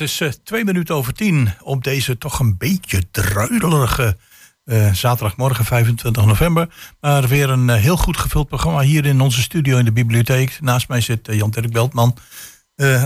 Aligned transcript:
het 0.00 0.08
is 0.08 0.20
uh, 0.20 0.28
twee 0.44 0.64
minuten 0.64 0.94
over 0.94 1.12
tien 1.12 1.50
op 1.62 1.84
deze 1.84 2.18
toch 2.18 2.38
een 2.38 2.56
beetje 2.58 3.10
druilerige 3.10 4.16
uh, 4.64 4.92
zaterdagmorgen 4.92 5.64
25 5.64 6.24
november. 6.24 6.68
Maar 7.00 7.28
weer 7.28 7.50
een 7.50 7.68
uh, 7.68 7.74
heel 7.74 7.96
goed 7.96 8.16
gevuld 8.16 8.48
programma 8.48 8.80
hier 8.80 9.06
in 9.06 9.20
onze 9.20 9.42
studio 9.42 9.78
in 9.78 9.84
de 9.84 9.92
bibliotheek. 9.92 10.58
Naast 10.60 10.88
mij 10.88 11.00
zit 11.00 11.28
Jan-Dirk 11.32 11.72
Beltman. 11.72 12.16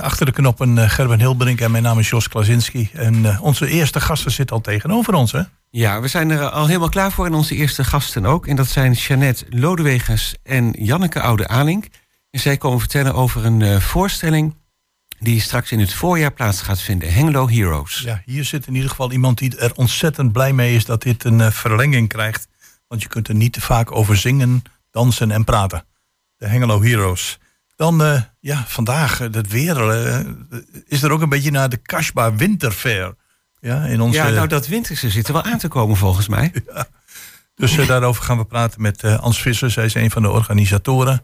achter 0.00 0.26
de 0.26 0.32
knoppen 0.32 0.90
Gerben 0.90 1.18
Hilberink 1.18 1.60
en 1.60 1.70
mijn 1.70 1.82
naam 1.82 1.98
is 1.98 2.08
Jos 2.08 2.28
Klasinski. 2.28 2.90
En 2.92 3.40
onze 3.40 3.68
eerste 3.68 4.00
gasten 4.00 4.32
zitten 4.32 4.56
al 4.56 4.62
tegenover 4.62 5.14
ons, 5.14 5.32
hè? 5.32 5.42
Ja, 5.70 6.00
we 6.00 6.08
zijn 6.08 6.30
er 6.30 6.48
al 6.48 6.66
helemaal 6.66 6.88
klaar 6.88 7.12
voor 7.12 7.26
en 7.26 7.34
onze 7.34 7.54
eerste 7.54 7.84
gasten 7.84 8.26
ook. 8.26 8.46
En 8.46 8.56
dat 8.56 8.68
zijn 8.68 8.92
Jeannette 8.92 9.44
Lodewegers 9.48 10.34
en 10.42 10.70
Janneke 10.78 11.20
Oude-Alink. 11.20 11.86
En 12.30 12.40
zij 12.40 12.56
komen 12.56 12.78
vertellen 12.78 13.14
over 13.14 13.44
een 13.44 13.80
voorstelling 13.80 14.54
die 15.24 15.40
straks 15.40 15.72
in 15.72 15.80
het 15.80 15.94
voorjaar 15.94 16.32
plaats 16.32 16.62
gaat 16.62 16.80
vinden. 16.80 17.12
Hengelo 17.12 17.48
Heroes. 17.48 18.00
Ja, 18.04 18.22
hier 18.24 18.44
zit 18.44 18.66
in 18.66 18.74
ieder 18.74 18.90
geval 18.90 19.12
iemand 19.12 19.38
die 19.38 19.56
er 19.56 19.74
ontzettend 19.74 20.32
blij 20.32 20.52
mee 20.52 20.74
is 20.74 20.84
dat 20.84 21.02
dit 21.02 21.24
een 21.24 21.38
uh, 21.38 21.50
verlenging 21.50 22.08
krijgt. 22.08 22.48
Want 22.88 23.02
je 23.02 23.08
kunt 23.08 23.28
er 23.28 23.34
niet 23.34 23.52
te 23.52 23.60
vaak 23.60 23.92
over 23.92 24.16
zingen, 24.16 24.62
dansen 24.90 25.30
en 25.30 25.44
praten. 25.44 25.84
De 26.36 26.46
Hengelo 26.46 26.82
Heroes. 26.82 27.38
Dan, 27.76 28.02
uh, 28.02 28.20
ja, 28.40 28.64
vandaag, 28.66 29.18
het 29.18 29.36
eh, 29.36 29.42
weer, 29.42 29.76
uh, 29.76 30.20
is 30.86 31.02
er 31.02 31.10
ook 31.10 31.20
een 31.20 31.28
beetje 31.28 31.50
naar 31.50 31.68
de 31.68 31.76
Kashba 31.76 32.34
Winterfair. 32.34 33.14
Ja, 33.60 33.84
in 33.84 34.00
onze... 34.00 34.18
ja, 34.18 34.28
nou 34.28 34.48
dat 34.48 34.66
winterse 34.66 35.10
zit 35.10 35.26
er 35.26 35.32
wel 35.32 35.42
aan 35.42 35.58
te 35.58 35.68
komen 35.68 35.96
volgens 35.96 36.28
mij. 36.28 36.52
Ja. 37.56 37.66
Dus 37.66 37.86
daarover 37.86 38.22
gaan 38.22 38.38
we 38.38 38.44
praten 38.44 38.82
met 38.82 39.04
Ans 39.04 39.42
Visser. 39.42 39.70
Zij 39.70 39.84
is 39.84 39.94
een 39.94 40.10
van 40.10 40.22
de 40.22 40.30
organisatoren. 40.30 41.22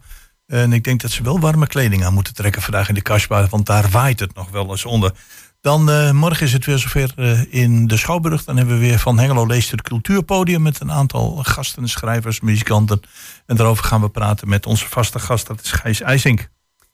En 0.51 0.73
ik 0.73 0.84
denk 0.84 1.01
dat 1.01 1.11
ze 1.11 1.23
wel 1.23 1.41
warme 1.41 1.67
kleding 1.67 2.05
aan 2.05 2.15
moeten 2.15 2.34
trekken 2.34 2.62
vandaag 2.62 2.89
in 2.89 2.95
de 2.95 3.03
Kasbah, 3.03 3.48
want 3.48 3.67
daar 3.67 3.91
waait 3.91 4.20
het 4.20 4.34
nog 4.34 4.51
wel 4.51 4.70
eens 4.70 4.84
onder. 4.84 5.12
Dan 5.61 5.91
uh, 5.91 6.11
morgen 6.11 6.47
is 6.47 6.53
het 6.53 6.65
weer 6.65 6.79
zover 6.79 7.12
uh, 7.17 7.41
in 7.55 7.87
de 7.87 7.97
Schouwburg. 7.97 8.45
Dan 8.45 8.57
hebben 8.57 8.75
we 8.75 8.81
weer 8.81 8.98
van 8.98 9.19
Hengelo 9.19 9.47
Leest 9.47 9.70
het 9.70 9.83
Cultuurpodium 9.83 10.62
met 10.62 10.81
een 10.81 10.92
aantal 10.92 11.37
gasten, 11.42 11.89
schrijvers, 11.89 12.41
muzikanten. 12.41 13.01
En 13.47 13.57
daarover 13.57 13.84
gaan 13.84 14.01
we 14.01 14.09
praten 14.09 14.48
met 14.48 14.67
onze 14.67 14.89
vaste 14.89 15.19
gast, 15.19 15.47
dat 15.47 15.61
is 15.62 15.73
Gijs 15.73 16.01
IJsink. 16.01 16.48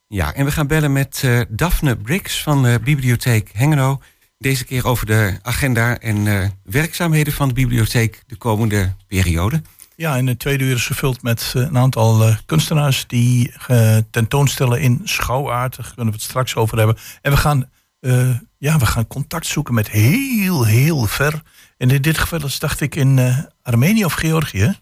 Ja, 0.08 0.34
en 0.34 0.44
we 0.44 0.50
gaan 0.50 0.66
bellen 0.66 0.92
met 0.92 1.22
uh, 1.24 1.40
Daphne 1.48 1.96
Brix 1.96 2.42
van 2.42 2.62
de 2.62 2.80
Bibliotheek 2.84 3.50
Hengelo. 3.52 4.00
Deze 4.38 4.64
keer 4.64 4.86
over 4.86 5.06
de 5.06 5.38
agenda 5.42 5.98
en 5.98 6.52
werkzaamheden 6.64 7.32
van 7.32 7.48
de 7.48 7.54
bibliotheek 7.54 8.22
de 8.26 8.36
komende 8.36 8.94
periode. 9.06 9.62
Ja, 9.98 10.16
en 10.16 10.26
het 10.26 10.38
tweede 10.38 10.64
uur 10.64 10.74
is 10.74 10.86
gevuld 10.86 11.22
met 11.22 11.52
eh, 11.56 11.62
een 11.62 11.78
aantal 11.78 12.28
uh, 12.28 12.36
kunstenaars 12.46 13.06
die 13.06 13.52
uh, 13.70 13.96
tentoonstellen 14.10 14.80
in 14.80 15.00
schouwaard. 15.04 15.76
Daar 15.76 15.86
kunnen 15.86 16.06
we 16.06 16.12
het 16.12 16.22
straks 16.22 16.56
over 16.56 16.78
hebben. 16.78 16.96
En 17.22 17.30
we 17.30 17.36
gaan, 17.36 17.70
ja, 18.58 18.78
we 18.78 18.86
gaan 18.86 19.06
contact 19.06 19.46
zoeken 19.46 19.74
met 19.74 19.90
heel, 19.90 20.64
heel 20.64 21.06
ver. 21.06 21.42
En 21.76 21.90
in 21.90 22.02
dit 22.02 22.18
geval 22.18 22.40
dacht 22.58 22.80
ik, 22.80 22.94
in 22.94 23.46
Armenië 23.62 24.04
of 24.04 24.12
Georgië. 24.12 24.78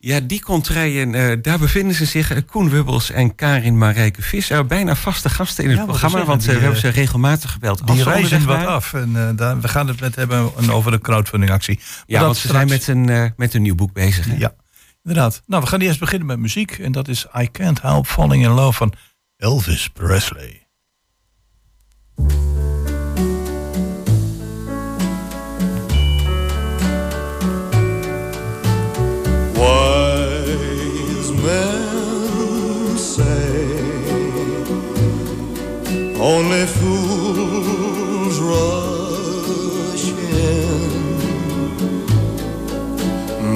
Ja, 0.00 0.20
die 0.20 0.40
contraien, 0.40 1.42
daar 1.42 1.58
bevinden 1.58 1.94
ze 1.94 2.04
zich. 2.04 2.44
Koen 2.44 2.70
Wubbels 2.70 3.10
en 3.10 3.34
Karin 3.34 3.78
Marijke 3.78 4.22
Visser. 4.22 4.66
Bijna 4.66 4.94
vaste 4.94 5.28
gasten 5.28 5.64
in 5.64 5.70
het 5.70 5.86
programma, 5.86 6.24
want 6.24 6.44
we 6.44 6.52
hebben 6.52 6.80
ze 6.80 6.88
regelmatig 6.88 7.52
gebeld. 7.52 7.86
Die 7.86 8.02
reizen 8.02 8.46
wat 8.46 8.66
af. 8.66 8.94
En 8.94 9.36
daar, 9.36 9.60
we 9.60 9.68
gaan 9.68 9.88
het 9.88 10.00
met 10.00 10.14
hebben 10.14 10.70
over 10.70 10.90
de 10.90 11.00
crowdfundingactie. 11.00 11.80
Ja, 12.06 12.20
want 12.20 12.36
ze 12.36 12.48
zijn 12.48 12.68
met 12.68 12.88
een, 12.88 13.32
met 13.36 13.54
een 13.54 13.62
nieuw 13.62 13.74
boek 13.74 13.92
bezig. 13.92 14.26
Hè? 14.26 14.36
Ja. 14.36 14.54
Inderdaad. 15.02 15.42
Nou, 15.46 15.62
we 15.62 15.68
gaan 15.68 15.80
eerst 15.80 16.00
beginnen 16.00 16.26
met 16.26 16.38
muziek. 16.38 16.70
En 16.70 16.92
dat 16.92 17.08
is 17.08 17.26
I 17.40 17.50
Can't 17.50 17.82
Help 17.82 18.06
Falling 18.06 18.44
in 18.44 18.50
Love 18.50 18.72
van 18.72 18.92
Elvis 19.36 19.88
Presley. 19.88 20.66
Only 36.20 36.66
fools 36.66 38.40
rush 38.40 40.10
in, 40.10 41.18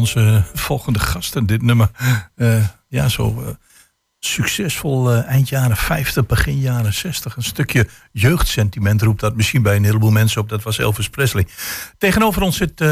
Onze 0.03 0.45
volgende 0.55 0.99
gasten. 0.99 1.47
Dit 1.47 1.63
nummer, 1.63 1.91
uh, 2.37 2.65
ja, 2.89 3.09
zo 3.09 3.37
uh, 3.41 3.49
succesvol 4.19 5.13
eh, 5.13 5.25
eind 5.25 5.49
jaren 5.49 5.77
50, 5.77 6.27
begin 6.27 6.59
jaren 6.59 6.95
60. 6.95 7.37
Een 7.37 7.43
stukje 7.43 7.89
jeugdsentiment 8.13 9.03
roept 9.03 9.21
dat 9.21 9.37
misschien 9.37 9.63
bij 9.63 9.77
een 9.77 9.85
heleboel 9.85 10.11
mensen 10.11 10.41
op. 10.41 10.49
Dat 10.49 10.63
was 10.63 10.79
Elvis 10.79 11.09
Presley. 11.09 11.47
Tegenover 11.99 12.43
ons 12.43 12.57
zit 12.57 12.85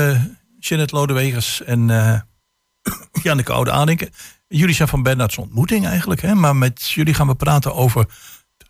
Jeanette 0.58 0.94
Lodewegers 0.94 1.62
en 1.62 1.86
Janneke 3.22 3.52
Oude 3.52 3.70
Adenken. 3.70 4.10
Jullie 4.48 4.74
zijn 4.74 4.88
van 4.88 5.02
Bernards 5.02 5.38
ontmoeting 5.38 5.86
eigenlijk. 5.86 6.20
Hè? 6.20 6.34
Maar 6.34 6.56
met 6.56 6.90
jullie 6.90 7.14
gaan 7.14 7.26
we 7.26 7.34
praten 7.34 7.74
over... 7.74 8.06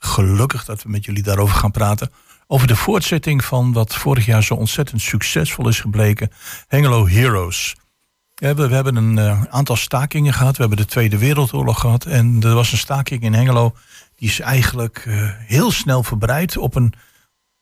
Gelukkig 0.03 0.65
dat 0.65 0.83
we 0.83 0.89
met 0.89 1.05
jullie 1.05 1.23
daarover 1.23 1.57
gaan 1.57 1.71
praten. 1.71 2.11
Over 2.47 2.67
de 2.67 2.77
voortzetting 2.77 3.45
van 3.45 3.73
wat 3.73 3.95
vorig 3.95 4.27
jaar 4.27 4.43
zo 4.43 4.55
ontzettend 4.55 5.01
succesvol 5.01 5.69
is 5.69 5.81
gebleken. 5.81 6.31
Hengelo 6.69 7.09
Heroes. 7.09 7.77
We 8.41 8.47
hebben, 8.47 8.69
we 8.69 8.75
hebben 8.75 8.97
een 8.97 9.17
uh, 9.17 9.43
aantal 9.45 9.77
stakingen 9.77 10.33
gehad. 10.33 10.57
We 10.57 10.61
hebben 10.61 10.79
de 10.79 10.85
Tweede 10.85 11.19
Wereldoorlog 11.19 11.81
gehad. 11.81 12.05
En 12.05 12.39
er 12.43 12.55
was 12.55 12.73
een 12.73 12.79
staking 12.79 13.23
in 13.23 13.35
Hengelo. 13.35 13.75
Die 14.17 14.29
is 14.29 14.41
eigenlijk 14.41 15.05
uh, 15.09 15.31
heel 15.37 15.71
snel 15.71 16.03
verbreid 16.03 16.57
op 16.57 16.75
een 16.75 16.93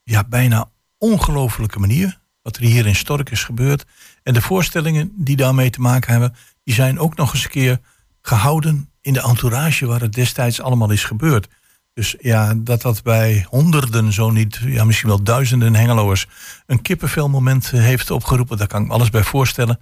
ja, 0.02 0.24
bijna 0.28 0.70
ongelofelijke 0.98 1.78
manier. 1.78 2.18
Wat 2.42 2.56
er 2.56 2.62
hier 2.62 2.86
in 2.86 2.94
Stork 2.94 3.30
is 3.30 3.44
gebeurd. 3.44 3.84
En 4.22 4.34
de 4.34 4.42
voorstellingen 4.42 5.12
die 5.14 5.36
daarmee 5.36 5.70
te 5.70 5.80
maken 5.80 6.10
hebben. 6.10 6.34
Die 6.64 6.74
zijn 6.74 6.98
ook 6.98 7.16
nog 7.16 7.34
eens 7.34 7.44
een 7.44 7.50
keer 7.50 7.80
gehouden 8.22 8.90
in 9.00 9.12
de 9.12 9.22
entourage 9.22 9.86
waar 9.86 10.00
het 10.00 10.12
destijds 10.12 10.60
allemaal 10.60 10.90
is 10.90 11.04
gebeurd. 11.04 11.48
Dus 11.94 12.14
ja, 12.20 12.54
dat 12.56 12.82
dat 12.82 13.02
bij 13.02 13.46
honderden, 13.48 14.12
zo 14.12 14.30
niet, 14.30 14.60
ja, 14.64 14.84
misschien 14.84 15.08
wel 15.08 15.22
duizenden 15.22 15.74
Hengeloers 15.74 16.26
een 16.66 16.82
kippenvelmoment 16.82 17.70
heeft 17.70 18.10
opgeroepen, 18.10 18.56
daar 18.56 18.66
kan 18.66 18.80
ik 18.80 18.86
me 18.86 18.92
alles 18.92 19.10
bij 19.10 19.22
voorstellen. 19.24 19.78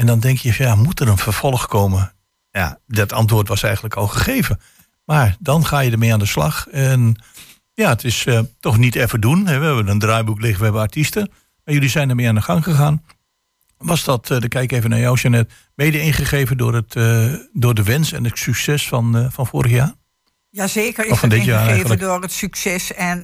En 0.00 0.06
dan 0.06 0.20
denk 0.20 0.38
je, 0.38 0.54
ja, 0.58 0.74
moet 0.74 1.00
er 1.00 1.08
een 1.08 1.18
vervolg 1.18 1.66
komen? 1.66 2.12
Ja, 2.50 2.78
dat 2.86 3.12
antwoord 3.12 3.48
was 3.48 3.62
eigenlijk 3.62 3.94
al 3.94 4.06
gegeven. 4.06 4.60
Maar 5.04 5.36
dan 5.38 5.66
ga 5.66 5.80
je 5.80 5.90
ermee 5.90 6.12
aan 6.12 6.18
de 6.18 6.26
slag. 6.26 6.68
En 6.68 7.24
ja, 7.74 7.88
het 7.88 8.04
is 8.04 8.26
uh, 8.26 8.40
toch 8.60 8.78
niet 8.78 8.94
even 8.94 9.20
doen. 9.20 9.44
We 9.44 9.50
hebben 9.50 9.88
een 9.88 9.98
draaiboek 9.98 10.40
liggen, 10.40 10.58
we 10.58 10.64
hebben 10.64 10.82
artiesten. 10.82 11.30
Maar 11.64 11.74
jullie 11.74 11.88
zijn 11.88 12.08
ermee 12.08 12.28
aan 12.28 12.34
de 12.34 12.42
gang 12.42 12.64
gegaan. 12.64 13.04
Was 13.78 14.04
dat, 14.04 14.30
uh, 14.30 14.40
de 14.40 14.48
kijk 14.48 14.72
even 14.72 14.90
naar 14.90 14.98
jou, 14.98 15.18
Jeannette, 15.18 15.54
mede 15.74 16.00
ingegeven 16.00 16.56
door, 16.56 16.74
het, 16.74 16.94
uh, 16.94 17.34
door 17.52 17.74
de 17.74 17.82
wens 17.82 18.12
en 18.12 18.24
het 18.24 18.38
succes 18.38 18.88
van, 18.88 19.28
van 19.32 19.46
vorig 19.46 19.70
jaar? 19.70 19.94
Jazeker 20.50 21.06
is 21.06 21.20
het 21.20 21.32
ingegeven 21.32 21.98
door 21.98 22.22
het 22.22 22.32
succes. 22.32 22.94
En 22.94 23.22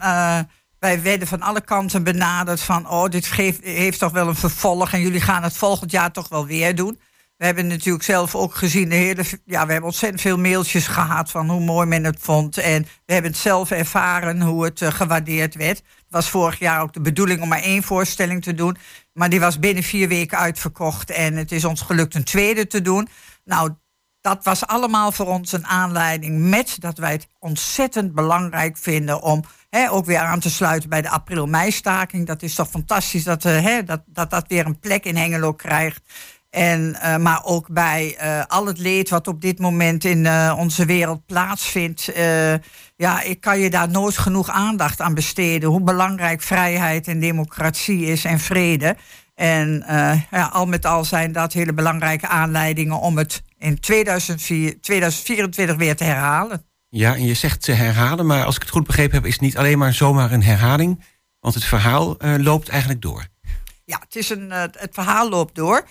wij 0.87 1.03
werden 1.03 1.29
van 1.29 1.43
alle 1.43 1.61
kanten 1.61 2.03
benaderd 2.03 2.61
van... 2.61 2.91
oh, 2.91 3.09
dit 3.09 3.27
geeft, 3.27 3.65
heeft 3.65 3.99
toch 3.99 4.12
wel 4.12 4.29
een 4.29 4.37
vervolg 4.37 4.93
en 4.93 5.00
jullie 5.00 5.21
gaan 5.21 5.43
het 5.43 5.56
volgend 5.56 5.91
jaar 5.91 6.12
toch 6.12 6.29
wel 6.29 6.47
weer 6.47 6.75
doen. 6.75 7.00
We 7.37 7.44
hebben 7.44 7.67
natuurlijk 7.67 8.05
zelf 8.05 8.35
ook 8.35 8.55
gezien, 8.55 8.88
de 8.88 8.94
hele, 8.94 9.25
ja, 9.44 9.67
we 9.67 9.73
hebben 9.73 9.91
ontzettend 9.91 10.21
veel 10.21 10.38
mailtjes 10.38 10.87
gehad 10.87 11.31
van 11.31 11.50
hoe 11.50 11.61
mooi 11.61 11.87
men 11.87 12.05
het 12.05 12.19
vond. 12.21 12.59
En 12.59 12.83
we 13.06 13.12
hebben 13.12 13.31
het 13.31 13.41
zelf 13.41 13.71
ervaren 13.71 14.41
hoe 14.43 14.65
het 14.65 14.81
uh, 14.81 14.91
gewaardeerd 14.91 15.55
werd. 15.55 15.77
Het 15.77 16.05
was 16.09 16.29
vorig 16.29 16.59
jaar 16.59 16.81
ook 16.81 16.93
de 16.93 17.00
bedoeling 17.00 17.41
om 17.43 17.49
maar 17.49 17.62
één 17.62 17.83
voorstelling 17.83 18.43
te 18.43 18.55
doen. 18.55 18.77
Maar 19.12 19.29
die 19.29 19.41
was 19.41 19.59
binnen 19.59 19.83
vier 19.83 20.09
weken 20.09 20.38
uitverkocht 20.38 21.11
en 21.11 21.37
het 21.37 21.53
is 21.53 21.65
ons 21.65 21.81
gelukt 21.81 22.15
een 22.15 22.25
tweede 22.25 22.67
te 22.67 22.83
doen. 22.83 23.09
Nou, 23.44 23.75
dat 24.21 24.44
was 24.44 24.67
allemaal 24.67 25.12
voor 25.12 25.27
ons 25.27 25.53
een 25.53 25.67
aanleiding 25.67 26.41
met 26.41 26.77
dat 26.81 26.99
wij 26.99 27.12
het 27.12 27.29
ontzettend 27.38 28.15
belangrijk 28.15 28.77
vinden 28.77 29.23
om 29.23 29.44
ook 29.90 30.06
weer 30.06 30.19
aan 30.19 30.40
te 30.40 30.50
sluiten 30.50 30.88
bij 30.88 31.02
de 31.02 31.11
april-mei-staking. 31.11 32.26
Dat 32.26 32.43
is 32.43 32.55
toch 32.55 32.69
fantastisch 32.69 33.25
dat, 33.25 33.43
hè, 33.43 33.84
dat, 33.84 34.02
dat 34.06 34.31
dat 34.31 34.44
weer 34.49 34.67
een 34.67 34.78
plek 34.78 35.05
in 35.05 35.17
Hengelo 35.17 35.52
krijgt. 35.52 36.02
En, 36.50 36.96
uh, 37.02 37.17
maar 37.17 37.44
ook 37.44 37.69
bij 37.69 38.19
uh, 38.23 38.44
al 38.46 38.67
het 38.67 38.78
leed 38.78 39.08
wat 39.08 39.28
op 39.28 39.40
dit 39.40 39.58
moment 39.58 40.05
in 40.05 40.28
onze 40.52 40.84
wereld 40.84 41.26
plaatsvindt. 41.26 42.12
ja, 42.96 43.23
ik 43.23 43.40
kan 43.40 43.58
je 43.58 43.70
daar 43.70 43.88
nooit 43.88 44.19
genoeg 44.19 44.49
aandacht 44.50 45.00
aan 45.00 45.14
besteden. 45.14 45.69
Hoe 45.69 45.82
belangrijk 45.82 46.43
vrijheid 46.43 47.08
en 47.08 47.20
democratie 47.20 48.06
is 48.06 48.25
en 48.25 48.38
vrede. 48.38 48.96
En 49.34 49.84
ja, 50.31 50.50
al 50.52 50.67
met 50.67 50.87
al 50.87 51.05
zijn 51.05 51.32
dat 51.32 51.52
hele 51.52 51.73
belangrijke 51.73 52.28
aanleidingen 52.28 53.00
om 53.00 53.19
het 53.19 53.43
in 53.58 53.81
2004, 53.81 54.81
2024 54.81 55.76
weer 55.76 55.96
te 55.96 56.05
herhalen. 56.05 56.64
Ja, 56.96 57.14
en 57.14 57.25
je 57.25 57.34
zegt 57.34 57.62
te 57.62 57.72
herhalen, 57.72 58.26
maar 58.26 58.44
als 58.44 58.56
ik 58.56 58.62
het 58.62 58.70
goed 58.70 58.87
begrepen 58.87 59.14
heb, 59.14 59.26
is 59.26 59.32
het 59.32 59.40
niet 59.40 59.56
alleen 59.56 59.78
maar 59.78 59.93
zomaar 59.93 60.32
een 60.32 60.43
herhaling, 60.43 61.04
want 61.40 61.54
het 61.54 61.64
verhaal 61.64 62.25
uh, 62.25 62.34
loopt 62.38 62.69
eigenlijk 62.69 63.02
door. 63.02 63.26
Ja, 63.84 63.98
het, 63.98 64.16
is 64.16 64.31
een, 64.31 64.46
uh, 64.46 64.60
het 64.60 64.90
verhaal 64.93 65.28
loopt 65.28 65.54
door. 65.54 65.87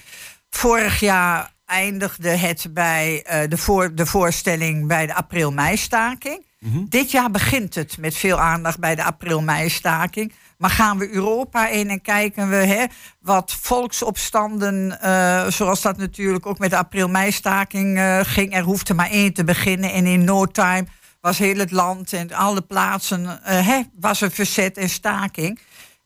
Vorig 0.49 0.99
jaar 0.99 1.53
eindigde 1.65 2.29
het 2.29 2.67
bij 2.69 3.25
uh, 3.31 3.49
de, 3.49 3.57
voor, 3.57 3.95
de 3.95 4.05
voorstelling 4.05 4.87
bij 4.87 5.05
de 5.05 5.13
april-mei-staking. 5.13 6.45
Mm 6.59 6.71
-hmm. 6.71 6.85
Dit 6.89 7.11
jaar 7.11 7.31
begint 7.31 7.75
het 7.75 7.97
met 7.97 8.15
veel 8.15 8.39
aandacht 8.39 8.79
bij 8.79 8.95
de 8.95 9.03
april-mei-staking. 9.03 10.33
Maar 10.57 10.69
gaan 10.69 10.97
we 10.97 11.09
Europa 11.09 11.67
in 11.67 11.89
en 11.89 12.01
kijken 12.01 12.49
we 12.49 12.55
hè, 12.55 12.85
wat 13.19 13.57
volksopstanden, 13.61 14.99
uh, 15.03 15.47
zoals 15.47 15.81
dat 15.81 15.97
natuurlijk 15.97 16.45
ook 16.45 16.59
met 16.59 16.69
de 16.69 16.77
april-mei-staking 16.77 17.97
uh, 17.97 18.19
ging. 18.23 18.55
Er 18.55 18.63
hoefde 18.63 18.93
maar 18.93 19.09
één 19.09 19.33
te 19.33 19.43
beginnen 19.43 19.91
en 19.91 20.05
in 20.05 20.23
no 20.23 20.45
time 20.45 20.85
was 21.21 21.37
heel 21.37 21.57
het 21.57 21.71
land 21.71 22.13
en 22.13 22.33
alle 22.33 22.61
plaatsen 22.61 23.23
uh, 23.23 23.37
hè, 23.43 23.81
was 23.99 24.21
er 24.21 24.31
verzet 24.31 24.77
en 24.77 24.89
staking. 24.89 25.59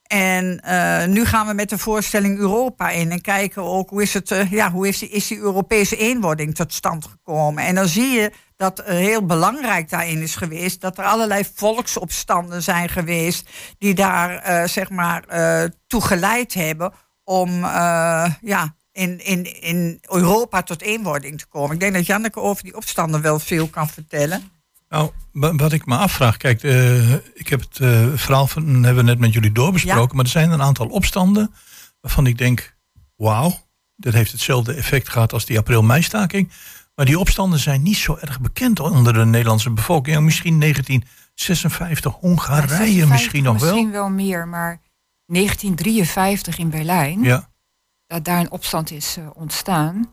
En 0.03 0.61
nu 1.11 1.25
gaan 1.25 1.47
we 1.47 1.53
met 1.53 1.69
de 1.69 1.77
voorstelling 1.77 2.37
Europa 2.37 2.89
in 2.89 3.11
en 3.11 3.21
kijken 3.21 3.63
ook 3.63 3.89
hoe 3.89 4.01
is, 4.01 4.13
het, 4.13 4.35
ja, 4.49 4.71
hoe 4.71 4.87
is, 4.87 4.99
die, 4.99 5.09
is 5.09 5.27
die 5.27 5.37
Europese 5.37 5.97
eenwording 5.97 6.55
tot 6.55 6.73
stand 6.73 7.05
gekomen. 7.05 7.63
En 7.63 7.75
dan 7.75 7.87
zie 7.87 8.09
je 8.09 8.31
dat 8.59 8.81
heel 8.85 9.25
belangrijk 9.25 9.89
daarin 9.89 10.21
is 10.21 10.35
geweest 10.35 10.81
dat 10.81 10.97
er 10.97 11.03
allerlei 11.03 11.43
volksopstanden 11.53 12.63
zijn 12.63 12.89
geweest 12.89 13.49
die 13.77 13.93
daar 13.93 14.69
zeg 14.69 14.89
maar 14.89 15.23
toe 15.87 16.01
geleid 16.01 16.53
hebben 16.53 16.93
om 17.23 17.49
ja, 18.41 18.75
in, 18.91 19.25
in, 19.25 19.61
in 19.61 19.99
Europa 20.01 20.63
tot 20.63 20.81
eenwording 20.81 21.39
te 21.39 21.47
komen. 21.47 21.73
Ik 21.73 21.79
denk 21.79 21.93
dat 21.93 22.05
Janneke 22.05 22.39
over 22.39 22.63
die 22.63 22.75
opstanden 22.75 23.21
wel 23.21 23.39
veel 23.39 23.67
kan 23.67 23.89
vertellen. 23.89 24.51
Nou, 24.89 25.11
wat 25.31 25.71
ik 25.71 25.85
me 25.85 25.97
afvraag, 25.97 26.37
kijk, 26.37 26.63
ik 27.33 27.47
heb 27.47 27.59
het 27.59 27.75
verhaal 28.19 28.47
van, 28.47 28.63
hebben 28.63 28.95
we 28.95 29.09
net 29.09 29.19
met 29.19 29.33
jullie 29.33 29.51
doorbesproken, 29.51 30.09
ja. 30.09 30.15
maar 30.15 30.25
er 30.25 30.31
zijn 30.31 30.51
een 30.51 30.61
aantal 30.61 30.87
opstanden 30.87 31.53
waarvan 32.01 32.27
ik 32.27 32.37
denk, 32.37 32.75
wauw, 33.15 33.67
dat 33.95 34.13
heeft 34.13 34.31
hetzelfde 34.31 34.73
effect 34.73 35.09
gehad 35.09 35.33
als 35.33 35.45
die 35.45 35.57
april-mei-staking. 35.57 36.51
Maar 36.99 37.07
die 37.07 37.19
opstanden 37.19 37.59
zijn 37.59 37.81
niet 37.81 37.97
zo 37.97 38.17
erg 38.21 38.39
bekend 38.39 38.79
onder 38.79 39.13
de 39.13 39.25
Nederlandse 39.25 39.69
bevolking. 39.69 40.19
Misschien 40.19 40.59
1956, 40.59 42.13
Hongarije 42.13 42.95
ja, 42.95 43.07
misschien 43.07 43.43
nog 43.43 43.59
wel. 43.59 43.71
Misschien 43.71 43.91
wel 43.91 44.09
meer, 44.09 44.47
maar 44.47 44.81
1953 45.25 46.57
in 46.57 46.69
Berlijn, 46.69 47.23
ja. 47.23 47.49
dat 48.07 48.25
daar 48.25 48.39
een 48.39 48.51
opstand 48.51 48.91
is 48.91 49.17
uh, 49.17 49.27
ontstaan. 49.33 50.09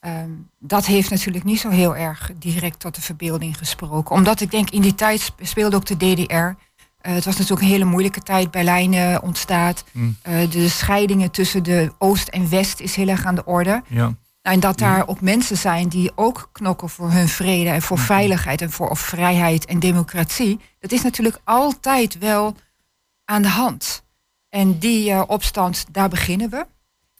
Um, 0.00 0.48
dat 0.58 0.86
heeft 0.86 1.10
natuurlijk 1.10 1.44
niet 1.44 1.60
zo 1.60 1.68
heel 1.68 1.96
erg 1.96 2.30
direct 2.38 2.80
tot 2.80 2.94
de 2.94 3.00
verbeelding 3.00 3.58
gesproken. 3.58 4.14
Omdat 4.14 4.40
ik 4.40 4.50
denk, 4.50 4.70
in 4.70 4.82
die 4.82 4.94
tijd 4.94 5.32
speelde 5.40 5.76
ook 5.76 5.86
de 5.86 5.96
DDR. 5.96 6.34
Uh, 6.34 6.54
het 7.00 7.24
was 7.24 7.36
natuurlijk 7.36 7.62
een 7.62 7.72
hele 7.72 7.84
moeilijke 7.84 8.20
tijd. 8.20 8.50
Berlijn 8.50 8.92
uh, 8.92 9.18
ontstaat. 9.22 9.84
Mm. 9.92 10.16
Uh, 10.28 10.50
de 10.50 10.68
scheidingen 10.68 11.30
tussen 11.30 11.62
de 11.62 11.92
Oost 11.98 12.28
en 12.28 12.50
West 12.50 12.80
is 12.80 12.96
heel 12.96 13.08
erg 13.08 13.24
aan 13.24 13.34
de 13.34 13.44
orde. 13.44 13.82
Ja. 13.86 14.14
En 14.42 14.60
dat 14.60 14.78
daar 14.78 15.08
ook 15.08 15.20
mensen 15.20 15.56
zijn 15.56 15.88
die 15.88 16.12
ook 16.14 16.48
knokken 16.52 16.88
voor 16.88 17.10
hun 17.10 17.28
vrede 17.28 17.70
en 17.70 17.82
voor 17.82 17.98
veiligheid 17.98 18.60
en 18.60 18.70
voor 18.70 18.96
vrijheid 18.96 19.64
en 19.64 19.78
democratie. 19.78 20.60
Dat 20.78 20.92
is 20.92 21.02
natuurlijk 21.02 21.40
altijd 21.44 22.18
wel 22.18 22.56
aan 23.24 23.42
de 23.42 23.48
hand. 23.48 24.04
En 24.48 24.78
die 24.78 25.28
opstand, 25.28 25.84
daar 25.90 26.08
beginnen 26.08 26.50
we. 26.50 26.66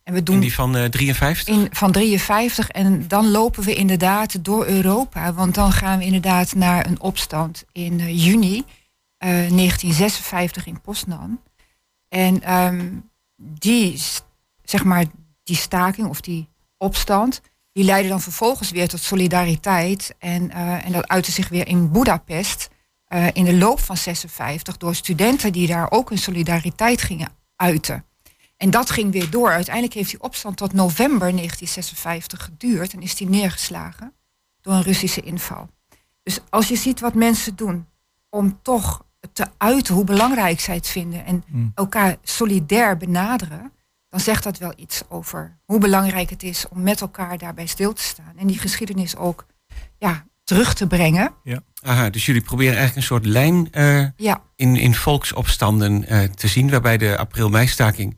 En 0.02 0.14
we 0.14 0.22
doen 0.22 0.34
in 0.34 0.40
die 0.40 0.54
van 0.54 0.76
uh, 0.76 0.84
53? 0.84 1.54
In, 1.54 1.68
van 1.70 1.92
53. 1.92 2.68
En 2.68 3.08
dan 3.08 3.30
lopen 3.30 3.62
we 3.62 3.74
inderdaad 3.74 4.44
door 4.44 4.66
Europa. 4.66 5.32
Want 5.32 5.54
dan 5.54 5.72
gaan 5.72 5.98
we 5.98 6.04
inderdaad 6.04 6.54
naar 6.54 6.86
een 6.86 7.00
opstand 7.00 7.64
in 7.72 7.98
uh, 7.98 8.24
juni 8.24 8.56
uh, 8.56 8.64
1956 9.18 10.66
in 10.66 10.80
Poznan. 10.80 11.40
En 12.08 12.54
um, 12.54 13.10
die, 13.36 14.00
zeg 14.62 14.84
maar, 14.84 15.04
die 15.42 15.56
staking 15.56 16.08
of 16.08 16.20
die 16.20 16.48
opstand, 16.80 17.40
die 17.72 17.84
leidde 17.84 18.08
dan 18.08 18.20
vervolgens 18.20 18.70
weer 18.70 18.88
tot 18.88 19.00
solidariteit. 19.00 20.14
En, 20.18 20.50
uh, 20.50 20.86
en 20.86 20.92
dat 20.92 21.08
uitte 21.08 21.30
zich 21.30 21.48
weer 21.48 21.66
in 21.66 21.90
Budapest 21.90 22.68
in 23.32 23.44
de 23.44 23.56
loop 23.56 23.80
van 23.80 23.96
56 23.96 24.76
door 24.76 24.94
studenten 24.94 25.52
die 25.52 25.66
daar 25.66 25.90
ook 25.90 26.08
hun 26.08 26.18
solidariteit 26.18 27.02
gingen 27.02 27.28
uiten. 27.56 28.04
En 28.56 28.70
dat 28.70 28.90
ging 28.90 29.12
weer 29.12 29.30
door. 29.30 29.50
Uiteindelijk 29.50 29.94
heeft 29.94 30.10
die 30.10 30.22
opstand 30.22 30.56
tot 30.56 30.72
november 30.72 31.18
1956 31.18 32.44
geduurd 32.44 32.92
en 32.92 33.02
is 33.02 33.14
die 33.14 33.28
neergeslagen 33.28 34.12
door 34.60 34.74
een 34.74 34.82
Russische 34.82 35.20
inval. 35.20 35.68
Dus 36.22 36.40
als 36.50 36.68
je 36.68 36.76
ziet 36.76 37.00
wat 37.00 37.14
mensen 37.14 37.56
doen 37.56 37.86
om 38.28 38.58
toch 38.62 39.04
te 39.32 39.46
uiten 39.56 39.94
hoe 39.94 40.04
belangrijk 40.04 40.60
zij 40.60 40.74
het 40.74 40.86
vinden 40.88 41.24
en 41.24 41.44
mm. 41.46 41.72
elkaar 41.74 42.16
solidair 42.22 42.96
benaderen, 42.96 43.72
dan 44.10 44.20
zegt 44.20 44.42
dat 44.42 44.58
wel 44.58 44.72
iets 44.76 45.02
over 45.08 45.58
hoe 45.64 45.78
belangrijk 45.78 46.30
het 46.30 46.42
is 46.42 46.68
om 46.68 46.82
met 46.82 47.00
elkaar 47.00 47.38
daarbij 47.38 47.66
stil 47.66 47.92
te 47.92 48.02
staan 48.02 48.32
en 48.36 48.46
die 48.46 48.58
geschiedenis 48.58 49.16
ook 49.16 49.46
ja, 49.98 50.24
terug 50.44 50.74
te 50.74 50.86
brengen. 50.86 51.34
Ja. 51.42 51.60
Aha, 51.82 52.10
dus 52.10 52.26
jullie 52.26 52.42
proberen 52.42 52.76
eigenlijk 52.76 52.96
een 52.96 53.02
soort 53.02 53.26
lijn 53.26 53.68
uh, 53.72 54.06
ja. 54.16 54.42
in, 54.56 54.76
in 54.76 54.94
volksopstanden 54.94 56.12
uh, 56.12 56.22
te 56.22 56.48
zien, 56.48 56.70
waarbij 56.70 56.96
de 56.96 57.16
april-meistaking 57.16 58.16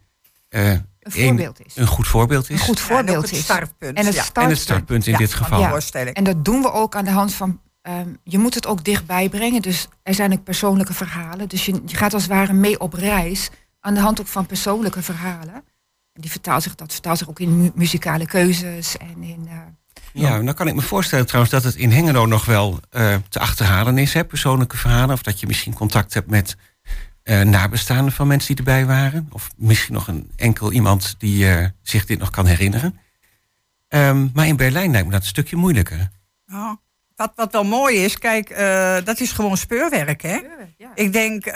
uh, 0.50 0.70
een 0.70 1.12
voorbeeld 1.12 1.64
is. 1.64 1.76
Een 1.76 1.86
goed 1.86 2.08
voorbeeld 2.08 2.50
is. 2.50 2.60
Een 2.60 2.66
goed 2.66 2.80
voorbeeld 2.80 3.24
ja, 3.24 3.32
en 3.32 3.38
is. 3.38 3.44
Startpunt. 3.44 3.98
En 3.98 4.06
het 4.06 4.14
ja. 4.14 4.22
startpunt, 4.22 4.46
en 4.46 4.52
het 4.52 4.60
startpunt 4.60 5.06
in 5.06 5.16
dit 5.16 5.34
geval. 5.34 5.78
En 6.12 6.24
dat 6.24 6.44
doen 6.44 6.62
we 6.62 6.72
ook 6.72 6.96
aan 6.96 7.04
de 7.04 7.10
hand 7.10 7.34
van. 7.34 7.60
Um, 7.88 8.18
je 8.24 8.38
moet 8.38 8.54
het 8.54 8.66
ook 8.66 8.84
dichtbij 8.84 9.28
brengen. 9.28 9.62
Dus 9.62 9.88
er 10.02 10.14
zijn 10.14 10.32
ook 10.32 10.44
persoonlijke 10.44 10.94
verhalen. 10.94 11.48
Dus 11.48 11.66
je, 11.66 11.82
je 11.86 11.96
gaat 11.96 12.14
als 12.14 12.22
het 12.22 12.32
ware 12.32 12.52
mee 12.52 12.80
op 12.80 12.92
reis. 12.92 13.50
Aan 13.80 13.94
de 13.94 14.00
hand 14.00 14.20
ook 14.20 14.26
van 14.26 14.46
persoonlijke 14.46 15.02
verhalen. 15.02 15.64
Die 16.22 16.30
vertaalt 16.30 16.62
zich, 16.62 16.74
dat 16.74 16.92
vertaalt 16.92 17.18
zich 17.18 17.28
ook 17.28 17.40
in 17.40 17.56
mu 17.56 17.70
muzikale 17.74 18.26
keuzes 18.26 18.96
en 18.96 19.22
in. 19.22 19.46
Uh, 19.46 19.52
ja, 20.12 20.40
nou 20.40 20.56
kan 20.56 20.68
ik 20.68 20.74
me 20.74 20.80
voorstellen 20.80 21.26
trouwens 21.26 21.52
dat 21.52 21.64
het 21.64 21.74
in 21.74 21.90
Hengelo 21.90 22.26
nog 22.26 22.44
wel 22.44 22.80
uh, 22.90 23.16
te 23.28 23.38
achterhalen 23.38 23.98
is, 23.98 24.12
hè, 24.12 24.24
persoonlijke 24.24 24.76
verhalen. 24.76 25.14
Of 25.14 25.22
dat 25.22 25.40
je 25.40 25.46
misschien 25.46 25.74
contact 25.74 26.14
hebt 26.14 26.30
met 26.30 26.56
uh, 27.24 27.40
nabestaanden 27.40 28.12
van 28.12 28.26
mensen 28.26 28.56
die 28.56 28.64
erbij 28.64 28.86
waren. 28.86 29.28
Of 29.30 29.50
misschien 29.56 29.94
nog 29.94 30.08
een 30.08 30.30
enkel 30.36 30.72
iemand 30.72 31.14
die 31.18 31.44
uh, 31.44 31.66
zich 31.82 32.04
dit 32.04 32.18
nog 32.18 32.30
kan 32.30 32.46
herinneren. 32.46 32.98
Um, 33.88 34.30
maar 34.34 34.46
in 34.46 34.56
Berlijn 34.56 34.90
lijkt 34.90 35.06
me 35.06 35.12
dat 35.12 35.22
een 35.22 35.28
stukje 35.28 35.56
moeilijker. 35.56 36.10
Oh. 36.52 36.72
Wat, 37.16 37.32
wat 37.34 37.52
wel 37.52 37.64
mooi 37.64 38.04
is, 38.04 38.18
kijk, 38.18 38.50
uh, 38.50 38.96
dat 39.04 39.20
is 39.20 39.32
gewoon 39.32 39.56
speurwerk, 39.56 40.22
hè? 40.22 40.36
Speurwerk, 40.36 40.70
ja. 40.76 40.90
Ik 40.94 41.12
denk, 41.12 41.46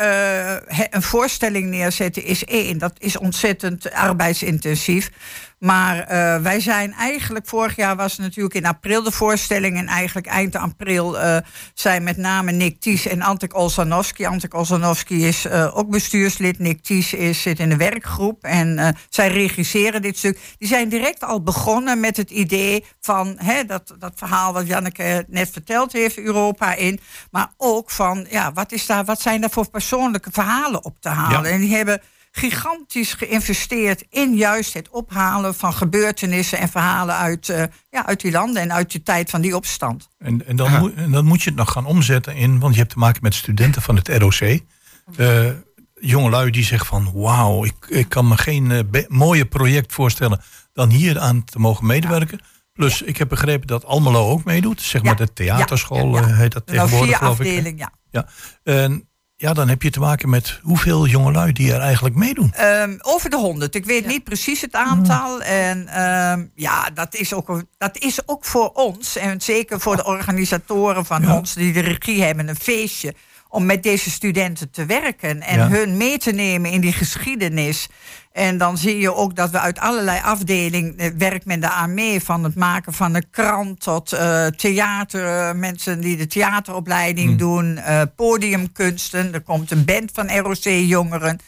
een 0.90 1.02
voorstelling 1.02 1.70
neerzetten 1.70 2.25
is 2.25 2.44
één. 2.44 2.78
Dat 2.78 2.92
is 2.98 3.18
ontzettend 3.18 3.92
arbeidsintensief. 3.92 5.10
Maar 5.58 5.96
uh, 5.98 6.42
wij 6.42 6.60
zijn 6.60 6.92
eigenlijk, 6.92 7.46
vorig 7.46 7.76
jaar 7.76 7.96
was 7.96 8.18
natuurlijk 8.18 8.54
in 8.54 8.66
april 8.66 9.02
de 9.02 9.12
voorstelling. 9.12 9.76
En 9.76 9.86
eigenlijk 9.86 10.26
eind 10.26 10.56
april 10.56 11.16
uh, 11.16 11.36
zijn 11.75 12.02
met 12.02 12.16
name 12.16 12.52
Nick 12.52 12.80
Ties 12.80 13.06
en 13.06 13.22
Antek 13.22 13.54
Olsanowski. 13.54 14.26
Antek 14.26 14.54
Olsanowski 14.54 15.26
is 15.26 15.46
uh, 15.46 15.76
ook 15.76 15.90
bestuurslid. 15.90 16.58
Nick 16.58 16.82
Ties 16.82 17.12
is, 17.12 17.42
zit 17.42 17.58
in 17.58 17.68
de 17.68 17.76
werkgroep. 17.76 18.44
En 18.44 18.96
zij 19.08 19.28
regisseren 19.28 20.02
dit 20.02 20.18
stuk. 20.18 20.54
Die 20.58 20.68
zijn 20.68 20.88
direct 20.88 21.22
al 21.22 21.42
begonnen 21.42 22.00
met 22.00 22.16
het 22.16 22.30
idee 22.30 22.84
van 23.00 23.36
hè, 23.38 23.64
dat, 23.64 23.94
dat 23.98 24.12
verhaal 24.16 24.52
wat 24.52 24.66
Janneke 24.66 25.25
net 25.28 25.50
verteld 25.50 25.92
heeft, 25.92 26.18
Europa 26.18 26.75
in. 26.75 27.00
Maar 27.30 27.52
ook 27.56 27.90
van, 27.90 28.26
ja, 28.30 28.52
wat, 28.52 28.72
is 28.72 28.86
daar, 28.86 29.04
wat 29.04 29.20
zijn 29.20 29.40
daar 29.40 29.50
voor 29.50 29.70
persoonlijke 29.70 30.30
verhalen 30.32 30.84
op 30.84 30.96
te 31.00 31.08
halen? 31.08 31.50
Ja. 31.50 31.54
En 31.54 31.60
die 31.60 31.75
hebben 31.75 32.00
gigantisch 32.37 33.12
geïnvesteerd 33.12 34.05
in 34.11 34.35
juist 34.35 34.75
het 34.75 34.88
ophalen 34.88 35.55
van 35.55 35.73
gebeurtenissen 35.73 36.59
en 36.59 36.69
verhalen 36.69 37.14
uit, 37.14 37.49
uh, 37.49 37.62
ja, 37.90 38.07
uit 38.07 38.21
die 38.21 38.31
landen 38.31 38.62
en 38.62 38.73
uit 38.73 38.93
de 38.93 39.02
tijd 39.02 39.31
van 39.31 39.40
die 39.40 39.57
opstand. 39.57 40.09
En, 40.19 40.47
en, 40.47 40.57
dan, 40.57 40.78
moet, 40.78 40.95
en 40.95 41.11
dan 41.11 41.25
moet 41.25 41.43
je 41.43 41.49
het 41.49 41.59
nog 41.59 41.73
gaan 41.73 41.87
omzetten 41.87 42.35
in, 42.35 42.59
want 42.59 42.75
je 42.75 42.81
hebt 42.81 42.93
te 42.93 42.99
maken 42.99 43.23
met 43.23 43.35
studenten 43.35 43.83
van 43.83 43.97
het 43.97 44.09
ROC. 44.09 44.61
Uh, 45.16 45.50
jongelui 45.95 46.50
die 46.50 46.64
zeggen 46.64 46.87
van 46.87 47.12
wauw, 47.14 47.64
ik, 47.64 47.87
ik 47.88 48.09
kan 48.09 48.28
me 48.28 48.37
geen 48.37 48.71
uh, 48.71 49.02
mooier 49.09 49.47
project 49.47 49.93
voorstellen 49.93 50.40
dan 50.73 50.90
hier 50.90 51.19
aan 51.19 51.45
te 51.45 51.59
mogen 51.59 51.87
medewerken. 51.87 52.40
Plus, 52.73 53.02
ik 53.02 53.16
heb 53.16 53.28
begrepen 53.28 53.66
dat 53.66 53.85
Almelo 53.85 54.28
ook 54.28 54.45
meedoet. 54.45 54.81
Zeg 54.81 55.02
maar 55.02 55.16
de 55.16 55.33
theaterschool 55.33 56.25
heet 56.25 56.52
dat 56.52 56.66
tegenwoordig, 56.66 57.09
nou, 57.09 57.16
geloof 57.19 57.40
afdeling, 57.40 57.66
ik. 57.66 57.78
Ja. 57.78 57.93
ja. 58.11 58.28
En 58.62 59.09
ja, 59.38 59.52
dan 59.52 59.69
heb 59.69 59.83
je 59.83 59.90
te 59.90 60.00
maken 60.00 60.28
met 60.28 60.61
hoeveel 60.62 61.07
jongelui 61.07 61.52
die 61.52 61.73
er 61.73 61.81
eigenlijk 61.81 62.14
meedoen. 62.14 62.55
Um, 62.61 62.99
over 63.00 63.31
de 63.31 63.37
honderd. 63.37 63.75
Ik 63.75 63.85
weet 63.85 64.02
ja. 64.02 64.09
niet 64.09 64.25
precies 64.25 64.61
het 64.61 64.75
aantal. 64.75 65.43
En 65.43 66.02
um, 66.02 66.50
ja, 66.55 66.90
dat 66.90 67.14
is, 67.14 67.33
ook, 67.33 67.62
dat 67.78 67.99
is 67.99 68.28
ook 68.28 68.45
voor 68.45 68.71
ons. 68.73 69.16
En 69.16 69.40
zeker 69.40 69.81
voor 69.81 69.97
de 69.97 70.05
organisatoren 70.05 71.05
van 71.05 71.23
ja. 71.23 71.37
ons 71.37 71.55
die 71.55 71.73
de 71.73 71.81
regie 71.81 72.23
hebben. 72.23 72.49
Een 72.49 72.57
feestje 72.57 73.14
om 73.56 73.66
met 73.66 73.82
deze 73.82 74.10
studenten 74.10 74.70
te 74.70 74.86
werken. 74.86 75.42
En 75.42 75.58
ja. 75.58 75.68
hun 75.68 75.96
mee 75.96 76.18
te 76.18 76.32
nemen 76.32 76.70
in 76.70 76.80
die 76.80 76.92
geschiedenis. 76.92 77.88
En 78.32 78.58
dan 78.58 78.78
zie 78.78 78.98
je 78.98 79.14
ook 79.14 79.36
dat 79.36 79.50
we 79.50 79.60
uit 79.60 79.78
allerlei 79.78 80.20
afdelingen 80.22 81.18
werkt 81.18 81.44
men 81.44 81.60
daar 81.60 81.90
mee. 81.90 82.20
Van 82.20 82.44
het 82.44 82.54
maken 82.54 82.92
van 82.92 83.14
een 83.14 83.30
krant 83.30 83.80
tot 83.80 84.12
uh, 84.12 84.46
theater. 84.46 85.56
Mensen 85.56 86.00
die 86.00 86.16
de 86.16 86.26
theateropleiding 86.26 87.30
mm. 87.30 87.36
doen. 87.36 87.76
Uh, 87.76 88.02
podiumkunsten. 88.16 89.34
Er 89.34 89.40
komt 89.40 89.70
een 89.70 89.84
band 89.84 90.10
van 90.14 90.30
ROC-jongeren 90.30 91.38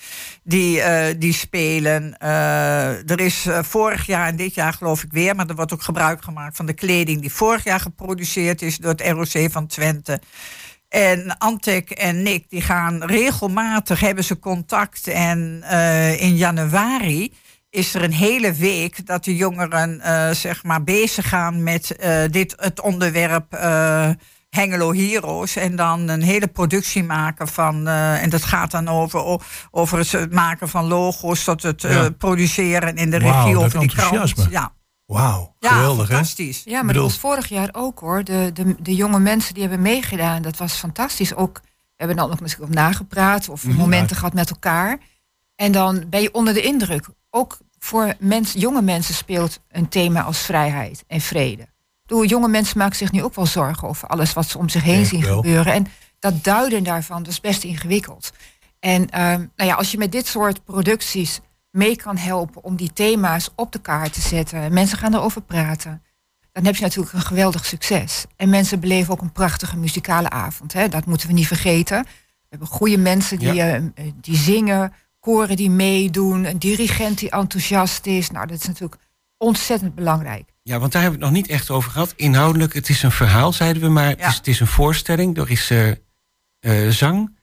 die, 0.42 0.76
uh, 0.76 1.04
die 1.18 1.32
spelen. 1.32 2.18
er 2.18 3.20
is 3.20 3.46
vorig 3.60 4.06
jaar 4.06 4.26
en 4.26 4.36
dit 4.36 4.54
jaar 4.54 4.72
geloof 4.72 5.02
ik 5.02 5.12
weer. 5.12 5.34
Maar 5.34 5.48
er 5.48 5.54
wordt 5.54 5.72
ook 5.72 5.82
gebruik 5.82 6.22
gemaakt 6.22 6.56
van 6.56 6.66
de 6.66 6.72
kleding 6.72 7.20
die 7.20 7.32
vorig 7.32 7.64
jaar 7.64 7.80
geproduceerd 7.80 8.62
is 8.62 8.76
door 8.76 8.90
het 8.90 9.06
ROC 9.06 9.50
van 9.50 9.66
Twente. 9.66 10.20
En 10.88 11.38
Antek 11.38 11.90
en 11.90 12.22
Nick 12.22 12.50
die 12.50 12.60
gaan 12.60 13.04
regelmatig, 13.04 14.00
hebben 14.00 14.24
ze 14.24 14.38
contact. 14.38 15.06
En 15.06 15.60
uh, 15.62 16.20
in 16.20 16.36
januari 16.36 17.32
is 17.70 17.94
er 17.94 18.02
een 18.02 18.12
hele 18.12 18.52
week 18.52 19.06
dat 19.06 19.24
de 19.24 19.36
jongeren 19.36 20.00
uh, 20.04 20.30
zeg 20.30 20.64
maar 20.64 20.84
bezig 20.84 21.28
gaan 21.28 21.62
met 21.62 21.96
uh, 22.00 22.22
dit, 22.30 22.54
het 22.56 22.80
onderwerp 22.80 23.52
Hengelo 24.50 24.92
Heroes. 24.94 25.56
En 25.56 25.76
dan 25.76 26.08
een 26.08 26.22
hele 26.22 26.46
productie 26.46 27.04
maken 27.04 27.48
van. 27.48 27.86
en 27.88 28.30
dat 28.30 28.44
gaat 28.44 28.70
dan 28.70 28.88
over, 28.88 29.40
over 29.70 29.98
het 29.98 30.32
maken 30.32 30.68
van 30.68 30.84
logo's 30.84 31.44
tot 31.44 31.62
het 31.62 31.82
ja. 31.82 32.10
produceren 32.10 32.96
in 32.96 33.10
de 33.10 33.20
wow, 33.20 33.30
regie 33.30 33.58
over 33.58 33.80
die 33.80 33.88
krant. 33.88 34.46
Ja. 34.50 34.76
Wauw, 35.08 35.54
ja, 35.58 35.72
geweldig 35.72 36.08
fantastisch. 36.08 36.62
Ja, 36.64 36.72
maar 36.72 36.86
bedoel... 36.86 37.02
dat 37.02 37.10
was 37.10 37.20
vorig 37.20 37.48
jaar 37.48 37.68
ook 37.72 37.98
hoor. 37.98 38.24
De, 38.24 38.50
de, 38.54 38.74
de 38.80 38.94
jonge 38.94 39.18
mensen 39.18 39.54
die 39.54 39.62
hebben 39.62 39.82
meegedaan, 39.82 40.42
dat 40.42 40.56
was 40.56 40.72
fantastisch. 40.72 41.34
Ook, 41.34 41.60
we 41.62 41.70
hebben 41.96 42.16
dan 42.16 42.30
ook 42.30 42.40
natuurlijk 42.40 42.70
op 42.70 42.74
nagepraat 42.74 43.48
of 43.48 43.64
momenten 43.64 44.16
gehad 44.16 44.34
met 44.34 44.50
elkaar. 44.50 44.98
En 45.54 45.72
dan 45.72 46.04
ben 46.08 46.22
je 46.22 46.34
onder 46.34 46.54
de 46.54 46.62
indruk. 46.62 47.06
Ook 47.30 47.58
voor 47.78 48.14
mens, 48.18 48.52
jonge 48.52 48.82
mensen 48.82 49.14
speelt 49.14 49.60
een 49.68 49.88
thema 49.88 50.22
als 50.22 50.38
vrijheid 50.38 51.04
en 51.06 51.20
vrede. 51.20 51.66
Doe, 52.06 52.26
jonge 52.26 52.48
mensen 52.48 52.78
maken 52.78 52.96
zich 52.96 53.12
nu 53.12 53.22
ook 53.22 53.34
wel 53.34 53.46
zorgen 53.46 53.88
over 53.88 54.08
alles 54.08 54.32
wat 54.32 54.48
ze 54.48 54.58
om 54.58 54.68
zich 54.68 54.82
heen 54.82 55.06
zien 55.06 55.22
wel. 55.22 55.36
gebeuren. 55.36 55.72
En 55.72 55.86
dat 56.18 56.44
duiden 56.44 56.84
daarvan, 56.84 57.22
dat 57.22 57.32
is 57.32 57.40
best 57.40 57.64
ingewikkeld. 57.64 58.32
En 58.80 59.02
uh, 59.02 59.08
nou 59.20 59.48
ja, 59.56 59.74
als 59.74 59.90
je 59.90 59.98
met 59.98 60.12
dit 60.12 60.26
soort 60.26 60.64
producties 60.64 61.40
mee 61.70 61.96
kan 61.96 62.16
helpen 62.16 62.64
om 62.64 62.76
die 62.76 62.92
thema's 62.92 63.50
op 63.54 63.72
de 63.72 63.80
kaart 63.80 64.12
te 64.12 64.20
zetten. 64.20 64.72
Mensen 64.72 64.98
gaan 64.98 65.14
erover 65.14 65.42
praten. 65.42 66.02
Dan 66.52 66.64
heb 66.64 66.76
je 66.76 66.82
natuurlijk 66.82 67.14
een 67.14 67.20
geweldig 67.20 67.64
succes. 67.66 68.24
En 68.36 68.48
mensen 68.48 68.80
beleven 68.80 69.12
ook 69.12 69.20
een 69.20 69.32
prachtige 69.32 69.76
muzikale 69.76 70.30
avond. 70.30 70.72
Hè? 70.72 70.88
Dat 70.88 71.06
moeten 71.06 71.28
we 71.28 71.32
niet 71.32 71.46
vergeten. 71.46 72.02
We 72.02 72.46
hebben 72.48 72.68
goede 72.68 72.98
mensen 72.98 73.38
die, 73.38 73.52
ja. 73.52 73.76
uh, 73.78 73.82
die 74.20 74.36
zingen, 74.36 74.92
koren 75.20 75.56
die 75.56 75.70
meedoen, 75.70 76.44
een 76.44 76.58
dirigent 76.58 77.18
die 77.18 77.30
enthousiast 77.30 78.06
is. 78.06 78.30
Nou, 78.30 78.46
dat 78.46 78.58
is 78.58 78.66
natuurlijk 78.66 79.00
ontzettend 79.36 79.94
belangrijk. 79.94 80.52
Ja, 80.62 80.78
want 80.78 80.92
daar 80.92 81.02
hebben 81.02 81.20
we 81.20 81.26
het 81.26 81.34
nog 81.34 81.42
niet 81.44 81.52
echt 81.52 81.70
over 81.70 81.90
gehad. 81.90 82.12
Inhoudelijk, 82.16 82.74
het 82.74 82.88
is 82.88 83.02
een 83.02 83.10
verhaal, 83.10 83.52
zeiden 83.52 83.82
we, 83.82 83.88
maar 83.88 84.08
ja. 84.08 84.10
het, 84.10 84.26
is, 84.26 84.36
het, 84.36 84.46
is, 84.46 84.60
een 84.60 84.66
voorstelling. 84.66 85.36
Er 85.36 85.50
is 85.50 85.70
uh, 85.70 86.88
zang. 86.90 87.37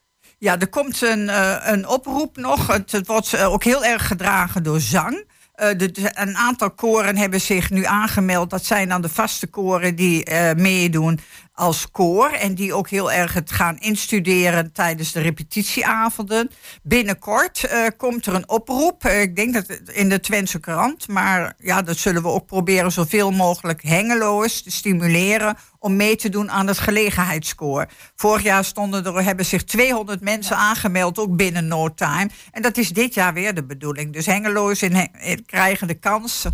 Ja, 0.45 0.59
er 0.59 0.67
komt 0.67 1.01
een, 1.01 1.27
uh, 1.27 1.55
een 1.61 1.87
oproep 1.87 2.37
nog. 2.37 2.67
Het, 2.67 3.07
wordt 3.07 3.33
uh, 3.33 3.51
ook 3.51 3.63
heel 3.63 3.85
erg 3.85 4.07
gedragen 4.07 4.63
door 4.63 4.79
zang. 4.79 5.33
De, 5.55 5.75
de, 5.75 6.11
een 6.13 6.35
aantal 6.35 6.71
koren 6.71 7.17
hebben 7.17 7.41
zich 7.41 7.69
nu 7.69 7.85
aangemeld. 7.85 8.49
Dat 8.49 8.65
zijn 8.65 8.89
dan 8.89 9.01
de 9.01 9.09
vaste 9.09 9.47
koren 9.47 9.95
die 9.95 10.29
meedoen 10.55 11.19
als 11.55 11.91
koor. 11.91 12.29
En 12.29 12.55
die 12.55 12.73
ook 12.73 12.89
heel 12.89 13.11
erg 13.11 13.33
het 13.33 13.51
gaan 13.51 13.77
instuderen 13.77 14.71
tijdens 14.71 15.11
de 15.11 15.21
repetitieavonden. 15.21 16.49
Binnenkort 16.83 17.63
uh, 17.63 17.87
komt 17.97 18.25
er 18.25 18.33
een 18.33 18.49
oproep. 18.49 19.05
Uh, 19.05 19.21
ik 19.21 19.35
denk 19.35 19.53
dat 19.53 19.79
in 19.91 20.09
de 20.09 20.19
Twentse 20.19 20.59
krant. 20.59 21.07
Maar 21.07 21.53
ja, 21.57 21.81
dat 21.81 21.97
zullen 21.97 22.21
we 22.21 22.27
ook 22.27 22.45
proberen 22.45 22.91
zoveel 22.91 23.31
mogelijk 23.31 23.83
hengeloos 23.83 24.61
te 24.61 24.71
stimuleren. 24.71 25.57
Om 25.79 25.95
mee 25.95 26.15
te 26.15 26.29
doen 26.29 26.51
aan 26.51 26.67
het 26.67 26.79
gelegenheidskoor. 26.79 27.85
Vorig 28.15 28.43
jaar 28.43 28.65
stonden 28.65 29.05
er, 29.05 29.23
hebben 29.23 29.45
zich 29.45 29.63
200 29.63 30.21
mensen 30.21 30.55
ja. 30.55 30.61
aangemeld, 30.61 31.19
ook 31.19 31.35
binnen 31.35 31.67
no 31.67 31.93
time. 31.93 32.29
En 32.51 32.61
dat 32.61 32.77
is 32.77 32.89
dit 32.89 33.13
jaar 33.13 33.33
weer 33.33 33.53
de 33.53 33.63
bedoeling. 33.63 34.13
Dus 34.13 34.25
hengeloos 34.25 34.81
in, 34.81 35.09
in, 35.19 35.45
krijgen 35.45 35.87
de 35.87 35.93
kans 35.93 36.45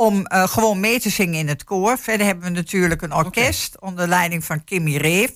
om 0.00 0.26
uh, 0.28 0.48
gewoon 0.48 0.80
mee 0.80 1.00
te 1.00 1.10
zingen 1.10 1.38
in 1.38 1.48
het 1.48 1.64
koor. 1.64 1.98
Verder 1.98 2.26
hebben 2.26 2.44
we 2.44 2.50
natuurlijk 2.50 3.02
een 3.02 3.14
orkest 3.14 3.76
okay. 3.76 3.88
onder 3.88 4.08
leiding 4.08 4.44
van 4.44 4.64
Kimmy 4.64 4.96
Reef. 4.96 5.32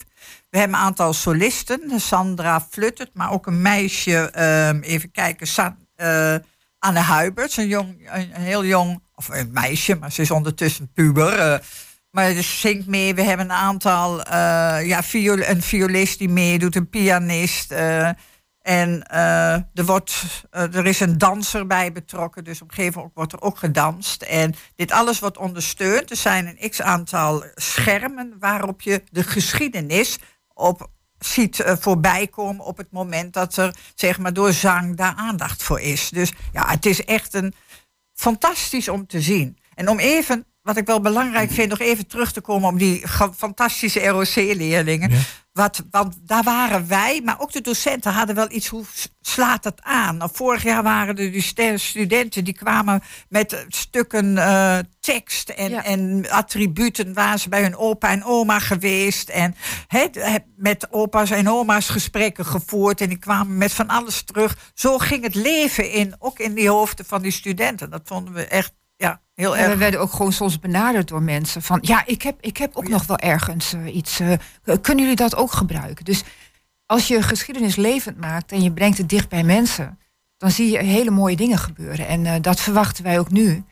We 0.51 0.59
hebben 0.59 0.77
een 0.77 0.85
aantal 0.85 1.13
solisten, 1.13 2.01
Sandra 2.01 2.67
Fluttert, 2.71 3.11
maar 3.15 3.33
ook 3.33 3.47
een 3.47 3.63
meisje, 3.63 4.33
uh, 4.37 4.91
even 4.93 5.11
kijken, 5.11 5.47
Sa 5.47 5.77
uh, 5.97 6.35
Anne 6.79 7.01
Huiberts, 7.01 7.57
een, 7.57 7.69
jong, 7.69 8.09
een, 8.13 8.31
een, 8.35 8.41
heel 8.41 8.65
jong, 8.65 9.03
of 9.15 9.29
een 9.29 9.51
meisje, 9.53 9.95
maar 9.95 10.13
ze 10.13 10.23
is 10.23 10.31
ondertussen 10.31 10.93
puber. 10.93 11.63
maar 12.11 12.33
ze 12.33 12.43
zingt 12.43 12.87
mee. 12.87 13.15
We 13.15 13.23
hebben 13.23 13.47
een 13.47 13.57
aantal, 13.57 14.31
ja, 14.81 15.03
viol, 15.03 15.39
een 15.39 15.63
violist 15.63 16.19
die 16.19 16.29
meedoet, 16.29 16.77
een 16.77 16.89
pianist. 16.89 17.75
En 18.65 19.07
uh, 19.13 19.53
er, 19.53 19.85
wordt, 19.85 20.25
uh, 20.53 20.75
er 20.75 20.87
is 20.87 21.01
een 21.01 21.19
danser 21.19 21.67
bij 21.67 21.93
betrokken, 21.93 22.45
dus 22.45 22.63
op 22.63 22.69
een 22.69 22.75
gegeven 22.75 22.97
moment 22.97 23.15
wordt 23.15 23.33
er 23.33 23.43
ook 23.43 23.59
gedanst. 23.59 24.23
En 24.23 24.55
dit 24.77 24.93
alles 24.93 25.19
wordt 25.19 25.39
ondersteund. 25.39 26.11
Er 26.11 26.17
zijn 26.17 26.47
een 26.47 26.71
x 26.71 26.83
aantal 26.83 27.45
schermen 27.55 28.35
waarop 28.39 28.81
je 28.81 29.03
de 29.11 29.23
geschiedenis 29.23 30.19
op 30.55 30.91
ziet 31.19 31.59
uh, 31.59 31.73
voorbij 31.79 32.27
komen 32.27 32.65
op 32.65 32.77
het 32.77 32.91
moment 32.91 33.33
dat 33.33 33.57
er 33.57 33.75
zeg 33.95 34.19
maar, 34.19 34.33
door 34.33 34.53
zang 34.53 34.97
daar 34.97 35.15
aandacht 35.15 35.63
voor 35.63 35.81
is. 35.81 36.11
Dus 36.11 36.33
ja, 36.53 36.71
het 36.71 36.87
is 36.87 37.05
echt 37.05 37.35
een 37.35 37.55
fantastisch 38.15 38.89
om 38.89 39.07
te 39.07 39.21
zien. 39.21 39.59
En 39.75 39.89
om 39.89 39.99
even, 39.99 40.47
wat 40.63 40.77
ik 40.77 40.87
wel 40.87 41.01
belangrijk 41.01 41.51
vind, 41.51 41.69
nog 41.69 41.81
even 41.81 42.07
terug 42.07 42.33
te 42.33 42.41
komen 42.41 42.69
op 42.69 42.79
die 42.79 43.09
fantastische 43.37 44.07
ROC-leerlingen. 44.07 45.11
Wat, 45.55 45.83
want 45.91 46.17
daar 46.23 46.43
waren 46.43 46.89
wij, 46.89 47.21
maar 47.25 47.41
ook 47.41 47.53
de 47.53 47.61
docenten 47.61 48.13
hadden 48.13 48.35
wel 48.35 48.51
iets, 48.51 48.69
hoe 48.69 48.85
slaat 49.21 49.63
dat 49.63 49.83
aan? 49.83 50.17
Nou, 50.17 50.31
vorig 50.33 50.63
jaar 50.63 50.83
waren 50.83 51.17
er 51.17 51.33
die 51.33 51.79
studenten 51.79 52.45
die 52.45 52.55
kwamen 52.55 53.03
met 53.29 53.67
stukken 53.69 54.37
uh, 54.37 54.79
tekst 55.01 55.49
en, 55.49 55.71
ja. 55.71 55.85
en 55.85 56.31
attributen. 56.31 57.15
Waren 57.15 57.39
ze 57.39 57.49
bij 57.49 57.63
hun 57.63 57.77
opa 57.77 58.11
en 58.11 58.25
oma 58.25 58.59
geweest 58.59 59.29
en 59.29 59.55
he, 59.87 60.09
met 60.57 60.93
opa's 60.93 61.31
en 61.31 61.51
oma's 61.51 61.89
gesprekken 61.89 62.47
gevoerd. 62.47 63.01
En 63.01 63.09
die 63.09 63.19
kwamen 63.19 63.59
met 63.59 63.73
van 63.73 63.89
alles 63.89 64.23
terug. 64.23 64.73
Zo 64.75 64.99
ging 64.99 65.23
het 65.23 65.35
leven 65.35 65.91
in, 65.91 66.15
ook 66.19 66.39
in 66.39 66.55
die 66.55 66.69
hoofden 66.69 67.05
van 67.05 67.23
die 67.23 67.33
studenten. 67.33 67.91
Dat 67.91 68.03
vonden 68.05 68.35
we 68.35 68.47
echt 68.47 68.73
ja, 69.05 69.21
heel 69.35 69.57
erg. 69.57 69.69
we 69.69 69.77
werden 69.77 70.01
ook 70.01 70.13
gewoon 70.13 70.33
soms 70.33 70.59
benaderd 70.59 71.09
door 71.09 71.23
mensen 71.23 71.63
van 71.63 71.79
ja, 71.83 72.03
ik 72.07 72.23
heb, 72.23 72.37
ik 72.41 72.57
heb 72.57 72.77
ook 72.77 72.89
nog 72.89 73.07
wel 73.07 73.19
ergens 73.19 73.75
uh, 73.75 73.95
iets. 73.95 74.21
Uh, 74.21 74.33
kunnen 74.63 75.05
jullie 75.05 75.17
dat 75.17 75.37
ook 75.37 75.53
gebruiken? 75.53 76.05
Dus 76.05 76.25
als 76.87 77.09
je 77.09 77.23
geschiedenis 77.23 77.77
levend 77.77 78.21
maakt 78.21 78.53
en 78.53 78.63
je 78.63 78.73
brengt 78.73 78.99
het 78.99 79.09
dicht 79.09 79.29
bij 79.29 79.45
mensen, 79.45 79.99
dan 80.37 80.51
zie 80.51 80.71
je 80.71 80.79
hele 80.79 81.11
mooie 81.11 81.37
dingen 81.37 81.59
gebeuren. 81.59 82.07
En 82.07 82.25
uh, 82.25 82.33
dat 82.41 82.61
verwachten 82.61 83.05
wij 83.05 83.19
ook 83.19 83.31
nu. 83.31 83.65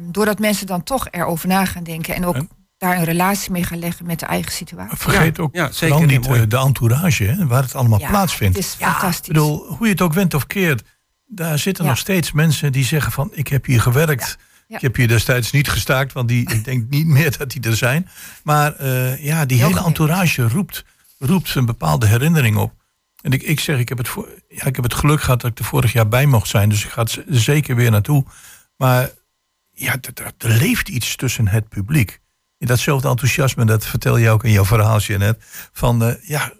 doordat 0.00 0.38
mensen 0.38 0.66
dan 0.66 0.82
toch 0.82 1.08
erover 1.10 1.48
na 1.48 1.64
gaan 1.64 1.84
denken 1.84 2.14
en 2.14 2.26
ook 2.26 2.34
en? 2.34 2.48
daar 2.78 2.96
een 2.96 3.04
relatie 3.04 3.52
mee 3.52 3.64
gaan 3.64 3.78
leggen 3.78 4.06
met 4.06 4.18
de 4.20 4.26
eigen 4.26 4.52
situatie. 4.52 4.96
Vergeet 4.96 5.38
ook 5.38 5.54
ja, 5.54 5.72
zeker 5.72 6.06
niet 6.06 6.50
de 6.50 6.58
entourage, 6.58 7.24
hè, 7.24 7.46
waar 7.46 7.62
het 7.62 7.74
allemaal 7.74 8.00
ja, 8.00 8.08
plaatsvindt. 8.08 8.56
Het 8.56 8.64
is 8.64 8.74
fantastisch. 8.74 9.28
Ik 9.28 9.32
bedoel, 9.32 9.66
hoe 9.66 9.86
je 9.86 9.92
het 9.92 10.00
ook 10.00 10.12
went 10.12 10.34
of 10.34 10.46
keert, 10.46 10.82
daar 11.26 11.58
zitten 11.58 11.84
nog 11.84 11.98
steeds 11.98 12.32
mensen 12.32 12.72
die 12.72 12.84
zeggen 12.84 13.12
van 13.12 13.30
ik 13.32 13.48
heb 13.48 13.64
hier 13.64 13.80
gewerkt. 13.80 14.36
Ik 14.68 14.80
heb 14.80 14.96
hier 14.96 15.08
destijds 15.08 15.50
niet 15.50 15.68
gestaakt, 15.68 16.12
want 16.12 16.28
die, 16.28 16.50
ik 16.50 16.64
denk 16.64 16.90
niet 16.90 17.06
meer 17.06 17.38
dat 17.38 17.50
die 17.50 17.62
er 17.62 17.76
zijn. 17.76 18.08
Maar 18.42 18.80
uh, 18.80 19.24
ja, 19.24 19.44
die 19.44 19.62
hele 19.62 19.84
entourage 19.84 20.48
roept, 20.48 20.84
roept 21.18 21.54
een 21.54 21.66
bepaalde 21.66 22.06
herinnering 22.06 22.56
op. 22.56 22.72
En 23.20 23.32
ik, 23.32 23.42
ik 23.42 23.60
zeg, 23.60 23.78
ik 23.78 23.88
heb, 23.88 23.98
het 23.98 24.08
voor, 24.08 24.28
ja, 24.48 24.64
ik 24.64 24.74
heb 24.74 24.84
het 24.84 24.94
geluk 24.94 25.22
gehad 25.22 25.40
dat 25.40 25.50
ik 25.50 25.58
er 25.58 25.64
vorig 25.64 25.92
jaar 25.92 26.08
bij 26.08 26.26
mocht 26.26 26.48
zijn. 26.48 26.68
Dus 26.68 26.84
ik 26.84 26.90
ga 26.90 27.00
er 27.00 27.24
zeker 27.26 27.76
weer 27.76 27.90
naartoe. 27.90 28.24
Maar 28.76 29.10
ja, 29.70 29.96
er, 30.14 30.48
leeft 30.48 30.88
iets 30.88 31.16
tussen 31.16 31.48
het 31.48 31.68
publiek. 31.68 32.20
In 32.58 32.66
datzelfde 32.66 33.08
enthousiasme, 33.08 33.64
dat 33.64 33.86
vertel 33.86 34.16
je 34.16 34.30
ook 34.30 34.44
in 34.44 34.50
jouw 34.50 34.64
verhaaltje 34.64 35.18
net. 35.18 35.44
Van 35.72 36.02
uh, 36.02 36.14
ja, 36.22 36.52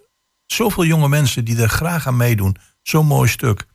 zoveel 0.46 0.84
jonge 0.84 1.08
mensen 1.08 1.44
die 1.44 1.62
er 1.62 1.68
graag 1.68 2.06
aan 2.06 2.16
meedoen. 2.16 2.56
Zo'n 2.82 3.06
mooi 3.06 3.28
stuk. 3.28 3.66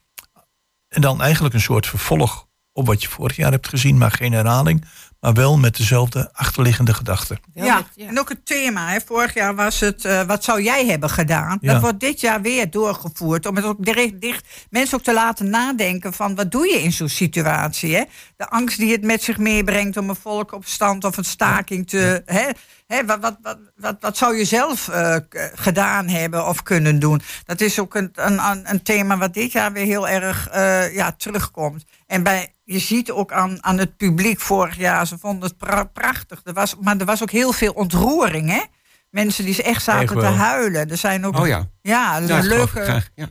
En 0.87 1.01
dan 1.01 1.21
eigenlijk 1.21 1.53
een 1.53 1.61
soort 1.61 1.87
vervolg 1.87 2.47
op 2.79 2.87
wat 2.87 3.01
je 3.01 3.09
vorig 3.09 3.35
jaar 3.35 3.51
hebt 3.51 3.67
gezien, 3.67 3.97
maar 3.97 4.11
geen 4.11 4.33
herhaling. 4.33 4.85
Maar 5.19 5.33
wel 5.33 5.57
met 5.57 5.77
dezelfde 5.77 6.29
achterliggende 6.33 6.93
gedachten. 6.93 7.39
Ja, 7.53 7.83
ja, 7.95 8.07
en 8.07 8.19
ook 8.19 8.29
het 8.29 8.45
thema. 8.45 8.89
Hè. 8.89 8.99
Vorig 9.05 9.33
jaar 9.33 9.55
was 9.55 9.79
het, 9.79 10.05
uh, 10.05 10.21
wat 10.21 10.43
zou 10.43 10.61
jij 10.61 10.85
hebben 10.85 11.09
gedaan? 11.09 11.57
Ja. 11.61 11.73
Dat 11.73 11.81
wordt 11.81 11.99
dit 11.99 12.19
jaar 12.21 12.41
weer 12.41 12.69
doorgevoerd. 12.69 13.45
Om 13.45 13.55
het 13.55 13.65
ook 13.65 13.85
dicht, 13.85 14.21
dicht, 14.21 14.45
mensen 14.69 14.97
ook 14.97 15.03
te 15.03 15.13
laten 15.13 15.49
nadenken 15.49 16.13
van 16.13 16.35
wat 16.35 16.51
doe 16.51 16.67
je 16.67 16.81
in 16.81 16.91
zo'n 16.91 17.09
situatie? 17.09 17.95
Hè? 17.95 18.03
De 18.37 18.49
angst 18.49 18.77
die 18.77 18.91
het 18.91 19.03
met 19.03 19.23
zich 19.23 19.37
meebrengt 19.37 19.97
om 19.97 20.09
een 20.09 20.15
volkopstand 20.15 21.03
of 21.03 21.17
een 21.17 21.25
staking 21.25 21.87
te... 21.87 22.23
Ja. 22.25 22.33
Hè? 22.33 22.49
Hè, 22.87 23.05
wat, 23.05 23.19
wat, 23.21 23.37
wat, 23.41 23.57
wat, 23.75 23.97
wat 23.99 24.17
zou 24.17 24.37
je 24.37 24.45
zelf 24.45 24.87
uh, 24.87 25.15
gedaan 25.53 26.07
hebben 26.07 26.47
of 26.47 26.63
kunnen 26.63 26.99
doen? 26.99 27.21
Dat 27.45 27.61
is 27.61 27.79
ook 27.79 27.95
een, 27.95 28.11
een, 28.15 28.69
een 28.69 28.83
thema 28.83 29.17
wat 29.17 29.33
dit 29.33 29.51
jaar 29.51 29.73
weer 29.73 29.85
heel 29.85 30.07
erg 30.07 30.49
uh, 30.55 30.95
ja, 30.95 31.11
terugkomt. 31.11 31.85
En 32.07 32.23
bij, 32.23 32.53
je 32.71 32.79
ziet 32.79 33.11
ook 33.11 33.31
aan, 33.31 33.63
aan 33.63 33.77
het 33.77 33.97
publiek 33.97 34.39
vorig 34.39 34.77
jaar, 34.77 35.07
ze 35.07 35.17
vonden 35.17 35.49
het 35.49 35.57
pra 35.57 35.83
prachtig. 35.83 36.41
Er 36.43 36.53
was, 36.53 36.75
maar 36.81 36.97
er 36.97 37.05
was 37.05 37.21
ook 37.21 37.31
heel 37.31 37.53
veel 37.53 37.71
ontroering, 37.71 38.49
hè? 38.49 38.61
Mensen 39.09 39.45
die 39.45 39.63
echt 39.63 39.83
zaten 39.83 40.19
te 40.19 40.25
huilen. 40.25 40.89
Er 40.89 40.97
zijn 40.97 41.25
ook 41.25 41.37
oh, 41.39 41.47
ja. 41.47 41.69
Ja, 41.81 42.19
leuke, 42.19 43.03
ja. 43.15 43.27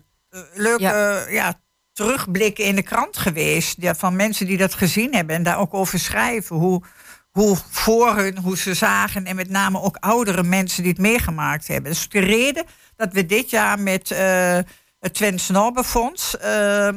leuke 0.54 0.82
ja. 0.82 1.28
ja. 1.28 1.60
terugblikken 1.92 2.64
in 2.64 2.74
de 2.74 2.82
krant 2.82 3.16
geweest. 3.16 3.76
Ja, 3.80 3.94
van 3.94 4.16
mensen 4.16 4.46
die 4.46 4.56
dat 4.56 4.74
gezien 4.74 5.14
hebben 5.14 5.36
en 5.36 5.42
daar 5.42 5.58
ook 5.58 5.74
over 5.74 5.98
schrijven. 5.98 6.56
Hoe, 6.56 6.82
hoe 7.30 7.56
voor 7.70 8.16
hun, 8.16 8.38
hoe 8.38 8.56
ze 8.56 8.74
zagen. 8.74 9.24
En 9.24 9.36
met 9.36 9.50
name 9.50 9.82
ook 9.82 9.96
oudere 9.96 10.42
mensen 10.42 10.82
die 10.82 10.92
het 10.92 11.00
meegemaakt 11.00 11.66
hebben. 11.66 11.90
Dus 11.90 12.08
de 12.08 12.20
reden 12.20 12.64
dat 12.96 13.12
we 13.12 13.26
dit 13.26 13.50
jaar 13.50 13.80
met 13.80 14.10
uh, 14.10 14.18
het 14.98 15.14
Twents 15.14 15.48
Norbenfonds... 15.48 16.36
Uh, 16.44 16.88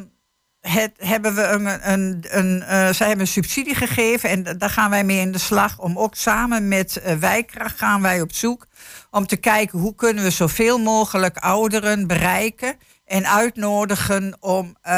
het, 0.61 0.91
hebben 0.97 1.35
we 1.35 1.43
een, 1.43 1.91
een, 1.91 2.25
een 2.29 2.57
uh, 2.57 2.67
zij 2.67 3.07
hebben 3.07 3.19
een 3.19 3.27
subsidie 3.27 3.75
gegeven 3.75 4.29
en 4.29 4.57
daar 4.57 4.69
gaan 4.69 4.89
wij 4.89 5.03
mee 5.03 5.19
in 5.19 5.31
de 5.31 5.37
slag 5.37 5.79
om 5.79 5.97
ook 5.97 6.15
samen 6.15 6.67
met 6.67 7.01
uh, 7.05 7.13
Wijkracht 7.13 7.77
gaan 7.77 8.01
wij 8.01 8.21
op 8.21 8.33
zoek 8.33 8.67
om 9.11 9.27
te 9.27 9.37
kijken 9.37 9.79
hoe 9.79 9.95
kunnen 9.95 10.23
we 10.23 10.29
zoveel 10.29 10.79
mogelijk 10.79 11.37
ouderen 11.37 12.07
bereiken 12.07 12.75
en 13.05 13.27
uitnodigen 13.27 14.37
om 14.39 14.65
uh, 14.67 14.91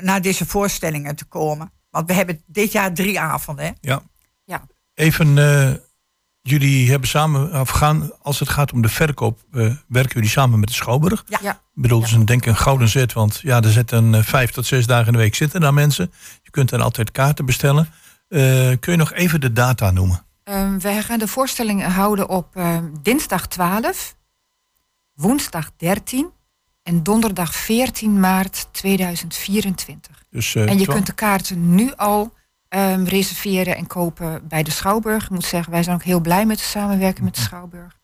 naar 0.00 0.22
deze 0.22 0.46
voorstellingen 0.46 1.16
te 1.16 1.24
komen. 1.24 1.72
Want 1.90 2.06
we 2.06 2.12
hebben 2.12 2.42
dit 2.46 2.72
jaar 2.72 2.92
drie 2.92 3.20
avonden. 3.20 3.64
Hè? 3.64 3.70
Ja. 3.80 4.02
ja. 4.44 4.66
Even, 4.94 5.36
jullie 6.42 6.90
hebben 6.90 7.08
samen, 7.08 7.60
of 7.60 7.68
gaan, 7.70 8.10
als 8.22 8.38
het 8.38 8.48
gaat 8.48 8.72
om 8.72 8.82
de 8.82 8.88
verkoop, 8.88 9.40
werken 9.88 10.14
jullie 10.14 10.28
samen 10.28 10.60
met 10.60 10.68
de 10.68 10.74
Schouwburg? 10.74 11.24
Ja. 11.26 11.38
ja. 11.42 11.52
Ik 11.52 11.82
bedoel, 11.82 11.98
het 12.00 12.08
is 12.08 12.14
een, 12.14 12.24
denk 12.24 12.40
ik 12.40 12.46
een 12.46 12.56
gouden 12.56 12.88
zet. 12.88 13.12
Want 13.12 13.40
ja, 13.42 13.62
er 13.62 13.72
zitten 13.72 14.14
uh, 14.14 14.22
vijf 14.22 14.50
tot 14.50 14.66
zes 14.66 14.86
dagen 14.86 15.06
in 15.06 15.12
de 15.12 15.18
week 15.18 15.34
zitten 15.34 15.60
daar 15.60 15.74
mensen. 15.74 16.12
Je 16.42 16.50
kunt 16.50 16.68
dan 16.68 16.80
altijd 16.80 17.10
kaarten 17.10 17.46
bestellen. 17.46 17.88
Uh, 18.28 18.40
kun 18.80 18.92
je 18.92 18.96
nog 18.96 19.12
even 19.12 19.40
de 19.40 19.52
data 19.52 19.90
noemen? 19.90 20.24
Um, 20.44 20.80
wij 20.80 21.02
gaan 21.02 21.18
de 21.18 21.28
voorstelling 21.28 21.84
houden 21.84 22.28
op 22.28 22.56
uh, 22.56 22.78
dinsdag 23.02 23.46
12, 23.46 24.16
woensdag 25.14 25.70
13 25.76 26.30
en 26.82 27.02
donderdag 27.02 27.54
14 27.54 28.20
maart 28.20 28.68
2024. 28.70 30.24
Dus, 30.30 30.54
en 30.54 30.78
je 30.78 30.86
kunt 30.86 31.06
de 31.06 31.12
kaarten 31.12 31.74
nu 31.74 31.92
al 31.96 32.32
um, 32.74 33.04
reserveren 33.04 33.76
en 33.76 33.86
kopen 33.86 34.48
bij 34.48 34.62
de 34.62 34.70
Schouwburg. 34.70 35.24
Ik 35.24 35.30
moet 35.30 35.44
zeggen, 35.44 35.72
wij 35.72 35.82
zijn 35.82 35.96
ook 35.96 36.02
heel 36.02 36.20
blij 36.20 36.46
met 36.46 36.58
de 36.58 36.64
samenwerking 36.64 37.24
met 37.24 37.34
de 37.34 37.40
Schouwburg. 37.40 37.98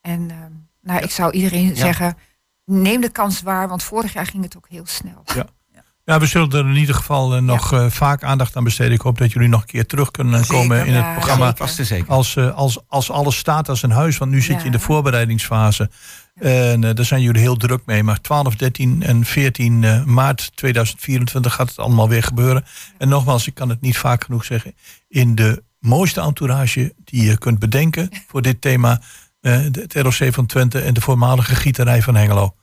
En 0.00 0.20
um, 0.20 0.68
nou, 0.80 0.98
ja. 0.98 1.00
ik 1.00 1.10
zou 1.10 1.32
iedereen 1.32 1.68
ja. 1.68 1.74
zeggen 1.74 2.16
neem 2.64 3.00
de 3.00 3.08
kans 3.08 3.42
waar, 3.42 3.68
want 3.68 3.82
vorig 3.82 4.12
jaar 4.12 4.26
ging 4.26 4.42
het 4.42 4.56
ook 4.56 4.68
heel 4.68 4.86
snel. 4.86 5.22
Ja. 5.34 5.46
Ja, 6.04 6.18
we 6.18 6.26
zullen 6.26 6.50
er 6.50 6.68
in 6.68 6.76
ieder 6.76 6.94
geval 6.94 7.36
uh, 7.36 7.42
nog 7.42 7.70
ja. 7.70 7.84
uh, 7.84 7.90
vaak 7.90 8.22
aandacht 8.22 8.56
aan 8.56 8.64
besteden. 8.64 8.92
Ik 8.92 9.00
hoop 9.00 9.18
dat 9.18 9.32
jullie 9.32 9.48
nog 9.48 9.60
een 9.60 9.66
keer 9.66 9.86
terug 9.86 10.10
kunnen 10.10 10.44
zeker, 10.44 10.54
komen 10.54 10.86
in 10.86 10.94
het 10.94 11.12
programma. 11.14 11.54
Zeker. 11.66 12.08
Als, 12.08 12.34
uh, 12.36 12.54
als, 12.54 12.78
als 12.88 13.10
alles 13.10 13.36
staat 13.36 13.68
als 13.68 13.82
een 13.82 13.90
huis, 13.90 14.18
want 14.18 14.30
nu 14.30 14.40
zit 14.40 14.60
je 14.60 14.66
in 14.66 14.72
de 14.72 14.78
voorbereidingsfase. 14.78 15.90
En 16.34 16.80
daar 16.80 17.04
zijn 17.04 17.22
jullie 17.22 17.40
heel 17.40 17.56
druk 17.56 17.82
mee. 17.86 18.02
Maar 18.02 18.20
12, 18.20 18.56
13 18.56 19.02
en 19.02 19.24
14 19.24 20.12
maart 20.12 20.56
2024 20.56 21.54
gaat 21.54 21.68
het 21.68 21.78
allemaal 21.78 22.08
weer 22.08 22.22
gebeuren. 22.22 22.64
En 22.98 23.08
nogmaals, 23.08 23.46
ik 23.46 23.54
kan 23.54 23.68
het 23.68 23.80
niet 23.80 23.96
vaak 23.96 24.24
genoeg 24.24 24.44
zeggen. 24.44 24.74
In 25.08 25.34
de 25.34 25.62
mooiste 25.78 26.20
entourage 26.20 26.94
die 27.04 27.22
je 27.22 27.38
kunt 27.38 27.58
bedenken 27.58 28.10
voor 28.26 28.42
dit 28.42 28.60
thema 28.60 29.00
uh, 29.40 29.58
het 29.60 29.94
ROC 29.94 30.34
van 30.34 30.46
Twente 30.46 30.80
en 30.80 30.94
de 30.94 31.00
voormalige 31.00 31.54
gieterij 31.54 32.02
van 32.02 32.14
Hengelo. 32.14 32.54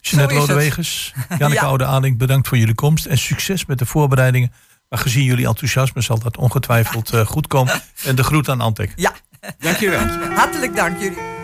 Jeanette 0.00 0.34
Lodewegers, 0.34 1.14
Janneke 1.38 1.60
ja. 1.60 1.66
Oude 1.66 1.84
Ading, 1.84 2.18
bedankt 2.18 2.48
voor 2.48 2.58
jullie 2.58 2.74
komst 2.74 3.06
en 3.06 3.18
succes 3.18 3.66
met 3.66 3.78
de 3.78 3.86
voorbereidingen. 3.86 4.52
Maar 4.88 4.98
gezien 4.98 5.24
jullie 5.24 5.46
enthousiasme 5.46 6.00
zal 6.00 6.18
dat 6.18 6.36
ongetwijfeld 6.36 7.14
uh, 7.14 7.26
goed 7.26 7.46
komen. 7.46 7.82
En 8.04 8.14
de 8.16 8.24
groet 8.24 8.48
aan 8.48 8.60
Antek. 8.60 8.92
Ja, 8.96 9.12
dankjewel. 9.58 10.06
Hartelijk 10.40 10.76
dank 10.76 11.00
jullie. 11.00 11.39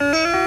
I 0.00 0.41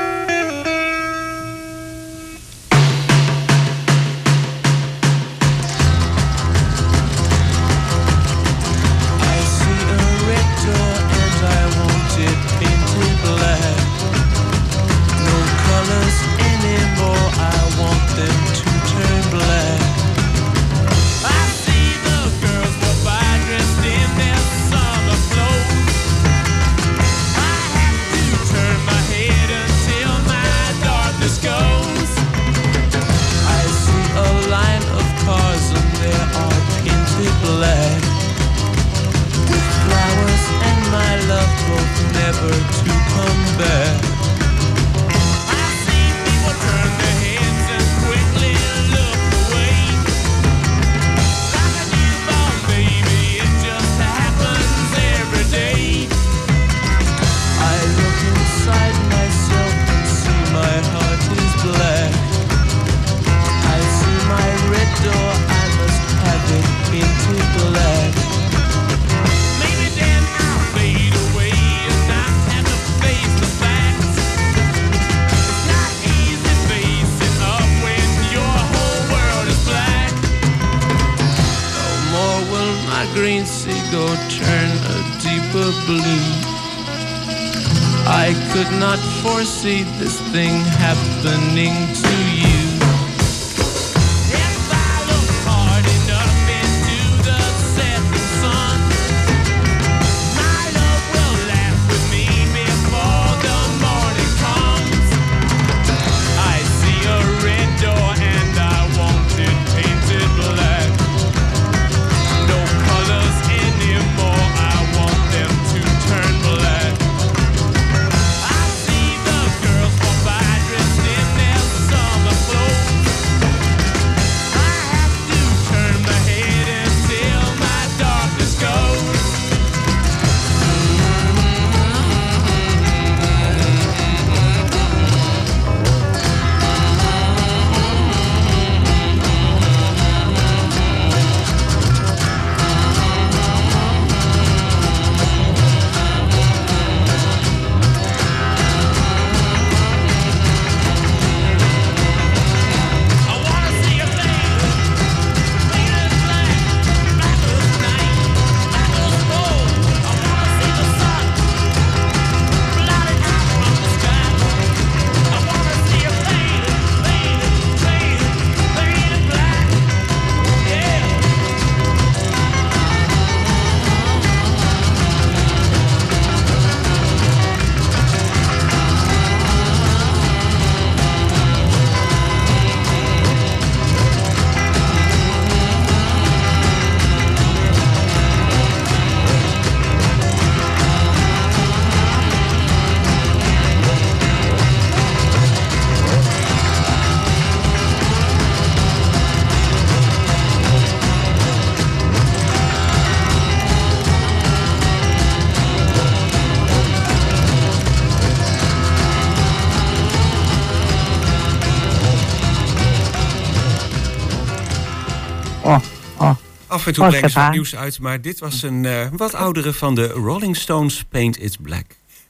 Af 216.85 216.91
en 216.91 216.97
toe 216.97 217.09
brengen 217.09 217.29
ze 217.29 217.47
nieuws 217.51 217.75
uit, 217.75 217.99
maar 217.99 218.21
dit 218.21 218.39
was 218.39 218.61
een 218.61 218.85
eh, 218.85 219.07
wat 219.11 219.33
oudere 219.33 219.73
van 219.73 219.95
de 219.95 220.07
Rolling 220.07 220.55
Stones, 220.55 221.03
Paint 221.09 221.41
It 221.41 221.61
Black. 221.61 221.85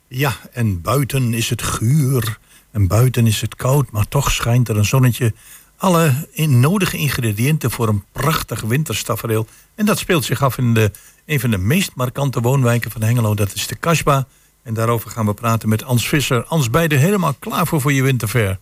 Ja, 0.08 0.36
en 0.52 0.82
buiten 0.82 1.34
is 1.34 1.50
het 1.50 1.62
guur. 1.62 2.38
En 2.72 2.88
buiten 2.88 3.28
is 3.28 3.41
het 3.41 3.56
koud, 3.56 3.91
maar 3.91 4.08
toch 4.08 4.32
schijnt 4.32 4.70
er 4.70 4.78
een 4.78 4.86
zonnetje. 4.86 5.34
Alle 5.78 6.28
in 6.32 6.60
nodige 6.60 6.98
ingrediënten 6.98 7.72
voor 7.72 7.88
een 7.88 8.04
prachtig 8.12 8.62
winterstafereel. 8.62 9.48
En 9.76 9.86
dat 9.86 9.98
speelt 9.98 10.26
zich 10.26 10.44
af 10.44 10.58
in 10.58 10.74
de, 10.74 10.91
een 11.26 11.39
van 11.39 11.50
de 11.50 11.58
meest 11.58 11.91
markante 11.96 12.41
woonwijken 12.41 12.91
van 12.91 13.02
Hengelo. 13.02 13.34
Dat 13.34 13.54
is 13.54 13.68
de 13.68 13.76
Kasbah. 13.76 14.24
En 14.63 14.74
daarover 14.74 15.10
gaan 15.10 15.26
we 15.26 15.34
praten 15.34 15.70
met 15.70 15.84
Ans 15.84 16.08
Visser. 16.08 16.44
Ans, 16.44 16.70
beide 16.70 16.96
helemaal 16.96 17.34
klaar 17.39 17.68
voor 17.68 17.82
voor 17.82 17.94
je 17.94 18.04
winterfair. 18.04 18.60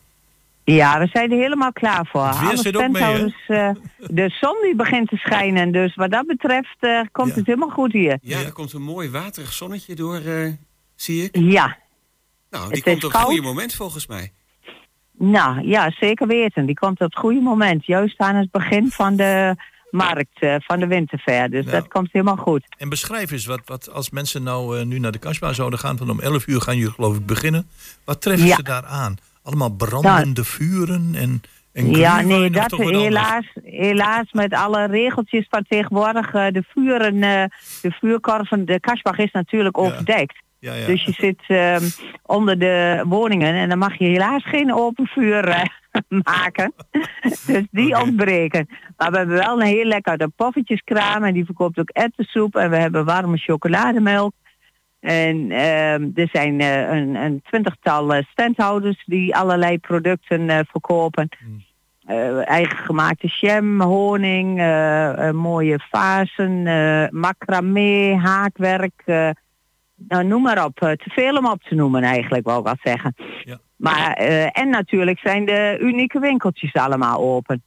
Ja, 0.66 1.00
we 1.00 1.08
zijn 1.14 1.32
er 1.32 1.38
helemaal 1.38 1.72
klaar 1.74 2.06
voor. 2.12 2.26
Het 2.26 2.40
weer 2.40 2.48
Alle 2.48 2.58
zit 2.58 2.76
ook 2.78 2.90
mee, 2.90 3.36
eh, 3.48 3.70
de 3.98 4.30
zon 4.42 4.56
die 4.62 4.76
begint 4.76 5.08
te 5.10 5.16
schijnen. 5.16 5.72
Dus 5.72 5.96
wat 5.96 6.12
dat 6.12 6.26
betreft 6.28 6.76
eh, 6.80 7.00
komt 7.12 7.30
Ja. 7.30 7.36
het 7.36 7.46
helemaal 7.46 7.70
goed 7.70 7.92
hier. 7.92 8.18
Ja, 8.22 8.40
er 8.40 8.52
komt 8.52 8.74
een 8.74 8.82
mooi 8.82 9.10
waterig 9.10 9.54
zonnetje 9.54 9.96
door, 9.96 10.16
eh, 10.16 10.52
zie 10.96 11.24
ik. 11.24 11.38
Ja, 11.38 11.78
Nou, 12.50 12.66
die 12.68 12.76
Het 12.76 12.84
komt 12.84 12.98
is 12.98 13.04
op 13.04 13.12
het 13.12 13.22
goede 13.22 13.42
moment 13.42 13.74
volgens 13.74 14.08
mij. 14.08 14.32
nou 15.18 15.68
ja, 15.68 15.92
zeker 16.00 16.28
weten. 16.28 16.66
Die 16.66 16.76
komt 16.76 17.00
op 17.02 17.10
het 17.10 17.16
goede 17.20 17.40
moment. 17.42 17.86
Juist 17.86 18.18
aan 18.20 18.36
het 18.36 18.52
begin 18.52 18.92
van 18.92 19.16
de 19.16 19.56
markt, 19.92 20.40
eh, 20.42 20.56
van 20.60 20.80
de 20.80 20.88
winterfair. 20.88 21.50
Dus 21.50 21.66
Nou. 21.66 21.78
dat 21.78 21.88
komt 21.88 22.10
helemaal 22.12 22.36
goed. 22.38 22.66
En 22.78 22.90
beschrijf 22.90 23.32
eens, 23.32 23.46
wat, 23.46 23.62
wat 23.66 23.90
als 23.92 24.10
mensen 24.10 24.44
nou 24.44 24.80
eh, 24.80 24.86
nu 24.86 25.00
naar 25.00 25.12
de 25.12 25.20
Kasbah 25.20 25.54
zouden 25.54 25.80
gaan... 25.80 25.98
van 25.98 26.10
om 26.10 26.20
11 26.20 26.48
uur 26.48 26.62
gaan 26.62 26.78
jullie 26.78 26.94
geloof 26.94 27.16
ik 27.18 27.26
beginnen. 27.26 27.68
Wat 28.04 28.22
treffen 28.22 28.48
Ja. 28.48 28.56
ze 28.56 28.64
daar 28.64 28.86
aan? 28.86 29.16
Allemaal 29.44 29.70
brandende 29.76 30.44
vuren 30.44 31.12
en, 31.16 31.42
en 31.74 31.92
Ja, 31.92 32.22
nee, 32.22 32.50
dat 32.50 32.72
helaas, 32.72 33.46
helaas 33.64 34.32
met 34.32 34.54
alle 34.54 34.86
regeltjes 34.88 35.48
van 35.50 35.66
tegenwoordig. 35.68 36.34
eh, 36.34 36.48
de 36.52 36.64
vuren, 36.68 37.24
eh, 37.24 37.44
de 37.82 37.92
vuurkorven, 37.92 38.66
de 38.66 38.80
kasbach 38.80 39.18
is 39.18 39.32
natuurlijk 39.32 39.76
Ja. 39.76 39.82
overdekt. 39.84 40.42
Ja, 40.60 40.74
ja. 40.74 40.86
Dus 40.86 41.04
je 41.04 41.12
zit 41.12 41.42
ehm, 41.48 41.90
onder 42.24 42.60
de 42.60 43.04
woningen 43.08 43.54
en 43.54 43.70
dan 43.70 43.78
mag 43.78 43.98
je 43.98 44.06
helaas 44.06 44.44
geen 44.46 44.74
open 44.74 45.08
vuur 45.08 45.48
eh, 45.48 45.64
maken. 46.34 46.74
dus 47.48 47.64
die 47.72 48.02
ontbreken. 48.02 48.68
Maar 48.98 49.12
we 49.12 49.18
hebben 49.18 49.38
wel 49.38 49.62
een 49.62 49.68
heel 49.68 49.86
lekker 49.86 50.30
poffertjeskraam 50.36 51.24
en 51.24 51.34
die 51.34 51.46
verkoopt 51.46 51.80
ook 51.80 51.90
ettensoep. 51.90 52.56
En 52.56 52.70
we 52.70 52.78
hebben 52.78 53.06
warme 53.06 53.38
chocolademelk. 53.38 54.34
En 55.04 55.52
ehm, 55.52 56.10
er 56.16 56.30
zijn 56.32 56.60
eh, 56.60 56.98
een, 56.98 57.16
een 57.16 57.42
twintigtal 57.42 58.14
eh, 58.14 58.26
standhouders 58.32 59.04
die 59.06 59.36
allerlei 59.36 59.80
producten 59.80 60.50
eh, 60.50 60.60
verkopen. 60.68 61.30
Mm. 61.40 61.62
Eigen 62.44 62.78
gemaakte 62.78 63.28
jam, 63.28 63.82
honing, 63.82 64.58
mooie 65.34 65.80
vazen, 65.90 66.64
macramé, 67.20 68.16
haakwerk. 68.16 69.04
nou, 69.96 70.24
noem 70.24 70.42
maar 70.42 70.66
op. 70.66 70.76
Te 70.76 71.10
veel 71.10 71.38
om 71.38 71.46
op 71.46 71.64
te 71.64 71.76
noemen 71.76 72.04
eigenlijk, 72.04 72.46
wou 72.46 72.60
ik 72.60 72.66
wel 72.66 72.94
zeggen. 72.94 73.16
Ja. 73.44 73.60
Maar, 73.76 74.14
en 74.52 74.70
natuurlijk 74.70 75.20
zijn 75.20 75.46
de 75.46 75.78
unieke 75.82 76.20
winkeltjes 76.20 76.74
allemaal 76.74 77.20
open. 77.20 77.64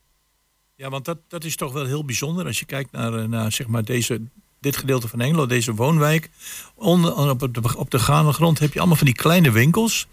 Ja, 0.74 0.88
want 0.88 1.04
dat, 1.04 1.18
dat 1.28 1.44
is 1.44 1.56
toch 1.56 1.72
wel 1.72 1.86
heel 1.86 2.04
bijzonder 2.04 2.46
als 2.46 2.58
je 2.58 2.66
kijkt 2.66 2.92
naar, 2.92 3.28
naar 3.28 3.52
zeg 3.52 3.66
maar 3.66 3.84
deze, 3.84 4.20
dit 4.66 4.76
gedeelte 4.76 5.08
van 5.08 5.20
Engelo, 5.20 5.46
deze 5.46 5.74
woonwijk. 5.74 6.30
Onder, 6.74 7.30
op, 7.30 7.40
de, 7.54 7.60
op 7.76 7.90
de 7.90 7.98
gaande 7.98 8.32
grond 8.32 8.58
heb 8.58 8.72
je 8.72 8.78
allemaal 8.78 8.96
van 8.96 9.06
die 9.06 9.14
kleine 9.14 9.50
winkels. 9.52 10.08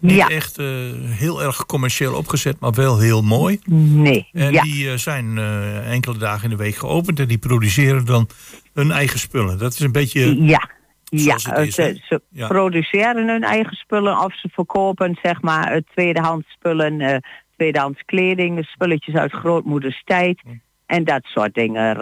Niet 0.00 0.16
Ja. 0.16 0.28
echt 0.28 0.58
eh, 0.58 0.66
heel 1.04 1.42
erg 1.42 1.66
commercieel 1.66 2.14
opgezet, 2.14 2.60
maar 2.60 2.72
wel 2.72 2.98
heel 2.98 3.22
mooi. 3.22 3.58
Nee, 3.64 4.28
En 4.32 4.52
ja. 4.52 4.62
die 4.62 4.90
eh, 4.90 4.96
zijn 4.98 5.38
eh, 5.38 5.92
enkele 5.92 6.18
dagen 6.18 6.44
in 6.44 6.50
de 6.50 6.62
week 6.62 6.74
geopend 6.76 7.20
en 7.20 7.28
die 7.28 7.38
produceren 7.38 8.04
dan 8.04 8.28
hun 8.74 8.90
eigen 8.90 9.18
spullen. 9.18 9.58
Dat 9.58 9.72
is 9.72 9.80
een 9.80 9.92
beetje. 9.92 10.44
Ja, 10.44 10.70
ja. 11.04 11.34
is, 11.34 11.74
ze, 11.74 12.00
ze 12.08 12.20
Ja. 12.30 12.46
produceren 12.46 13.28
hun 13.28 13.42
eigen 13.44 13.76
spullen 13.76 14.18
of 14.18 14.38
ze 14.38 14.48
verkopen 14.52 15.18
zeg 15.22 15.42
maar 15.42 15.72
eh, 15.72 15.80
tweedehands 15.94 16.46
spullen, 16.50 17.00
eh, 17.00 17.16
tweedehands 17.56 18.02
kleding, 18.04 18.64
spulletjes 18.64 19.14
uit 19.14 19.32
grootmoeders 19.32 20.02
tijd 20.04 20.40
Hm. 20.44 20.48
en 20.86 21.04
dat 21.04 21.24
soort 21.24 21.54
dingen. 21.54 21.96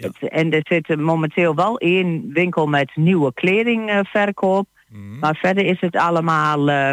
Eh. 0.00 0.10
Ja. 0.10 0.10
Het- 0.20 0.30
en 0.30 0.50
er 0.50 0.60
zit 0.64 0.96
momenteel 1.00 1.54
wel 1.54 1.78
één 1.78 2.32
winkel 2.32 2.66
met 2.66 2.90
nieuwe 2.94 3.32
kledingverkoop, 3.34 4.68
Mhm. 4.88 5.18
maar 5.18 5.36
verder 5.36 5.64
is 5.64 5.80
het 5.80 5.96
allemaal 5.96 6.70
eh, 6.70 6.92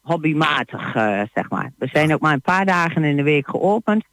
hobbymatig, 0.00 0.94
eh, 0.94 1.20
zeg 1.34 1.50
maar. 1.50 1.72
We 1.78 1.88
zijn 1.92 2.14
ook 2.14 2.20
maar 2.20 2.32
een 2.32 2.40
paar 2.40 2.66
dagen 2.66 3.04
in 3.04 3.16
de 3.16 3.22
week 3.22 3.48
geopend. 3.48 4.04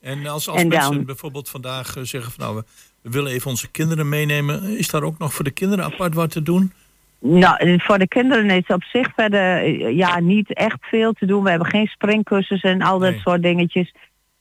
En 0.00 0.26
als, 0.26 0.48
als 0.48 0.60
En 0.62 0.68
mensen 0.68 0.94
dan- 0.94 1.04
bijvoorbeeld 1.04 1.48
vandaag 1.48 1.96
eh, 1.96 2.02
zeggen 2.02 2.32
van 2.32 2.44
nou, 2.44 2.56
we, 2.56 2.64
we 3.02 3.10
willen 3.10 3.32
even 3.32 3.50
onze 3.50 3.70
kinderen 3.70 4.08
meenemen. 4.08 4.78
Is 4.78 4.88
daar 4.88 5.02
ook 5.02 5.18
nog 5.18 5.34
voor 5.34 5.44
de 5.44 5.50
kinderen 5.50 5.84
apart 5.84 6.14
wat 6.14 6.30
te 6.30 6.42
doen? 6.42 6.72
Nou, 7.18 7.56
en 7.56 7.80
voor 7.80 7.98
de 7.98 8.08
kinderen 8.08 8.50
is 8.50 8.66
op 8.66 8.82
zich 8.82 9.08
verder 9.14 9.56
eh, 9.62 9.96
ja, 9.96 10.20
niet 10.20 10.54
echt 10.54 10.78
veel 10.80 11.12
te 11.12 11.26
doen. 11.26 11.42
We 11.42 11.50
hebben 11.50 11.68
geen 11.68 11.86
springkussens 11.86 12.62
en 12.62 12.82
al 12.82 12.98
dat 12.98 13.10
Nee. 13.10 13.20
soort 13.20 13.42
dingetjes. 13.42 13.94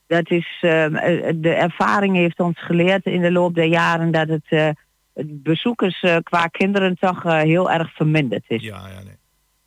Dat 0.10 0.32
is, 0.32 0.58
ehm, 0.62 0.96
eh, 0.96 1.34
de 1.36 1.54
ervaring 1.54 2.16
heeft 2.16 2.40
ons 2.40 2.60
geleerd 2.60 3.06
in 3.06 3.22
de 3.22 3.32
loop 3.32 3.56
der 3.56 3.66
jaren 3.66 4.12
dat 4.12 4.28
het, 4.28 4.46
eh, 4.48 4.70
bezoekers 5.26 6.02
eh, 6.02 6.18
qua 6.24 6.48
kinderen 6.48 6.98
toch 7.00 7.24
heel 7.24 7.72
erg 7.72 7.94
verminderd 7.94 8.44
is. 8.48 8.62
Ja, 8.62 8.88
ja, 8.88 9.04
nee. 9.04 9.18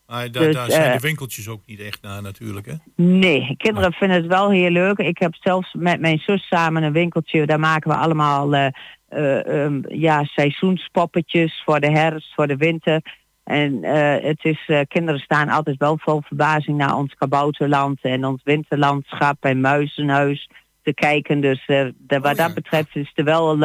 Maar 0.07 0.31
daar, 0.31 0.43
Dus, 0.43 0.55
daar 0.55 0.71
zijn 0.71 0.97
de 0.97 1.07
winkeltjes 1.07 1.49
ook 1.49 1.63
niet 1.67 1.81
echt 1.81 2.03
naar 2.03 2.23
natuurlijk, 2.23 2.67
hè? 2.67 2.75
Nee, 2.95 3.55
kinderen 3.57 3.93
vinden 3.93 4.17
het 4.17 4.27
wel 4.27 4.51
heel 4.51 4.71
leuk. 4.71 4.99
Ik 4.99 5.19
heb 5.19 5.35
zelfs 5.35 5.75
met 5.79 6.01
mijn 6.01 6.19
zus 6.19 6.47
samen 6.47 6.83
een 6.83 6.93
winkeltje. 6.93 7.47
Daar 7.47 7.61
maken 7.61 7.91
we 7.91 7.97
allemaal 7.97 8.55
eh, 8.55 8.67
eh, 9.09 9.65
ehm, 9.65 9.81
ja, 9.89 10.25
seizoenspoppetjes 10.25 11.63
voor 11.65 11.81
de 11.81 11.91
herfst, 11.91 12.35
voor 12.35 12.47
de 12.47 12.57
winter. 12.57 13.22
En 13.45 13.85
eh, 13.85 14.25
het 14.25 14.45
is, 14.45 14.63
eh, 14.67 14.81
kinderen 14.89 15.21
staan 15.21 15.49
altijd 15.49 15.77
wel 15.77 15.99
vol 16.01 16.23
verbazing 16.23 16.77
naar 16.77 16.97
ons 16.97 17.15
kabouterland 17.15 17.99
en 18.03 18.25
ons 18.25 18.41
winterlandschap 18.45 19.37
en 19.45 19.61
muizenhuis 19.61 20.49
te 20.83 20.95
kijken. 20.95 21.41
Dus 21.41 21.67
de- 21.67 21.95
wat 22.07 22.25
Oh 22.25 22.31
ja. 22.31 22.35
dat 22.35 22.55
betreft 22.55 22.97
is 22.97 23.13
er 23.15 23.25
wel, 23.25 23.59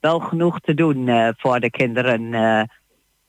wel 0.00 0.20
genoeg 0.20 0.60
te 0.60 0.74
doen 0.74 1.32
voor 1.38 1.60
de 1.60 1.70
kinderen 1.70 2.30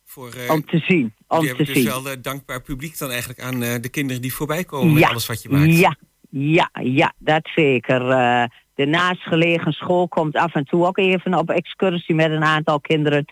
Voor, 0.06 0.30
om 0.50 0.66
te 0.66 0.80
zien. 0.80 1.14
Om 1.28 1.40
jullie 1.42 1.56
te 1.56 1.64
dus 1.64 1.76
zien. 1.84 2.04
wel 2.04 2.22
dankbaar 2.22 2.62
publiek 2.62 2.98
dan 2.98 3.10
eigenlijk 3.10 3.42
aan 3.42 3.60
de 3.60 3.90
kinderen 3.92 4.22
die 4.22 4.34
voorbij 4.34 4.64
komen 4.64 4.94
met 4.94 5.04
alles 5.04 5.28
wat 5.28 5.42
je 5.42 5.50
maakt. 5.50 5.78
Ja, 5.80 5.96
ja, 6.30 6.70
ja, 6.82 7.14
dat 7.18 7.50
zeker. 7.56 8.00
De 8.76 8.86
naastgelegen 8.86 9.72
school 9.74 10.08
komt 10.08 10.36
af 10.36 10.56
en 10.56 10.66
toe 10.66 10.86
ook 10.86 10.98
even 10.98 11.34
op 11.34 11.50
excursie 11.50 12.16
met 12.16 12.32
een 12.32 12.44
aantal 12.44 12.80
kinderen. 12.80 13.26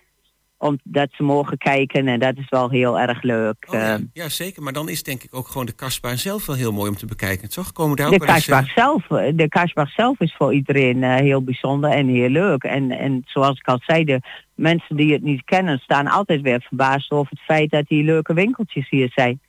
Omdat 0.58 1.10
ze 1.12 1.24
mogen 1.24 1.58
kijken 1.58 2.08
en 2.08 2.20
dat 2.20 2.38
is 2.38 2.50
wel 2.50 2.70
heel 2.70 3.00
erg 3.00 3.22
leuk. 3.22 3.66
Oh, 3.68 3.74
ja. 3.74 3.94
Eh, 3.96 4.02
ja, 4.14 4.30
zeker. 4.30 4.64
Maar 4.64 4.74
dan 4.74 4.90
is 4.90 5.04
denk 5.04 5.24
ik 5.24 5.36
ook 5.36 5.48
gewoon 5.48 5.66
de 5.66 5.72
kastbaan 5.72 6.18
zelf 6.18 6.46
wel 6.46 6.56
heel 6.56 6.72
mooi 6.72 6.90
om 6.90 6.96
te 6.96 7.06
bekijken, 7.06 7.50
toch? 7.50 7.72
Komen 7.72 7.96
daar 7.96 8.10
de 8.10 8.16
ook 8.16 8.28
eens, 8.28 8.48
eh, 8.48 8.56
Kasbach 8.56 8.74
zelf, 8.74 9.10
eh, 9.10 9.32
de 9.36 9.90
zelf 9.96 10.20
is 10.20 10.36
voor 10.38 10.54
iedereen 10.54 11.04
eh, 11.04 11.16
heel 11.16 11.44
bijzonder 11.44 11.90
en 11.90 12.08
heel 12.08 12.30
leuk. 12.30 12.64
En, 12.64 12.92
en 12.92 13.22
zoals 13.26 13.58
ik 13.60 13.68
al 13.68 13.80
zei, 13.86 14.04
de 14.04 14.22
mensen 14.56 14.96
die 14.96 15.14
het 15.14 15.22
niet 15.22 15.44
kennen 15.44 15.80
staan 15.80 16.08
altijd 16.08 16.42
weer 16.42 16.62
verbaasd 16.62 17.12
over 17.12 17.32
het 17.32 17.42
feit 17.42 17.72
dat 17.72 17.88
die 17.88 18.04
leuke 18.04 18.34
winkeltjes 18.34 18.90
hier 18.90 19.12
zijn. 19.16 19.40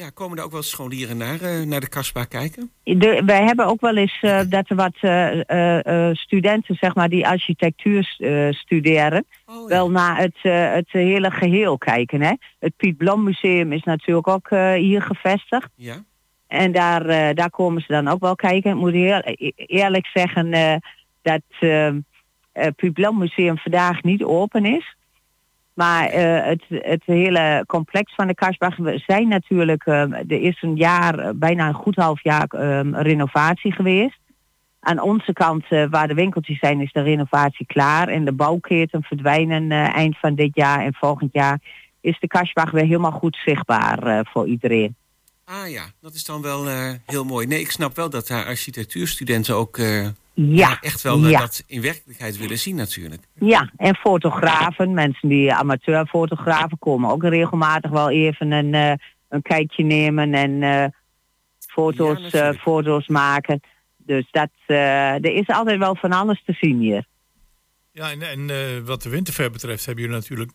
Ja, 0.00 0.10
komen 0.10 0.36
daar 0.36 0.44
ook 0.44 0.52
wel 0.52 0.62
scholieren 0.62 1.16
naar, 1.16 1.40
eh, 1.40 1.62
naar 1.66 1.80
de 1.80 1.88
kastbaan 1.88 2.28
kijken? 2.28 2.70
De, 2.82 3.22
wij 3.26 3.44
hebben 3.44 3.66
ook 3.66 3.80
wel 3.80 3.96
eens 3.96 4.18
eh, 4.20 4.40
dat 4.48 4.70
er 4.70 4.76
wat 4.76 4.96
eh, 5.00 6.10
studenten 6.12 6.74
zeg 6.74 6.94
maar, 6.94 7.08
die 7.08 7.26
architectuur 7.26 8.04
studeren, 8.50 9.24
Oh, 9.46 9.60
ja. 9.60 9.66
wel 9.66 9.90
naar 9.90 10.16
het, 10.18 10.36
het 10.72 10.88
hele 10.90 11.30
geheel 11.30 11.78
kijken. 11.78 12.20
Hè? 12.20 12.32
Het 12.58 12.76
Piet 12.76 12.96
Blom 12.96 13.24
Museum 13.24 13.72
is 13.72 13.82
natuurlijk 13.82 14.28
ook 14.28 14.48
hier 14.76 15.02
gevestigd. 15.02 15.68
Ja? 15.74 16.04
En 16.46 16.72
daar, 16.72 17.34
daar 17.34 17.50
komen 17.50 17.82
ze 17.82 17.92
dan 17.92 18.08
ook 18.08 18.20
wel 18.20 18.34
kijken. 18.34 18.70
Ik 18.70 18.76
moet 18.76 18.92
heel 18.92 19.22
e- 19.24 19.52
eerlijk 19.56 20.06
zeggen 20.06 20.50
dat 21.22 21.42
het 22.52 22.76
Piet 22.76 22.92
Blom 22.92 23.18
Museum 23.18 23.58
vandaag 23.58 24.02
niet 24.02 24.22
open 24.22 24.64
is. 24.64 24.96
Maar 25.74 26.08
eh, 26.08 26.46
het, 26.46 26.64
het 26.68 27.02
hele 27.04 27.64
complex 27.66 28.14
van 28.14 28.26
de 28.26 28.34
Kasbach, 28.34 28.76
we 28.76 29.02
zijn 29.06 29.28
natuurlijk, 29.28 29.86
eh, 29.86 30.00
er 30.12 30.40
is 30.40 30.62
een 30.62 30.76
jaar, 30.76 31.18
eh, 31.18 31.30
bijna 31.34 31.68
een 31.68 31.74
goed 31.74 31.96
half 31.96 32.22
jaar 32.22 32.46
eh, 32.48 32.80
renovatie 32.92 33.72
geweest. 33.72 34.18
Aan 34.80 35.00
onze 35.00 35.32
kant, 35.32 35.64
waar 35.68 36.08
de 36.08 36.14
winkeltjes 36.14 36.58
zijn, 36.58 36.80
is 36.80 36.92
de 36.92 37.02
renovatie 37.02 37.66
klaar. 37.66 38.08
En 38.08 38.24
de 38.24 38.32
bouwketen 38.32 39.02
verdwijnen 39.02 39.70
eind 39.70 40.18
van 40.18 40.34
dit 40.34 40.50
jaar 40.54 40.84
en 40.84 40.94
volgend 40.94 41.32
jaar 41.32 41.60
is 42.00 42.18
de 42.20 42.26
Kasbach 42.26 42.70
weer 42.70 42.84
helemaal 42.84 43.10
goed 43.10 43.38
zichtbaar 43.44 44.26
voor 44.32 44.46
iedereen. 44.46 44.96
Ah 45.44 45.70
ja, 45.70 45.84
dat 46.00 46.14
is 46.14 46.24
dan 46.24 46.42
wel 46.42 46.66
heel 47.06 47.24
mooi. 47.24 47.46
Nee, 47.46 47.60
ik 47.60 47.70
snap 47.70 47.96
wel 47.96 48.10
dat 48.10 48.26
daar 48.26 48.44
architectuurstudenten 48.44 49.54
ook 49.54 49.78
Ja, 50.48 50.78
echt 50.80 51.02
wel 51.02 51.24
eh, 51.24 51.30
ja. 51.30 51.38
dat 51.40 51.62
in 51.66 51.80
werkelijkheid 51.82 52.36
willen 52.38 52.58
zien 52.58 52.76
natuurlijk. 52.76 53.22
Ja, 53.34 53.70
en 53.76 53.94
fotografen, 53.96 54.94
mensen 54.94 55.28
die 55.28 55.52
amateurfotografen 55.54 56.78
komen 56.78 57.10
ook 57.10 57.22
regelmatig 57.24 57.90
wel 57.90 58.10
even 58.10 58.50
een, 58.52 58.74
eh, 58.74 58.92
een 59.28 59.42
kijkje 59.42 59.84
nemen 59.84 60.34
en 60.34 60.62
eh, 60.62 60.70
Ja, 60.70 60.92
foto's, 61.58 62.34
foto's 62.60 63.08
maken. 63.08 63.60
Dus 63.96 64.28
dat, 64.30 64.50
eh, 64.66 65.12
er 65.14 65.34
is 65.34 65.46
altijd 65.46 65.78
wel 65.78 65.94
van 65.96 66.12
alles 66.12 66.42
te 66.44 66.52
zien 66.52 66.78
hier. 66.80 67.04
Ja, 67.92 68.10
en, 68.10 68.22
en 68.22 68.50
eh, 68.50 68.78
wat 68.84 69.02
de 69.02 69.08
winterfair 69.08 69.50
betreft 69.50 69.86
hebben 69.86 70.04
jullie 70.04 70.18
natuurlijk 70.18 70.52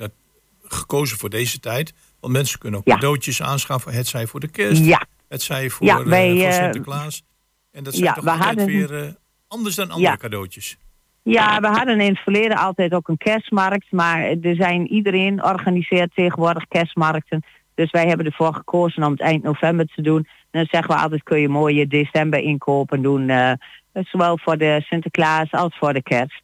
gekozen 0.64 1.18
voor 1.18 1.30
deze 1.30 1.60
tijd. 1.60 1.94
Want 2.20 2.34
mensen 2.34 2.60
kunnen 2.60 2.80
ook 2.80 2.88
Ja. 2.88 2.94
cadeautjes 2.94 3.42
aanschaffen. 3.42 3.94
Het 3.94 4.08
zij 4.08 4.28
voor 4.28 4.40
de 4.40 4.48
kerst, 4.48 4.84
Ja, 4.86 5.06
het 5.28 5.42
zij 5.42 5.70
voor, 5.70 5.86
Ja, 5.86 6.04
wij, 6.04 6.30
voor 6.36 6.46
eh, 6.46 6.54
Sinterklaas. 6.54 7.24
En 7.72 7.84
dat 7.84 7.94
zijn 7.94 8.06
ja, 8.06 8.14
toch 8.14 8.24
we 8.24 8.30
altijd 8.30 8.48
hadden- 8.48 8.66
weer 8.66 9.16
anders 9.48 9.76
dan 9.76 9.90
andere 9.90 10.10
Ja. 10.12 10.18
cadeautjes. 10.18 10.78
ja, 11.24 11.60
we 11.60 11.68
hadden 11.68 12.00
in 12.02 12.10
het 12.10 12.20
verleden 12.20 12.58
altijd 12.58 12.94
ook 12.94 13.08
een 13.08 13.18
kerstmarkt. 13.18 13.92
Maar 13.92 14.20
er 14.42 14.56
zijn, 14.56 14.88
iedereen 14.88 15.44
organiseert 15.44 16.12
tegenwoordig 16.16 16.68
kerstmarkten. 16.68 17.44
Dus 17.76 17.92
wij 17.92 18.08
hebben 18.08 18.26
ervoor 18.26 18.54
gekozen 18.54 19.04
om 19.04 19.12
het 19.12 19.22
eind 19.22 19.44
november 19.44 19.86
te 19.86 20.02
doen. 20.02 20.18
En 20.52 20.62
dan 20.62 20.68
zeggen 20.72 20.96
we 20.96 21.02
altijd, 21.02 21.24
kun 21.24 21.40
je 21.40 21.50
mooie 21.50 21.88
december 21.88 22.40
inkopen 22.40 23.02
doen. 23.02 23.30
eh, 23.30 23.52
zowel 23.94 24.38
voor 24.38 24.58
de 24.58 24.82
Sinterklaas 24.86 25.52
als 25.52 25.78
voor 25.78 25.94
de 25.94 26.04
kerst. 26.04 26.42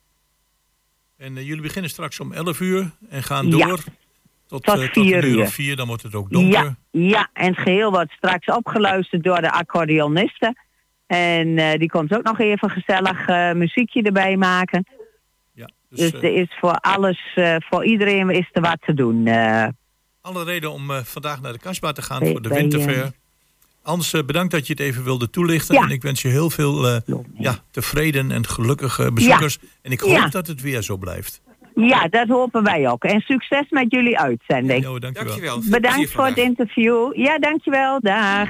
En 1.18 1.38
eh, 1.38 1.46
jullie 1.48 1.62
beginnen 1.62 1.90
straks 1.92 2.20
om 2.20 2.32
11 2.32 2.60
uur 2.60 2.92
en 3.10 3.24
gaan 3.24 3.48
Ja. 3.50 3.66
door 3.68 3.84
tot, 4.48 4.64
Tot 4.64 4.80
eh, 4.80 4.88
vier 4.92 5.18
een 5.18 5.24
uur 5.30 5.36
uur. 5.38 5.42
of 5.42 5.54
vier. 5.54 5.76
Dan 5.76 5.88
wordt 5.88 6.04
het 6.04 6.16
ook 6.16 6.30
donker. 6.30 6.64
Ja, 6.64 6.76
ja, 6.92 7.30
en 7.34 7.46
het 7.48 7.58
geheel 7.58 7.92
wordt 7.92 8.12
straks 8.12 8.48
opgeluisterd 8.48 9.24
door 9.24 9.42
de 9.42 9.52
accordeonisten. 9.52 10.58
En 11.14 11.58
eh, 11.58 11.80
die 11.80 11.90
komt 11.90 12.14
ook 12.16 12.24
nog 12.24 12.40
even 12.40 12.70
gezellig 12.70 13.28
eh, 13.28 13.52
muziekje 13.52 14.02
erbij 14.02 14.38
maken. 14.38 14.86
Ja, 15.54 15.70
dus 15.90 16.00
Dus 16.00 16.22
eh, 16.22 16.30
er 16.30 16.36
is 16.36 16.56
voor 16.60 16.72
alles, 16.76 17.32
eh, 17.36 17.56
voor 17.60 17.86
iedereen 17.86 18.30
is 18.30 18.50
er 18.52 18.62
wat 18.62 18.78
te 18.82 18.94
doen. 18.94 19.28
eh. 19.28 19.68
alle 20.22 20.44
reden 20.44 20.72
om 20.72 20.92
eh, 20.92 20.98
vandaag 21.04 21.42
naar 21.42 21.54
de 21.54 21.60
Kasbah 21.60 21.92
te 21.94 22.02
gaan 22.02 22.20
Bij- 22.20 22.32
voor 22.32 22.42
de 22.42 22.50
winterfair. 22.50 23.12
Anders 23.84 24.12
bedankt 24.26 24.52
dat 24.52 24.68
je 24.68 24.74
het 24.74 24.82
even 24.82 25.04
wilde 25.04 25.30
toelichten. 25.30 25.76
Ja. 25.76 25.82
En 25.84 25.90
ik 25.90 26.02
wens 26.02 26.22
je 26.22 26.28
heel 26.28 26.50
veel 26.50 26.88
eh, 26.88 26.98
ja, 27.34 27.56
tevreden 27.72 28.32
en 28.32 28.48
gelukkige 28.48 29.12
bezoekers. 29.14 29.58
En 29.82 29.92
ik 29.92 30.00
hoop 30.00 30.10
Ja. 30.12 30.28
dat 30.28 30.48
het 30.48 30.62
weer 30.62 30.82
zo 30.82 30.98
blijft. 30.98 31.42
ja, 31.76 32.08
dat 32.08 32.28
hopen 32.28 32.64
wij 32.64 32.90
ook. 32.90 33.04
En 33.04 33.22
succes 33.22 33.70
met 33.70 33.86
jullie 33.92 34.20
uitzending. 34.20 34.84
Jo, 34.84 35.00
dankjewel. 35.00 35.32
Dankjewel. 35.32 35.62
Bedankt 35.70 36.12
voor 36.12 36.26
het 36.26 36.38
interview. 36.38 37.16
Ja, 37.18 37.40
dankjewel. 37.40 38.00
Dag. 38.00 38.50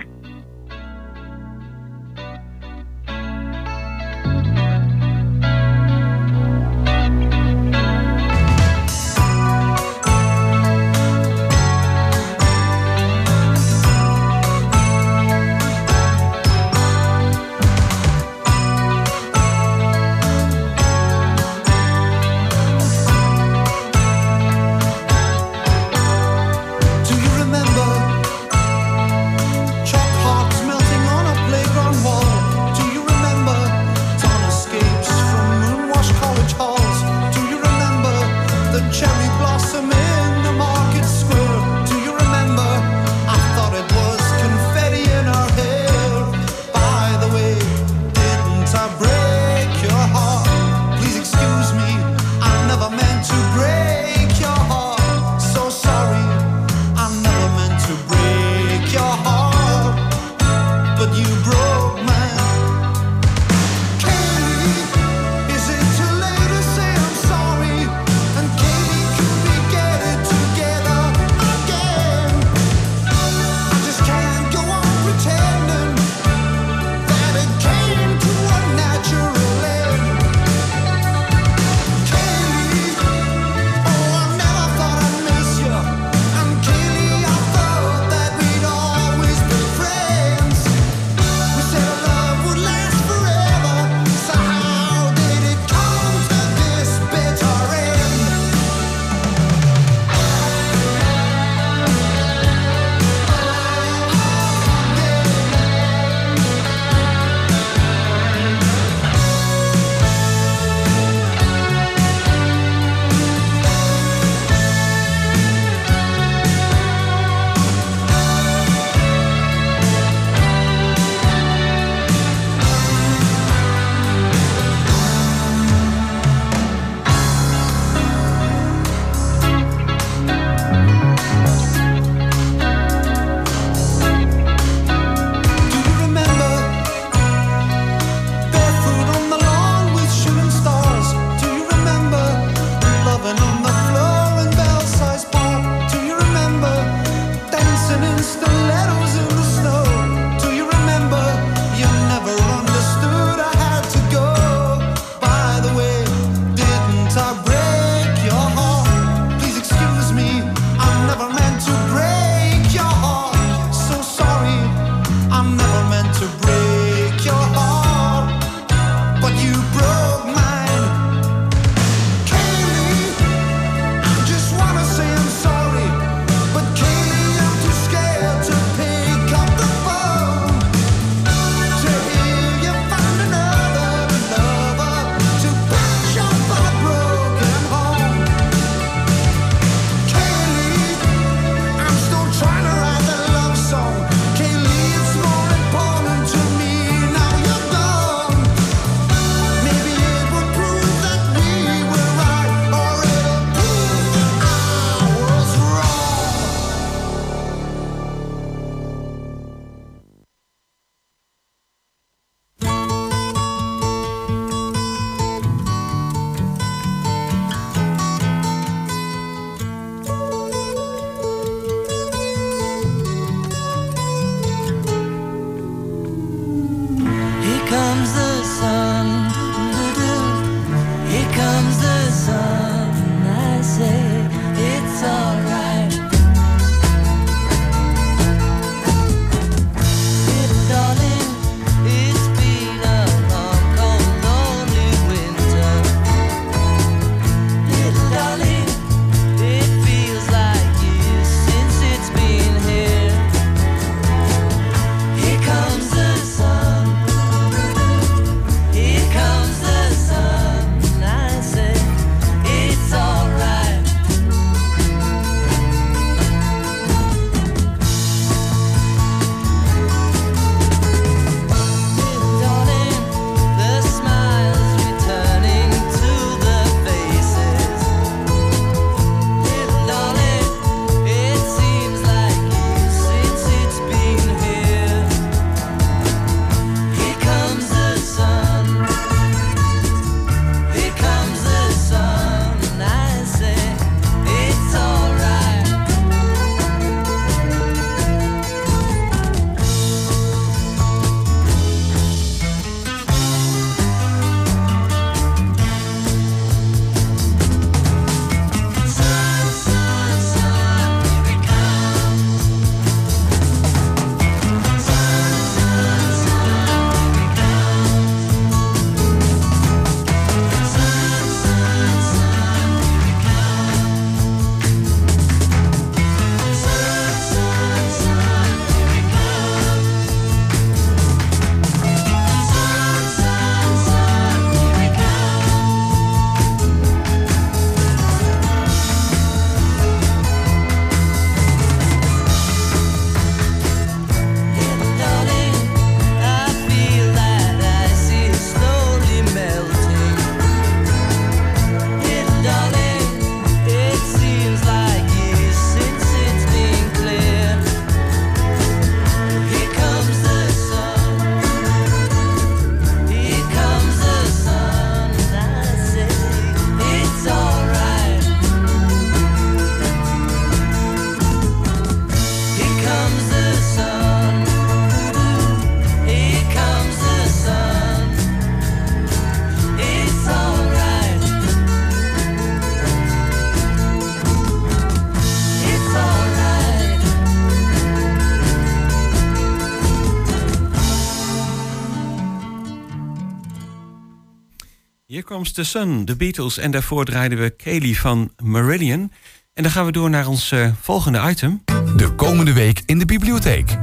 Komt 395.41 395.55
The 395.55 395.63
Sun, 395.63 396.05
de 396.05 396.15
Beatles. 396.15 396.57
En 396.57 396.71
daarvoor 396.71 397.05
draaiden 397.05 397.39
we 397.39 397.49
Kaylee 397.49 397.99
van 397.99 398.31
Marillion. 398.43 399.11
En 399.53 399.63
dan 399.63 399.71
gaan 399.71 399.85
we 399.85 399.91
door 399.91 400.09
naar 400.09 400.27
ons 400.27 400.51
eh, 400.51 400.71
volgende 400.81 401.21
item. 401.29 401.63
De 401.95 402.15
komende 402.15 402.53
week 402.53 402.81
in 402.85 402.99
de 402.99 403.05
bibliotheek. 403.05 403.77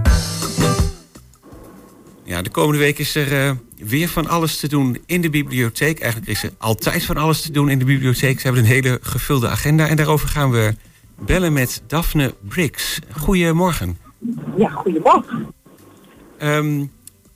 Ja, 2.25 2.43
de 2.43 2.51
komende 2.51 2.79
week 2.79 2.99
is 2.99 3.15
er 3.15 3.47
eh, 3.47 3.51
weer 3.77 4.09
van 4.09 4.29
alles 4.29 4.59
te 4.59 4.69
doen 4.69 4.99
in 5.07 5.21
de 5.21 5.31
bibliotheek. 5.31 6.01
Eigenlijk 6.01 6.31
is 6.31 6.43
er 6.43 6.51
altijd 6.59 7.05
van 7.05 7.17
alles 7.17 7.41
te 7.41 7.53
doen 7.53 7.71
in 7.71 7.79
de 7.79 7.85
bibliotheek. 7.85 8.41
Ze 8.41 8.47
hebben 8.47 8.63
een 8.63 8.71
hele 8.71 8.99
gevulde 9.03 9.49
agenda. 9.49 9.87
En 9.87 9.97
daarover 9.97 10.29
gaan 10.29 10.51
we 10.51 10.75
bellen 11.19 11.53
met 11.53 11.83
Daphne 11.87 12.35
Briggs. 12.49 12.99
Goedemorgen. 13.11 13.99
Ja, 14.57 14.71
goedemorgen. 14.71 15.55
Ehm, 16.39 16.85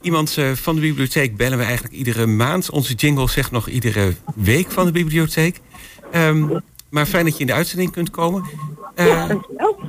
iemand 0.03 0.37
eh, 0.37 0.51
van 0.51 0.75
de 0.75 0.81
bibliotheek 0.81 1.37
bellen 1.37 1.57
we 1.57 1.63
eigenlijk 1.63 1.93
iedere 1.93 2.25
maand. 2.25 2.69
Onze 2.69 2.93
jingle 2.93 3.29
zegt 3.29 3.51
nog 3.51 3.67
iedere 3.67 4.13
week 4.35 4.71
van 4.71 4.85
de 4.85 4.91
bibliotheek. 4.91 5.61
Ehm, 6.11 6.59
maar 6.89 7.05
fijn 7.05 7.25
dat 7.25 7.33
je 7.33 7.39
in 7.39 7.47
de 7.47 7.53
uitzending 7.53 7.91
kunt 7.91 8.09
komen. 8.09 8.43
Ja, 8.95 9.27
dankjewel. 9.27 9.79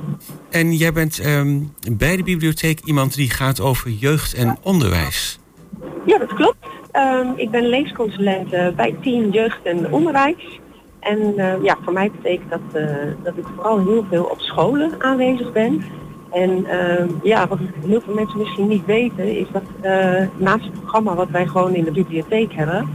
en 0.49 0.73
jij 0.73 0.93
bent 0.93 1.19
ehm, 1.19 1.59
bij 1.91 2.15
de 2.17 2.23
bibliotheek 2.23 2.79
iemand 2.79 3.15
die 3.15 3.29
gaat 3.29 3.61
over 3.61 3.89
jeugd 3.89 4.33
en 4.33 4.57
onderwijs. 4.61 5.39
Ja, 6.05 6.17
dat 6.17 6.33
klopt. 6.33 6.57
Ik 7.35 7.51
ben 7.51 7.67
leesconsulent 7.67 8.53
eh, 8.53 8.75
bij 8.75 8.95
Team 9.01 9.31
Jeugd 9.31 9.63
en 9.63 9.91
Onderwijs. 9.91 10.59
En 10.99 11.37
eh, 11.37 11.63
ja, 11.63 11.77
voor 11.83 11.93
mij 11.93 12.11
betekent 12.11 12.49
dat 12.49 12.83
dat 13.23 13.37
ik 13.37 13.45
vooral 13.55 13.85
heel 13.85 14.05
veel 14.09 14.23
op 14.23 14.39
scholen 14.39 14.91
aanwezig 15.01 15.51
ben. 15.51 15.83
En 16.35 16.65
ehm, 16.65 17.07
ja, 17.23 17.47
wat 17.47 17.59
heel 17.85 18.01
veel 18.01 18.13
mensen 18.13 18.39
misschien 18.39 18.67
niet 18.67 18.85
weten, 18.85 19.37
is 19.39 19.47
dat 19.51 19.63
eh, 19.81 20.27
naast 20.37 20.63
het 20.63 20.73
programma 20.79 21.15
wat 21.15 21.29
wij 21.29 21.45
gewoon 21.47 21.73
in 21.75 21.83
de 21.83 21.91
bibliotheek 21.91 22.53
hebben, 22.53 22.89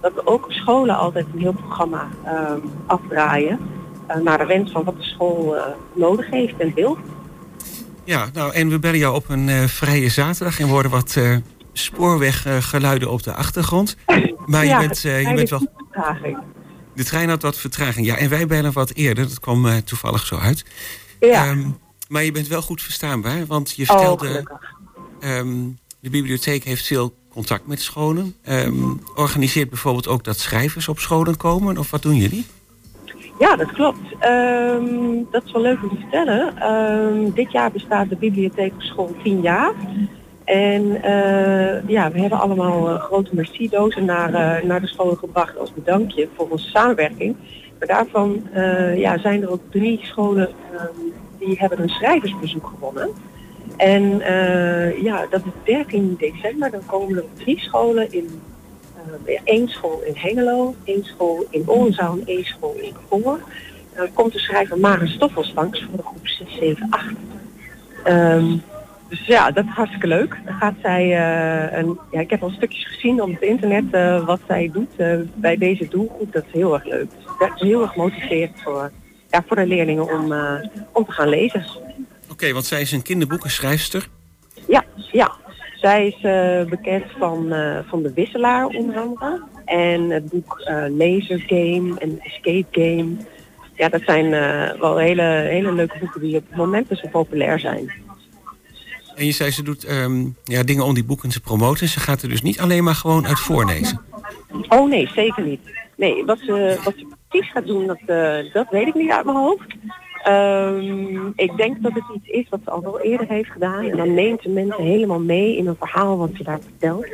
dat 0.00 0.14
we 0.14 0.26
ook 0.26 0.44
op 0.44 0.52
scholen 0.52 0.96
altijd 0.96 1.26
een 1.34 1.40
heel 1.40 1.52
programma 1.52 2.08
ehm, 2.24 2.58
afdraaien. 2.86 3.58
eh, 4.06 4.16
naar 4.16 4.38
de 4.38 4.46
wens 4.46 4.70
van 4.72 4.84
wat 4.84 4.96
de 4.96 5.02
school 5.02 5.56
eh, 5.56 5.62
nodig 5.94 6.30
heeft 6.30 6.54
en 6.58 6.72
wil. 6.74 6.98
Ja, 8.04 8.26
nou, 8.32 8.52
en 8.52 8.68
we 8.68 8.78
bellen 8.78 8.98
jou 8.98 9.14
op 9.14 9.28
een 9.28 9.68
vrije 9.68 10.08
zaterdag 10.08 10.60
en 10.60 10.68
worden 10.68 10.90
wat 10.90 11.14
eh, 11.16 11.36
spoorweggeluiden 11.72 13.10
op 13.10 13.22
de 13.22 13.32
achtergrond. 13.34 13.96
Maar 14.46 14.64
je 14.64 14.76
bent, 14.76 15.00
je 15.00 15.32
bent 15.34 15.48
wel. 15.50 15.66
Vertraging. 15.76 16.38
De 16.94 17.04
trein 17.04 17.28
had 17.28 17.42
wat 17.42 17.58
vertraging. 17.58 18.06
Ja, 18.06 18.16
en 18.16 18.28
wij 18.28 18.46
bellen 18.46 18.72
wat 18.72 18.90
eerder. 18.94 19.28
Dat 19.28 19.40
kwam 19.40 19.84
toevallig 19.84 20.26
zo 20.26 20.36
uit. 20.36 20.64
Ja, 21.20 21.46
Ehm, 21.46 21.68
maar 22.08 22.24
je 22.24 22.32
bent 22.32 22.48
wel 22.48 22.62
goed 22.62 22.82
verstaanbaar, 22.82 23.46
want 23.46 23.72
je 23.76 23.86
vertelde. 23.86 24.42
ehm, 25.20 25.56
de 26.00 26.10
bibliotheek 26.10 26.64
heeft 26.64 26.86
veel 26.86 27.14
contact 27.28 27.66
met 27.66 27.80
scholen. 27.80 28.34
Ehm, 28.42 28.94
organiseert 29.14 29.68
bijvoorbeeld 29.68 30.08
ook 30.08 30.24
dat 30.24 30.38
schrijvers 30.38 30.88
op 30.88 30.98
scholen 30.98 31.36
komen. 31.36 31.78
Of 31.78 31.90
wat 31.90 32.02
doen 32.02 32.16
jullie? 32.16 32.46
Ja, 33.38 33.56
dat 33.56 33.72
klopt. 33.72 34.14
Ehm, 34.18 34.84
dat 35.30 35.44
is 35.44 35.52
wel 35.52 35.62
leuk 35.62 35.82
om 35.82 35.88
te 35.88 35.96
vertellen. 35.96 37.34
Dit 37.34 37.52
jaar 37.52 37.70
bestaat 37.70 38.08
de 38.08 38.16
bibliotheek 38.16 38.72
op 38.72 38.82
school 38.82 39.16
10 39.22 39.40
jaar. 39.40 39.74
En 40.46 41.02
eh, 41.02 41.88
ja, 41.88 42.10
we 42.10 42.20
hebben 42.20 42.40
allemaal 42.40 42.88
eh, 42.88 43.00
grote 43.00 43.34
merci-dozen 43.34 44.04
naar, 44.04 44.34
eh, 44.34 44.64
naar 44.64 44.80
de 44.80 44.86
scholen 44.86 45.16
gebracht 45.16 45.58
als 45.58 45.74
bedankje 45.74 46.28
voor 46.36 46.48
onze 46.48 46.68
samenwerking. 46.68 47.36
Maar 47.78 47.88
daarvan 47.88 48.42
ja, 48.96 49.18
zijn 49.18 49.42
er 49.42 49.50
ook 49.50 49.60
drie 49.70 50.00
scholen 50.02 50.48
die 51.46 51.58
hebben 51.58 51.82
een 51.82 51.88
schrijversbezoek 51.88 52.66
gewonnen. 52.66 53.10
En 53.76 54.20
eh, 54.20 55.02
ja, 55.02 55.26
dat 55.30 55.40
is 55.44 55.52
13 55.64 56.16
december. 56.18 56.70
Dan 56.70 56.86
komen 56.86 57.16
er 57.16 57.24
drie 57.34 57.60
scholen 57.60 58.12
in 58.12 58.40
eh, 59.24 59.40
één 59.44 59.68
school 59.68 60.02
in 60.02 60.14
Hengelo, 60.16 60.74
één 60.84 61.04
school 61.04 61.46
in 61.50 61.62
Oldenzaal 61.66 62.12
en 62.12 62.26
één 62.26 62.44
school 62.44 62.74
in. 62.80 62.94
Dan 63.94 64.12
komt 64.12 64.32
de 64.32 64.38
schrijver 64.38 64.78
Maren 64.78 65.08
Stoffels 65.08 65.52
langs 65.54 65.82
voor 65.82 65.96
de 65.96 66.02
groep 66.02 66.26
6, 66.26 66.56
7, 66.58 66.86
8. 66.90 67.14
Ehm, 68.04 68.56
dus 69.08 69.26
ja, 69.26 69.50
dat 69.50 69.64
is 69.64 69.70
hartstikke 69.70 70.06
leuk. 70.06 70.38
Gaat 70.44 70.74
zij, 70.82 71.02
eh, 71.02 71.78
een, 71.78 71.98
ja, 72.10 72.20
ik 72.20 72.30
heb 72.30 72.42
al 72.42 72.50
stukjes 72.50 72.86
gezien 72.86 73.22
op 73.22 73.30
het 73.30 73.42
internet 73.42 73.84
wat 74.24 74.40
zij 74.46 74.70
doet 74.72 74.96
bij 75.34 75.56
deze 75.56 75.88
doelgroep. 75.88 76.32
Dat 76.32 76.44
is 76.46 76.52
heel 76.52 76.74
erg 76.74 76.84
leuk. 76.84 77.10
Dus 77.10 77.24
dat 77.38 77.50
is 77.54 77.60
heel 77.60 77.82
erg 77.82 77.96
motiverend 77.96 78.62
voor, 78.62 78.90
ja, 79.36 79.44
voor 79.46 79.56
de 79.56 79.66
leerlingen 79.66 80.12
om, 80.12 80.32
eh, 80.32 80.68
om 80.92 81.04
te 81.04 81.12
gaan 81.12 81.28
lezen. 81.28 81.66
Oké, 82.30 82.52
want 82.52 82.64
zij 82.64 82.80
is 82.80 82.92
een 82.92 83.02
kinderboekenschrijfster. 83.02 84.08
Ja, 84.68 84.84
ja. 85.12 85.32
Zij 85.74 86.06
is 86.06 86.22
eh, 86.22 86.70
bekend 86.70 87.04
van, 87.18 87.52
eh, 87.52 87.78
van 87.88 88.02
de 88.02 88.12
Wisselaar 88.12 88.66
onder 88.66 88.96
andere. 88.96 89.42
En 89.64 90.10
het 90.10 90.28
boek 90.28 90.62
Laser 90.98 91.40
Game 91.46 91.94
en 91.98 92.20
Escape 92.20 92.66
Game. 92.70 93.16
Ja, 93.74 93.88
dat 93.88 94.02
zijn 94.04 94.30
wel 94.80 94.96
hele, 94.96 95.22
hele 95.22 95.72
leuke 95.72 95.98
boeken 95.98 96.20
die 96.20 96.36
op 96.36 96.44
het 96.48 96.56
moment 96.56 96.86
zo 96.90 97.08
populair 97.08 97.60
zijn. 97.60 97.92
En 99.14 99.26
je 99.26 99.32
zei 99.32 99.50
ze 99.50 99.62
doet 99.62 99.84
ehm, 99.84 100.26
ja, 100.44 100.62
dingen 100.62 100.84
om 100.84 100.94
die 100.94 101.04
boeken 101.04 101.28
te 101.28 101.40
promoten. 101.40 101.88
Ze 101.88 102.00
gaat 102.00 102.22
er 102.22 102.28
dus 102.28 102.42
niet 102.42 102.60
alleen 102.60 102.84
maar 102.84 102.94
gewoon 102.94 103.26
uit 103.26 103.40
voorlezen. 103.40 104.00
Oh 104.68 104.88
nee, 104.88 105.08
zeker 105.14 105.42
niet. 105.42 105.60
Nee, 105.96 106.24
wat 106.24 106.38
ze, 106.38 106.80
wat 106.84 106.94
ze 106.96 107.06
precies 107.28 107.50
gaat 107.52 107.66
doen, 107.66 107.86
dat, 107.86 108.00
eh, 108.06 108.52
dat 108.52 108.66
weet 108.70 108.86
ik 108.86 108.94
niet 108.94 109.10
uit 109.10 109.24
mijn 109.24 109.36
hoofd. 109.36 109.74
Ehm, 110.26 111.26
ik 111.36 111.56
denk 111.56 111.82
dat 111.82 111.92
het 111.92 112.04
iets 112.14 112.28
is 112.28 112.48
wat 112.48 112.60
ze 112.64 112.70
al 112.70 112.82
wel 112.82 113.00
eerder 113.00 113.28
heeft 113.28 113.50
gedaan. 113.50 113.84
En 113.84 113.96
dan 113.96 114.14
neemt 114.14 114.42
ze 114.42 114.48
mensen 114.48 114.84
helemaal 114.84 115.20
mee 115.20 115.56
in 115.56 115.66
een 115.66 115.76
verhaal 115.78 116.18
wat 116.18 116.30
ze 116.34 116.42
daar 116.42 116.60
vertelt. 116.60 117.06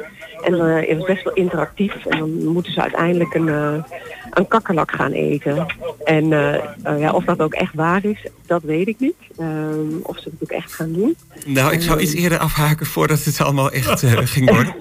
En 0.45 0.55
eh 0.55 0.89
is 0.89 1.05
best 1.05 1.25
wel 1.25 1.35
interactief. 1.35 2.07
En 2.07 2.19
dan 2.19 2.45
moeten 2.45 2.73
ze 2.73 2.81
uiteindelijk 2.81 3.35
een, 3.35 3.49
eh, 3.49 3.85
een 4.31 4.49
kakkerlak 4.49 4.91
gaan 4.91 5.13
eten. 5.13 5.67
En 6.05 6.33
eh, 6.33 6.99
ja, 6.99 7.13
of 7.13 7.25
dat 7.25 7.41
ook 7.41 7.55
echt 7.55 7.75
waar 7.75 8.05
is, 8.05 8.27
dat 8.47 8.63
weet 8.63 8.89
ik 8.89 8.99
niet. 8.99 9.17
Ehm, 9.39 9.97
of 10.03 10.19
ze 10.19 10.31
het 10.31 10.43
ook 10.43 10.59
echt 10.59 10.73
gaan 10.75 10.93
doen. 10.93 11.17
Nou, 11.47 11.73
ik 11.73 11.83
zou 11.83 12.01
iets 12.01 12.15
eerder 12.15 12.39
afhaken 12.39 12.87
voordat 12.87 13.25
het 13.25 13.41
allemaal 13.41 13.71
echt 13.71 14.05
ging 14.07 14.51
worden. 14.51 14.75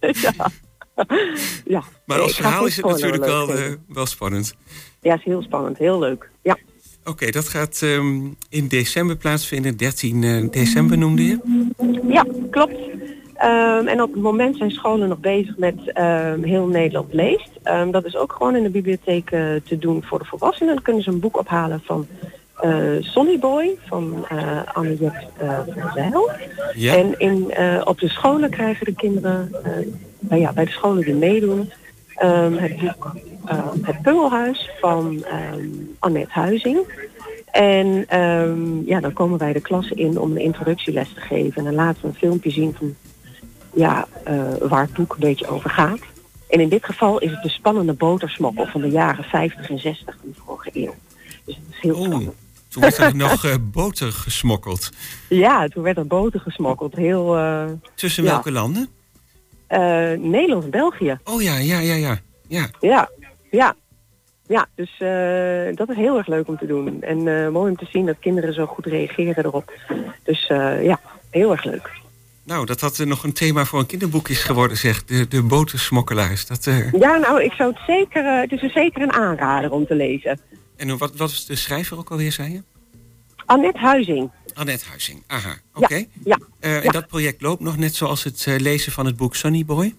ja. 0.26 0.50
ja. 1.74 1.82
Maar 2.04 2.20
als 2.20 2.36
verhaal 2.36 2.66
is 2.66 2.76
het 2.76 2.86
natuurlijk 2.86 3.24
wel, 3.24 3.52
eh, 3.52 3.72
wel 3.88 4.06
spannend. 4.06 4.54
Ja, 5.00 5.14
is 5.14 5.24
heel 5.24 5.42
spannend, 5.42 5.78
heel 5.78 5.98
leuk. 5.98 6.30
Ja. 6.42 6.58
Oké, 7.04 7.30
dat 7.30 7.48
gaat 7.48 7.80
ehm, 7.82 8.20
in 8.48 8.68
december 8.68 9.16
plaatsvinden. 9.16 9.76
13 9.76 10.22
eh, 10.22 10.50
december 10.50 10.98
noemde 10.98 11.24
je. 11.24 11.38
Ja, 12.08 12.26
klopt. 12.50 12.78
Ehm, 13.34 13.86
en 13.86 14.02
op 14.02 14.12
het 14.12 14.22
moment 14.22 14.56
zijn 14.56 14.70
scholen 14.70 15.08
nog 15.08 15.18
bezig 15.18 15.56
met 15.56 15.92
ehm, 15.92 16.42
heel 16.42 16.66
Nederland 16.66 17.12
leest. 17.12 17.50
Ehm, 17.62 17.90
dat 17.90 18.04
is 18.04 18.16
ook 18.16 18.32
gewoon 18.32 18.56
in 18.56 18.62
de 18.62 18.70
bibliotheek 18.70 19.30
eh, 19.30 19.40
te 19.64 19.78
doen 19.78 20.04
voor 20.04 20.18
de 20.18 20.24
volwassenen. 20.24 20.74
Dan 20.74 20.82
kunnen 20.82 21.02
ze 21.02 21.10
een 21.10 21.20
boek 21.20 21.38
ophalen 21.38 21.82
van 21.84 22.06
eh 22.60 22.96
Sonny 23.00 23.38
Boy 23.38 23.78
van 23.86 24.26
eh 24.28 24.60
Anne-Jet 24.72 25.26
eh, 25.36 25.58
van 25.66 25.90
Zijl. 25.94 26.30
Ja. 26.74 26.96
En 26.96 27.18
in, 27.18 27.54
op 27.84 27.98
de 27.98 28.08
scholen 28.08 28.50
krijgen 28.50 28.84
de 28.84 28.94
kinderen, 28.94 29.56
bij, 30.18 30.38
ja, 30.38 30.52
bij 30.52 30.64
de 30.64 30.70
scholen 30.70 31.04
die 31.04 31.14
meedoen, 31.14 31.70
ehm, 32.14 32.52
het 32.52 32.78
boek 32.80 33.16
eh, 33.44 33.66
Het 33.82 34.02
Pungelhuis 34.02 34.70
van 34.80 35.24
ehm, 35.24 35.68
Annette 35.98 36.32
Huizing. 36.32 36.78
En 37.50 38.04
ehm, 38.08 38.84
ja, 38.84 39.00
dan 39.00 39.12
komen 39.12 39.38
wij 39.38 39.52
de 39.52 39.60
klasse 39.60 39.94
in 39.94 40.18
om 40.18 40.30
een 40.30 40.42
introductieles 40.42 41.12
te 41.14 41.20
geven. 41.20 41.54
En 41.54 41.64
dan 41.64 41.74
laten 41.74 42.02
we 42.02 42.08
een 42.08 42.14
filmpje 42.14 42.50
zien 42.50 42.74
van 42.78 42.94
ja, 43.74 44.06
waar 44.60 44.82
het 44.82 44.92
boek 44.92 45.12
een 45.12 45.20
beetje 45.20 45.46
over 45.46 45.70
gaat. 45.70 46.00
En 46.48 46.60
in 46.60 46.68
dit 46.68 46.84
geval 46.84 47.18
is 47.18 47.30
het 47.30 47.42
de 47.42 47.48
spannende 47.48 47.92
botersmokkel 47.92 48.66
van 48.66 48.80
de 48.80 48.88
jaren 48.88 49.24
50 49.24 49.70
en 49.70 49.78
60 49.78 50.16
van 50.20 50.28
de 50.28 50.40
vorige 50.46 50.70
eeuw. 50.72 50.94
Dus 51.44 51.54
het 51.54 51.64
is 51.70 51.80
heel 51.80 51.94
spannend. 51.94 52.43
Toen 52.74 52.82
werd 52.82 52.98
er 52.98 53.16
nog 53.16 53.44
eh, 53.44 53.54
boter 53.60 54.12
gesmokkeld. 54.12 54.90
Ja, 55.28 55.68
toen 55.68 55.82
werd 55.82 55.96
er 55.96 56.06
boter 56.06 56.40
gesmokkeld. 56.40 56.94
Heel 56.96 57.36
eh, 57.36 57.64
Tussen 57.94 58.24
Ja. 58.24 58.30
welke 58.30 58.52
landen? 58.52 58.88
eh, 59.66 59.78
Nederland 60.18 60.64
en 60.64 60.70
België. 60.70 61.18
Oh 61.24 61.42
ja, 61.42 61.56
ja, 61.56 61.78
ja, 61.78 61.94
ja. 61.94 62.18
ja. 62.48 62.68
Ja, 62.80 63.08
ja. 63.50 63.74
Ja, 64.46 64.66
dus 64.74 64.90
dat 65.76 65.88
is 65.88 65.96
heel 65.96 66.16
erg 66.18 66.26
leuk 66.26 66.48
om 66.48 66.58
te 66.58 66.66
doen. 66.66 67.02
En 67.02 67.52
mooi 67.52 67.70
om 67.70 67.76
te 67.76 67.86
zien 67.90 68.06
dat 68.06 68.16
kinderen 68.20 68.54
zo 68.54 68.66
goed 68.66 68.86
reageren 68.86 69.44
erop. 69.44 69.72
Dus 70.22 70.46
ja, 70.82 71.00
heel 71.30 71.50
erg 71.52 71.64
leuk. 71.64 71.90
Nou, 72.44 72.66
dat 72.66 72.80
dat 72.80 72.98
nog 72.98 73.24
een 73.24 73.32
thema 73.32 73.64
voor 73.64 73.78
een 73.78 73.86
kinderboek 73.86 74.28
is 74.28 74.42
geworden, 74.42 74.76
zegt 74.76 75.08
de, 75.08 75.28
de 75.28 75.42
botersmokkelaars. 75.42 76.46
Dat, 76.46 76.64
Ja, 76.92 77.16
nou, 77.16 77.42
ik 77.42 77.52
zou 77.52 77.70
het 77.72 77.80
zeker, 77.86 78.40
het 78.40 78.52
is 78.52 78.62
een 78.62 78.70
zeker 78.74 79.02
een 79.02 79.12
aanrader 79.12 79.70
om 79.70 79.86
te 79.86 79.94
lezen. 79.94 80.40
En 80.76 80.98
wat, 80.98 81.16
wat 81.16 81.30
is 81.30 81.44
de 81.46 81.56
schrijver 81.56 81.98
ook 81.98 82.10
alweer, 82.10 82.32
zei 82.32 82.52
je? 82.52 82.62
Annette 83.46 83.78
Huizing. 83.78 84.30
Annette 84.54 84.84
Huizing. 84.88 85.22
Aha, 85.26 85.54
oké. 85.74 86.04
Ja, 86.24 86.38
Eh. 86.64 86.84
En 86.84 86.92
dat 86.92 87.06
project 87.06 87.40
loopt 87.42 87.60
nog 87.60 87.76
net 87.76 87.94
zoals 87.94 88.24
het 88.24 88.44
eh, 88.46 88.56
lezen 88.56 88.92
van 88.92 89.06
het 89.06 89.16
boek 89.16 89.34
Sunny 89.34 89.64
Boy? 89.64 89.94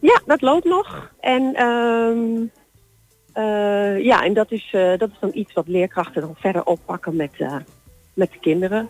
ja, 0.00 0.20
dat 0.26 0.40
loopt 0.40 0.64
nog. 0.64 1.10
En 1.20 1.54
ehm, 1.54 2.46
eh, 3.32 4.04
ja, 4.04 4.24
en 4.24 4.34
dat 4.34 4.52
is, 4.52 4.68
dat 4.72 5.10
is 5.10 5.18
dan 5.20 5.30
iets 5.32 5.52
wat 5.52 5.68
leerkrachten 5.68 6.20
dan 6.20 6.34
verder 6.38 6.64
oppakken 6.64 7.16
met, 7.16 7.32
met 8.14 8.32
de 8.32 8.38
kinderen. 8.40 8.88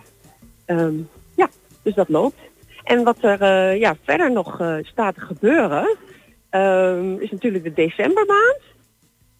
Ehm, 0.65 0.95
ja, 1.37 1.49
dus 1.83 1.95
dat 1.95 2.09
loopt. 2.09 2.39
En 2.85 3.03
wat 3.05 3.17
er 3.21 3.75
ja, 3.77 3.97
verder 4.05 4.33
nog 4.33 4.61
staat 4.83 5.15
te 5.15 5.21
gebeuren, 5.21 5.97
ehm, 6.51 7.15
is 7.19 7.31
natuurlijk 7.31 7.65
de 7.65 7.73
decembermaand. 7.73 8.61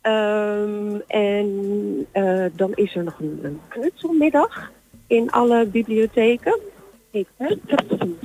Ehm, 0.01 0.95
en 1.07 2.07
eh, 2.13 2.45
dan 2.53 2.73
is 2.75 2.95
er 2.95 3.05
nog 3.05 3.19
een, 3.19 3.41
een 3.43 3.61
knutselmiddag 3.69 4.71
in 5.07 5.31
alle 5.31 5.67
bibliotheken. 5.67 6.59
Ik 7.11 7.27
heb 7.37 7.59
een 7.69 8.19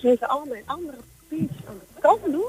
dus 0.00 0.02
even 0.02 0.28
al 0.28 0.44
mijn 0.48 0.62
andere 0.66 0.96
papiertjes 1.28 1.66
aan 1.68 1.74
de 1.94 2.00
kant 2.00 2.24
doen. 2.24 2.46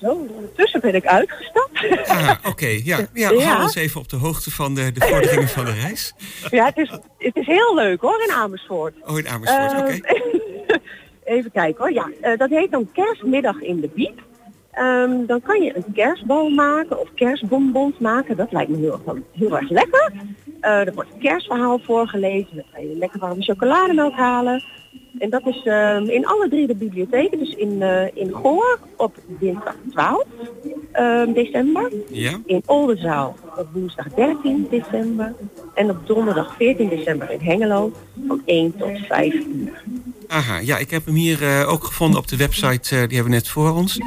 Zo, 0.00 0.12
ondertussen 0.12 0.80
ben 0.80 0.94
ik 0.94 1.06
uitgestapt. 1.06 2.08
Ah, 2.08 2.30
oké. 2.46 2.66
Ja, 2.66 3.06
ja, 3.12 3.30
Ja. 3.38 3.38
hou 3.40 3.62
ons 3.62 3.74
even 3.74 4.00
op 4.00 4.08
de 4.08 4.16
hoogte 4.16 4.50
van 4.50 4.74
de, 4.74 4.92
de 4.92 5.00
vorderingen 5.00 5.48
van 5.48 5.64
de 5.64 5.72
reis. 5.72 6.14
Ja, 6.50 6.64
het 6.64 6.76
is, 6.76 6.90
het 7.18 7.36
is 7.36 7.46
heel 7.46 7.74
leuk 7.74 8.00
hoor 8.00 8.22
in 8.22 8.32
Amersfoort. 8.32 8.94
Oh, 9.06 9.18
in 9.18 9.28
Amersfoort, 9.28 9.72
Ehm, 9.72 9.80
oké. 9.80 10.00
Even 11.24 11.50
kijken 11.52 11.84
hoor. 11.84 11.92
Ja, 11.92 12.10
eh, 12.20 12.38
dat 12.38 12.50
heet 12.50 12.70
dan 12.70 12.92
kerstmiddag 12.92 13.60
in 13.60 13.80
de 13.80 13.88
biep. 13.94 14.22
Ehm, 14.80 15.26
dan 15.26 15.40
kan 15.42 15.62
je 15.62 15.76
een 15.76 15.92
kerstboom 15.94 16.54
maken 16.54 17.00
of 17.00 17.08
kerstbonbons 17.14 17.98
maken. 17.98 18.36
Dat 18.36 18.52
lijkt 18.52 18.70
me 18.70 18.76
heel, 18.76 18.92
erg- 19.06 19.18
heel 19.32 19.56
erg 19.58 19.70
lekker. 19.70 20.12
Eh, 20.60 20.86
er 20.86 20.94
wordt 20.94 21.10
een 21.14 21.20
kerstverhaal 21.20 21.78
voorgelezen. 21.78 22.54
Dan 22.54 22.64
kan 22.72 22.88
je 22.88 22.96
lekker 22.96 23.20
warme 23.20 23.42
chocolademelk 23.42 24.14
halen. 24.14 24.64
En 25.18 25.30
dat 25.30 25.46
is 25.46 25.62
ehm, 25.64 26.04
in 26.04 26.26
alle 26.26 26.48
drie 26.48 26.66
de 26.66 26.74
bibliotheken. 26.74 27.38
Dus 27.38 27.54
in, 27.54 27.82
eh, 27.82 28.06
in 28.14 28.32
Goor 28.32 28.78
op 28.96 29.14
dinsdag 29.26 29.74
12 29.90 30.24
ehm, 30.92 31.32
december. 31.32 31.92
Ja? 32.08 32.40
In 32.46 32.62
Oldenzaal 32.66 33.36
op 33.56 33.66
woensdag 33.72 34.06
13 34.14 34.66
december. 34.70 35.34
En 35.74 35.90
op 35.90 36.06
donderdag 36.06 36.54
14 36.56 36.88
december 36.88 37.30
in 37.30 37.40
Hengelo 37.40 37.92
van 38.26 38.42
1 38.44 38.76
tot 38.76 38.98
5 39.08 39.34
uur. 39.34 39.82
Aha, 40.28 40.58
ja, 40.58 40.78
ik 40.78 40.90
heb 40.90 41.04
hem 41.04 41.14
hier 41.14 41.42
eh, 41.42 41.72
ook 41.72 41.84
gevonden 41.84 42.18
op 42.20 42.28
de 42.28 42.36
website, 42.36 42.88
die 42.88 42.98
hebben 43.16 43.24
we 43.24 43.28
net 43.38 43.48
voor 43.48 43.70
ons. 43.70 43.98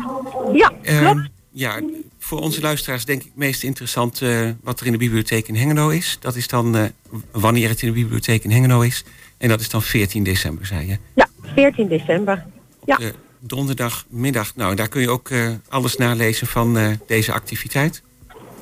Ja, 0.84 0.92
Ehm, 0.92 1.26
ja, 1.52 1.80
voor 2.20 2.40
onze 2.40 2.62
luisteraars 2.62 3.06
denk 3.06 3.20
ik 3.22 3.28
het 3.28 3.38
meest 3.38 3.64
interessant 3.64 4.22
eh, 4.22 4.50
wat 4.62 4.80
er 4.80 4.86
in 4.86 4.92
de 4.92 4.98
bibliotheek 4.98 5.48
in 5.48 5.56
Hengelo 5.56 5.90
is. 5.90 6.18
Dat 6.20 6.36
is 6.36 6.48
dan 6.48 6.76
eh, 6.76 6.84
wanneer 7.32 7.70
het 7.70 7.82
in 7.82 7.88
de 7.88 7.94
bibliotheek 7.94 8.44
in 8.44 8.52
Hengelo 8.52 8.82
is. 8.82 9.04
En 9.38 9.50
dat 9.50 9.60
is 9.60 9.70
dan 9.70 9.82
14 9.82 10.24
december, 10.24 10.66
zei 10.66 10.88
je. 10.88 10.98
Ja, 11.14 11.28
14 11.54 11.88
december. 11.88 12.46
Ja. 12.86 12.98
Eh, 13.00 13.08
donderdagmiddag. 13.40 14.56
Nou, 14.56 14.76
daar 14.76 14.88
kun 14.88 15.02
je 15.02 15.10
ook 15.10 15.30
eh, 15.30 15.50
alles 15.70 15.98
nalezen 15.98 16.48
van 16.48 16.98
deze 17.08 17.34
activiteit. 17.34 18.02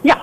Ja. 0.03 0.21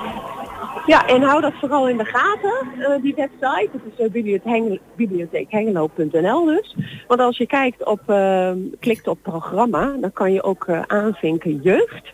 Ja, 0.88 1.06
en 1.06 1.22
hou 1.22 1.40
dat 1.40 1.52
vooral 1.60 1.88
in 1.88 1.96
de 1.96 2.04
gaten, 2.04 2.82
eh, 2.82 3.02
die 3.02 3.14
website. 3.14 3.68
Dat 3.72 3.80
is 3.92 4.04
uh, 4.04 4.10
bibliotheek, 4.10 4.80
bibliotheekhengelo.nl 4.96 6.44
dus. 6.44 6.76
Want 7.06 7.20
als 7.20 7.36
je 7.36 7.46
kijkt 7.46 7.84
op, 7.84 8.00
eh, 8.06 8.52
klikt 8.80 9.08
op 9.08 9.22
programma, 9.22 9.96
dan 10.00 10.12
kan 10.12 10.32
je 10.32 10.42
ook 10.42 10.64
eh, 10.66 10.82
aanvinken 10.86 11.60
jeugd. 11.62 12.12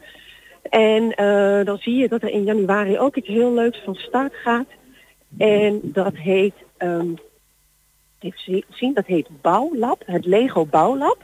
En 0.62 1.14
eh, 1.14 1.64
dan 1.64 1.78
zie 1.78 1.94
je 1.94 2.08
dat 2.08 2.22
er 2.22 2.30
in 2.30 2.44
januari 2.44 2.98
ook 2.98 3.16
iets 3.16 3.28
heel 3.28 3.52
leuks 3.52 3.82
van 3.84 3.94
start 3.94 4.34
gaat. 4.34 4.68
En 5.38 5.80
dat 5.82 6.16
heet, 6.16 6.54
ehm, 6.76 7.08
even 8.20 8.38
zi- 8.40 8.64
zien, 8.70 8.94
dat 8.94 9.06
heet 9.06 9.28
Bouwlab, 9.40 10.02
het 10.06 10.26
Lego 10.26 10.66
Bouwlab. 10.66 11.18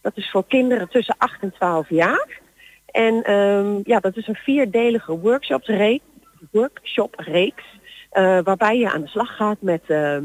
Dat 0.00 0.16
is 0.16 0.30
voor 0.30 0.44
kinderen 0.46 0.88
tussen 0.88 1.14
8 1.18 1.42
en 1.42 1.52
12 1.52 1.88
jaar. 1.88 2.40
En 2.86 3.22
ehm, 3.22 3.80
ja, 3.84 4.00
dat 4.00 4.16
is 4.16 4.26
een 4.26 4.34
vierdelige 4.34 5.18
workshopsreeks, 5.18 6.04
workshopreeks 6.50 7.64
eh, 8.10 8.38
waarbij 8.44 8.78
je 8.78 8.92
aan 8.92 9.00
de 9.00 9.06
slag 9.08 9.36
gaat 9.36 9.56
met, 9.60 9.82
ehm, 9.86 10.24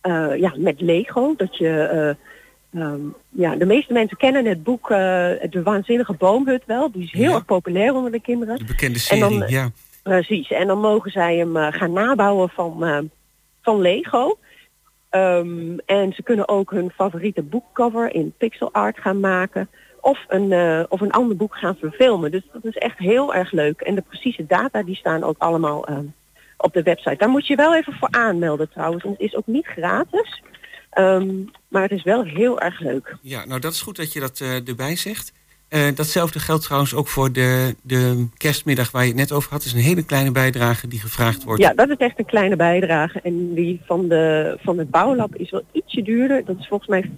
eh, 0.00 0.36
ja, 0.36 0.52
met 0.56 0.80
Lego. 0.80 1.34
Dat 1.36 1.56
je, 1.56 1.68
eh, 1.68 2.82
ehm, 2.82 3.00
ja, 3.28 3.56
de 3.56 3.66
meeste 3.66 3.92
mensen 3.92 4.16
kennen 4.16 4.44
het 4.44 4.62
boek 4.62 4.88
De 4.88 5.60
Waanzinnige 5.64 6.12
Boomhut 6.12 6.62
wel. 6.66 6.90
Die 6.90 7.02
is 7.02 7.12
heel 7.12 7.28
Ja. 7.28 7.34
erg 7.34 7.44
populair 7.44 7.94
onder 7.94 8.12
de 8.12 8.20
kinderen. 8.20 8.58
De 8.58 8.64
bekende 8.64 8.94
En 8.94 9.00
serie, 9.00 9.38
dan, 9.38 9.48
ja. 9.48 9.70
Precies. 10.02 10.50
En 10.50 10.66
dan 10.66 10.78
mogen 10.80 11.10
zij 11.10 11.36
hem 11.36 11.56
gaan 11.56 11.92
nabouwen 11.92 12.48
van, 12.48 13.10
van 13.62 13.80
Lego. 13.80 14.38
Ehm, 15.10 15.78
en 15.86 16.12
ze 16.12 16.22
kunnen 16.22 16.48
ook 16.48 16.70
hun 16.70 16.90
favoriete 16.90 17.42
boekcover 17.42 18.14
in 18.14 18.34
pixel 18.38 18.72
art 18.72 18.98
gaan 18.98 19.20
maken. 19.20 19.68
Of 20.04 20.24
een, 20.28 20.52
eh, 20.52 20.82
of 20.88 21.00
een 21.00 21.10
ander 21.10 21.36
boek 21.36 21.56
gaan 21.56 21.76
verfilmen. 21.76 22.30
Dus 22.30 22.42
dat 22.52 22.64
is 22.64 22.76
echt 22.76 22.98
heel 22.98 23.34
erg 23.34 23.52
leuk. 23.52 23.80
En 23.80 23.94
de 23.94 24.00
precieze 24.08 24.46
data 24.46 24.82
die 24.82 24.96
staan 24.96 25.22
ook 25.22 25.38
allemaal 25.38 25.86
ehm, 25.86 26.04
op 26.56 26.72
de 26.72 26.82
website. 26.82 27.16
Daar 27.16 27.28
moet 27.28 27.46
je 27.46 27.56
wel 27.56 27.74
even 27.74 27.92
voor 27.92 28.08
aanmelden 28.10 28.70
trouwens. 28.70 29.04
En 29.04 29.10
het 29.10 29.20
is 29.20 29.36
ook 29.36 29.46
niet 29.46 29.66
gratis. 29.66 30.42
Ehm, 30.90 31.28
maar 31.68 31.82
het 31.82 31.90
is 31.90 32.02
wel 32.02 32.24
heel 32.24 32.60
erg 32.60 32.80
leuk. 32.80 33.16
Ja, 33.20 33.44
nou 33.44 33.60
dat 33.60 33.72
is 33.72 33.80
goed 33.80 33.96
dat 33.96 34.12
je 34.12 34.20
dat 34.20 34.40
eh, 34.40 34.68
erbij 34.68 34.96
zegt. 34.96 35.32
Eh, 35.68 35.94
datzelfde 35.94 36.38
geldt 36.38 36.64
trouwens 36.64 36.94
ook 36.94 37.08
voor 37.08 37.32
de, 37.32 37.74
de 37.82 38.26
kerstmiddag 38.36 38.90
waar 38.90 39.02
je 39.02 39.08
het 39.08 39.16
net 39.16 39.32
over 39.32 39.50
had. 39.50 39.64
Het 39.64 39.72
is 39.72 39.78
een 39.78 39.88
hele 39.88 40.04
kleine 40.04 40.30
bijdrage 40.30 40.88
die 40.88 41.00
gevraagd 41.00 41.44
wordt. 41.44 41.62
Ja, 41.62 41.72
dat 41.74 41.88
is 41.88 41.96
echt 41.96 42.18
een 42.18 42.24
kleine 42.24 42.56
bijdrage. 42.56 43.20
En 43.20 43.54
die 43.54 43.80
van, 43.84 44.08
de, 44.08 44.56
van 44.62 44.78
het 44.78 44.90
bouwlab 44.90 45.36
is 45.36 45.50
wel 45.50 45.62
ietsje 45.72 46.02
duurder. 46.02 46.44
Dat 46.44 46.58
is 46.58 46.68
volgens 46.68 46.88
mij, 46.88 47.10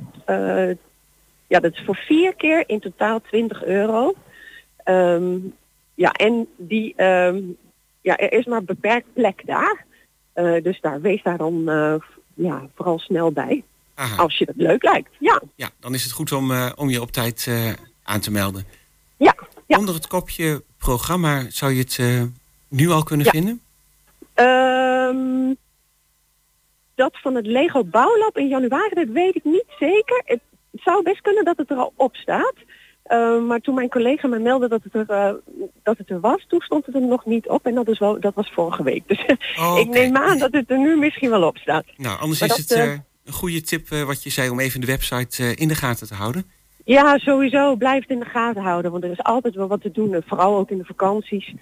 ja, 1.49 1.61
dat 1.61 1.73
is 1.73 1.83
voor 1.87 1.97
vier 1.97 2.35
keer 2.35 2.65
in 2.67 2.81
totaal 2.81 3.21
20 3.21 3.65
euro. 3.65 4.15
Ehm, 4.77 5.37
ja, 5.95 6.13
en 6.13 6.49
die, 6.57 6.93
ehm, 6.97 7.41
ja, 8.01 8.17
er 8.17 8.33
is 8.33 8.45
maar 8.45 8.65
beperkt 8.65 9.13
plek 9.13 9.43
daar. 9.47 9.85
Eh, 10.33 10.63
dus 10.63 10.81
daar, 10.81 11.01
wees 11.01 11.23
daar 11.23 11.39
dan 11.39 11.69
eh, 11.69 11.95
ja, 12.35 12.67
vooral 12.75 12.99
snel 12.99 13.33
bij. 13.33 13.65
Aha. 13.95 14.17
Als 14.23 14.39
je 14.39 14.45
dat 14.45 14.57
leuk 14.57 14.83
lijkt. 14.83 15.11
Ja, 15.19 15.43
Ja, 15.55 15.71
dan 15.81 15.95
is 15.95 16.03
het 16.03 16.13
goed 16.13 16.33
om, 16.33 16.51
eh, 16.51 16.71
om 16.77 16.91
je 16.91 17.01
op 17.01 17.11
tijd 17.13 17.51
aan 18.03 18.21
te 18.21 18.31
melden. 18.31 18.65
ja, 19.17 19.35
ja. 19.67 19.79
Onder 19.79 19.95
het 19.95 20.07
kopje 20.07 20.63
programma 20.79 21.51
zou 21.51 21.73
je 21.73 21.81
het 21.81 22.01
nu 22.69 22.89
al 22.91 23.03
kunnen 23.03 23.27
Ja. 23.27 23.33
vinden? 23.33 23.61
Ehm, 24.35 25.55
dat 26.95 27.21
van 27.21 27.35
het 27.35 27.47
Lego 27.47 27.85
Bouwlab 27.85 28.39
in 28.39 28.49
januari, 28.49 28.95
dat 28.95 29.09
weet 29.09 29.35
ik 29.37 29.45
niet 29.45 29.65
zeker. 29.79 30.23
Het 30.25 30.41
zou 30.75 31.03
best 31.03 31.21
kunnen 31.21 31.45
dat 31.45 31.57
het 31.57 31.71
er 31.71 31.77
al 31.77 31.93
op 31.97 32.17
staat. 32.17 32.55
Ehm, 33.05 33.47
maar 33.47 33.61
toen 33.61 33.75
mijn 33.75 33.89
collega 33.89 34.29
me 34.29 34.39
meldde 34.39 34.69
dat 34.69 34.83
het, 34.83 34.95
er, 34.95 35.07
eh, 35.17 35.33
dat 35.83 35.99
het 35.99 36.11
er 36.11 36.21
was, 36.21 36.45
toen 36.49 36.61
stond 36.61 36.87
het 36.87 36.95
er 36.95 37.01
nog 37.01 37.25
niet 37.25 37.49
op. 37.49 37.67
En 37.67 37.75
dat, 37.75 37.89
is 37.89 37.99
wel, 37.99 38.21
dat 38.21 38.35
was 38.35 38.51
vorige 38.55 38.83
week. 38.83 39.09
Dus 39.09 39.25
Oh, 39.61 39.79
ik 39.79 39.87
oké. 39.89 39.99
neem 39.99 40.17
aan 40.17 40.39
dat 40.39 40.53
het 40.53 40.71
er 40.71 40.79
nu 40.79 40.97
misschien 40.97 41.31
wel 41.31 41.43
op 41.43 41.57
staat. 41.57 41.85
Nou, 41.97 42.21
anders 42.21 42.41
Maar 42.41 42.49
is 42.49 42.57
dat, 42.57 42.69
het 42.69 42.79
eh, 42.79 42.93
eh, 42.93 42.99
een 43.25 43.33
goede 43.33 43.61
tip 43.63 43.89
wat 43.89 44.23
je 44.23 44.31
zei 44.31 44.51
om 44.51 44.61
even 44.61 44.81
de 44.81 44.87
website 44.87 45.55
in 45.55 45.69
de 45.69 45.75
gaten 45.75 46.07
te 46.07 46.15
houden. 46.15 46.45
Ja, 46.85 47.19
sowieso. 47.19 47.77
Blijf 47.77 48.01
het 48.01 48.11
in 48.11 48.19
de 48.19 48.25
gaten 48.25 48.63
houden. 48.63 48.91
Want 48.91 49.05
er 49.05 49.11
is 49.11 49.23
altijd 49.23 49.55
wel 49.55 49.69
wat 49.69 49.81
te 49.81 49.91
doen. 49.91 50.15
en 50.15 50.25
Vooral 50.27 50.57
ook 50.57 50.71
in 50.71 50.79
de 50.79 50.85
vakanties. 50.85 51.55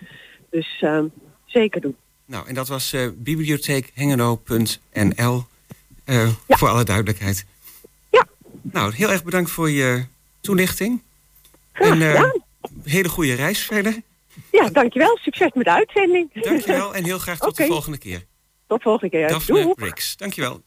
Dus 0.50 0.78
ehm, 0.80 1.06
zeker 1.46 1.80
doen. 1.80 1.96
Nou, 2.26 2.46
en 2.48 2.54
dat 2.54 2.68
was 2.68 2.96
bibliotheekhengelo.nl 3.14 5.44
Ja. 6.04 6.28
voor 6.48 6.68
alle 6.68 6.84
duidelijkheid. 6.84 7.46
Nou, 8.72 8.94
heel 8.94 9.10
erg 9.10 9.24
bedankt 9.24 9.50
voor 9.50 9.70
je 9.70 10.04
toelichting. 10.40 11.02
Graag 11.72 11.90
en 11.90 12.02
eh, 12.02 12.10
gedaan. 12.10 12.42
hele 12.84 13.08
goede 13.08 13.34
reis 13.34 13.58
verder. 13.58 14.02
Ja, 14.50 14.68
dankjewel. 14.68 15.18
Succes 15.22 15.50
met 15.52 15.64
de 15.64 15.70
uitzending. 15.70 16.42
Dankjewel 16.42 16.94
en 16.94 17.04
heel 17.04 17.18
graag 17.18 17.38
tot 17.38 17.56
de 17.56 17.66
volgende 17.66 17.98
keer. 17.98 18.24
Tot 18.66 18.82
volgende 18.82 19.10
keer. 19.16 19.28
Daphne 19.28 19.62
Doei. 19.62 19.74
Briggs, 19.74 20.16
dankjewel. 20.16 20.62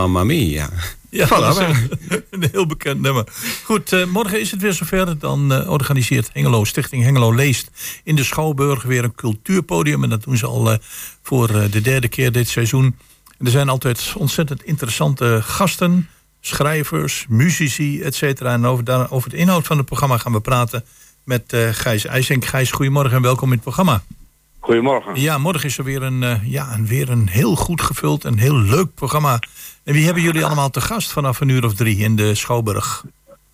Mamma 0.00 0.24
mia. 0.24 0.68
Ja, 1.10 1.26
Voilà, 1.26 1.30
dat 1.30 1.50
is 1.50 1.58
maar- 1.58 1.88
een, 2.08 2.24
een 2.42 2.48
heel 2.52 2.66
bekend 2.66 3.00
nummer. 3.00 3.24
Goed, 3.64 3.92
eh, 3.92 4.04
morgen 4.04 4.40
is 4.40 4.50
het 4.50 4.60
weer 4.60 4.72
zover. 4.72 5.18
Dan 5.18 5.52
eh, 5.52 5.70
organiseert 5.70 6.30
Hengelo, 6.32 6.64
Stichting 6.64 7.02
Hengelo 7.02 7.34
Leest 7.34 7.70
in 8.04 8.16
de 8.16 8.24
Schouwburg 8.24 8.82
weer 8.82 9.04
een 9.04 9.14
cultuurpodium. 9.14 10.02
En 10.02 10.08
dat 10.10 10.22
doen 10.24 10.36
ze 10.36 10.46
al 10.46 10.70
eh, 10.72 10.78
voor 11.22 11.46
de 11.70 11.80
derde 11.80 12.08
keer 12.08 12.32
dit 12.32 12.48
seizoen. 12.48 12.96
En 13.38 13.44
er 13.46 13.50
zijn 13.50 13.68
altijd 13.68 14.12
ontzettend 14.16 14.62
interessante 14.62 15.40
gasten, 15.42 16.08
schrijvers, 16.40 17.26
muzici, 17.28 18.00
et 18.02 18.14
cetera. 18.14 18.52
En 18.52 18.66
over, 18.66 18.84
daar, 18.84 19.10
over 19.10 19.30
de 19.30 19.36
inhoud 19.36 19.66
van 19.66 19.76
het 19.76 19.86
programma 19.86 20.18
gaan 20.18 20.32
we 20.32 20.40
praten 20.40 20.84
met 21.24 21.56
Gijs 21.72 22.04
IJsink. 22.04 22.44
Gijs, 22.44 22.70
goedemorgen 22.70 23.16
en 23.16 23.22
welkom 23.22 23.46
in 23.46 23.52
het 23.54 23.62
programma. 23.62 24.02
Goedemorgen. 24.60 25.20
Ja, 25.20 25.38
morgen 25.38 25.68
is 25.68 25.78
er 25.78 25.84
weer 25.84 26.02
een, 26.02 26.22
eh, 26.22 26.52
ja, 26.52 26.76
weer 26.86 27.10
een 27.10 27.28
heel 27.28 27.54
goed 27.54 27.80
gevuld 27.80 28.24
en 28.24 28.38
heel 28.38 28.58
leuk 28.58 28.94
programma. 28.94 29.38
En 29.84 29.92
wie 29.92 30.04
hebben 30.04 30.22
jullie 30.22 30.44
allemaal 30.44 30.70
te 30.70 30.80
gast 30.80 31.12
vanaf 31.12 31.40
een 31.40 31.48
uur 31.48 31.64
of 31.64 31.74
drie 31.74 31.98
in 31.98 32.16
de 32.16 32.34
Schouwburg? 32.34 33.04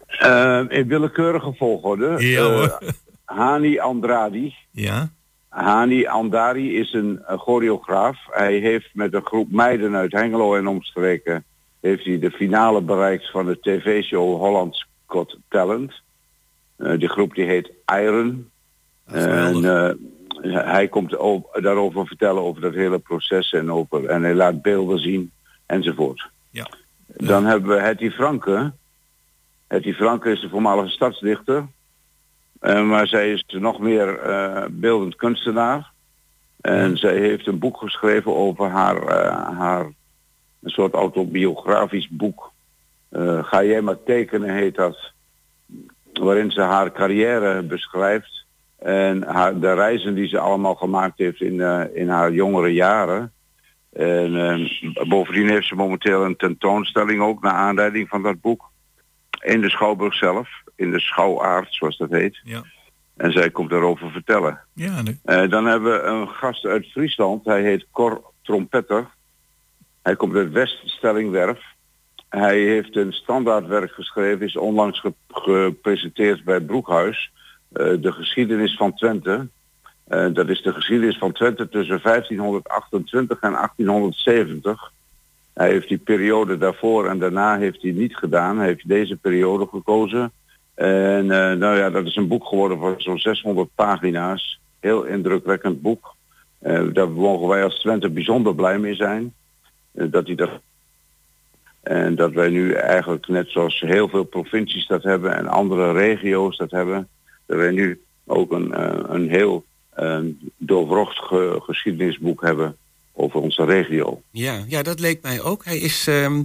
Eh, 0.06 0.62
in 0.68 0.86
willekeurige 0.86 1.54
volgorde. 1.56 2.26
Ja, 2.26 2.62
eh. 2.62 2.88
Hani 3.24 3.78
Andradi. 3.78 4.54
Ja, 4.70 5.10
Hani 5.54 6.06
Andari 6.06 6.78
is 6.78 6.92
een, 6.92 7.22
choreograaf. 7.26 8.16
Hij 8.30 8.54
heeft 8.58 8.90
met 8.92 9.14
een 9.14 9.24
groep 9.24 9.50
meiden 9.50 9.96
uit 9.96 10.12
Hengelo 10.12 10.54
en 10.54 10.66
omstreken... 10.66 11.44
heeft 11.80 12.04
hij 12.04 12.18
de 12.18 12.30
finale 12.30 12.80
bereikt 12.80 13.30
van 13.30 13.46
de 13.46 13.58
tv-show 13.60 14.40
Holland's 14.40 14.86
Got 15.06 15.38
Talent. 15.48 15.92
Die 16.76 17.08
groep 17.08 17.34
die 17.34 17.44
heet 17.44 17.70
Iron. 17.86 18.50
En 19.04 19.64
eh, 19.64 19.90
hij 20.52 20.88
komt 20.88 21.10
daarover 21.52 22.06
vertellen 22.06 22.42
over 22.42 22.60
dat 22.60 22.74
hele 22.74 22.98
proces 22.98 23.52
en, 23.52 23.72
over, 23.72 24.06
en 24.06 24.22
hij 24.22 24.34
laat 24.34 24.62
beelden 24.62 24.98
zien 24.98 25.32
enzovoort. 25.66 26.28
Ja. 26.50 26.66
Dan 27.06 27.44
hebben 27.44 27.76
we 27.76 27.82
Hetty 27.82 28.10
Franke. 28.10 28.72
Hetty 29.66 29.92
Franke 29.92 30.30
is 30.30 30.40
de 30.40 30.48
voormalige 30.48 30.88
stadsdichter. 30.88 31.66
Eh, 32.60 32.82
maar 32.82 33.06
zij 33.06 33.32
is 33.32 33.44
nog 33.46 33.78
meer 33.78 34.18
eh, 34.18 34.64
beeldend 34.70 35.16
kunstenaar. 35.16 35.92
En 36.60 36.96
zij 36.96 37.16
heeft 37.16 37.46
een 37.46 37.58
boek 37.58 37.76
geschreven 37.76 38.34
over 38.34 38.68
haar, 38.68 39.02
eh, 39.02 39.58
haar 39.58 39.84
een 40.62 40.70
soort 40.70 40.94
autobiografisch 40.94 42.08
boek. 42.08 42.52
Ga 43.42 43.64
jij 43.64 43.80
maar 43.80 44.02
tekenen 44.04 44.54
heet 44.54 44.74
dat. 44.74 45.12
Waarin 46.12 46.50
ze 46.50 46.60
haar 46.60 46.92
carrière 46.92 47.62
beschrijft. 47.62 48.43
En 48.84 49.22
haar, 49.22 49.58
de 49.60 49.74
reizen 49.74 50.14
die 50.14 50.28
ze 50.28 50.38
allemaal 50.38 50.74
gemaakt 50.74 51.18
heeft 51.18 51.40
in, 51.40 51.60
eh, 51.60 51.82
in 51.94 52.08
haar 52.08 52.32
jongere 52.32 52.72
jaren. 52.72 53.32
En 53.92 54.36
eh, 54.36 55.08
bovendien 55.08 55.48
heeft 55.48 55.66
ze 55.66 55.74
momenteel 55.74 56.24
een 56.24 56.36
tentoonstelling 56.36 57.20
ook 57.22 57.42
naar 57.42 57.52
aanleiding 57.52 58.08
van 58.08 58.22
dat 58.22 58.40
boek. 58.40 58.70
In 59.40 59.60
de 59.60 59.70
Schouwburg 59.70 60.14
zelf, 60.14 60.48
in 60.76 60.90
de 60.90 61.00
Schouwaard 61.00 61.74
zoals 61.74 61.96
dat 61.96 62.10
heet. 62.10 62.40
Ja. 62.44 62.62
En 63.16 63.32
zij 63.32 63.50
komt 63.50 63.70
daarover 63.70 64.10
vertellen. 64.10 64.60
ja 64.72 65.02
nee. 65.02 65.18
Eh, 65.24 65.48
dan 65.50 65.66
hebben 65.66 65.92
we 65.92 66.02
een 66.02 66.28
gast 66.28 66.64
uit 66.64 66.86
Friesland. 66.90 67.44
Hij 67.44 67.62
heet 67.62 67.86
Cor 67.92 68.22
Trompetter. 68.42 69.06
Hij 70.02 70.16
komt 70.16 70.34
uit 70.36 70.52
Weststellingwerf. 70.52 71.60
Hij 72.28 72.58
heeft 72.58 72.96
een 72.96 73.12
standaardwerk 73.12 73.92
geschreven. 73.92 74.46
Is 74.46 74.56
onlangs 74.56 75.00
ge- 75.00 75.14
gepresenteerd 75.28 76.44
bij 76.44 76.60
Broekhuis. 76.60 77.32
Eh, 77.74 77.92
de 78.00 78.12
geschiedenis 78.12 78.76
van 78.76 78.94
Twente. 78.94 79.48
Eh, 80.04 80.26
dat 80.32 80.48
is 80.48 80.62
de 80.62 80.72
geschiedenis 80.72 81.18
van 81.18 81.32
Twente 81.32 81.68
tussen 81.68 82.00
1528 82.02 83.40
en 83.40 83.54
1870. 83.54 84.92
Hij 85.54 85.68
heeft 85.68 85.88
die 85.88 85.98
periode 85.98 86.58
daarvoor 86.58 87.08
en 87.08 87.18
daarna 87.18 87.58
heeft 87.58 87.82
hij 87.82 87.90
niet 87.90 88.16
gedaan. 88.16 88.58
Hij 88.58 88.66
heeft 88.66 88.88
deze 88.88 89.16
periode 89.16 89.66
gekozen. 89.66 90.32
En 90.74 91.30
eh, 91.30 91.52
nou 91.52 91.76
ja, 91.76 91.90
dat 91.90 92.06
is 92.06 92.16
een 92.16 92.28
boek 92.28 92.46
geworden 92.46 92.78
van 92.78 92.94
zo'n 92.96 93.18
600 93.18 93.68
pagina's. 93.74 94.60
Heel 94.80 95.02
indrukwekkend 95.04 95.82
boek. 95.82 96.14
Eh, 96.58 96.82
daar 96.92 97.10
mogen 97.10 97.48
wij 97.48 97.64
als 97.64 97.80
Twente 97.80 98.10
bijzonder 98.10 98.54
blij 98.54 98.78
mee 98.78 98.94
zijn. 98.94 99.34
Dat 99.92 100.26
hij 100.26 100.34
dat... 100.34 100.50
En 101.82 102.14
dat 102.14 102.32
wij 102.32 102.48
nu 102.48 102.72
eigenlijk 102.72 103.28
net 103.28 103.50
zoals 103.50 103.80
heel 103.80 104.08
veel 104.08 104.24
provincies 104.24 104.86
dat 104.86 105.02
hebben 105.02 105.36
en 105.36 105.46
andere 105.46 105.92
regio's 105.92 106.56
dat 106.56 106.70
hebben, 106.70 107.08
dat 107.46 107.56
wij 107.56 107.70
nu 107.70 108.00
ook 108.26 108.52
een, 108.52 108.72
eh, 108.74 108.98
een 109.08 109.28
heel 109.28 109.64
eh, 109.90 110.18
doorwrocht 110.56 111.18
ge- 111.18 111.58
geschiedenisboek 111.62 112.42
hebben 112.42 112.76
over 113.12 113.40
onze 113.40 113.64
regio. 113.64 114.22
Ja, 114.30 114.64
ja, 114.68 114.82
dat 114.82 115.00
leek 115.00 115.22
mij 115.22 115.40
ook. 115.42 115.64
Hij 115.64 115.78
is 115.78 116.06
ehm, 116.06 116.42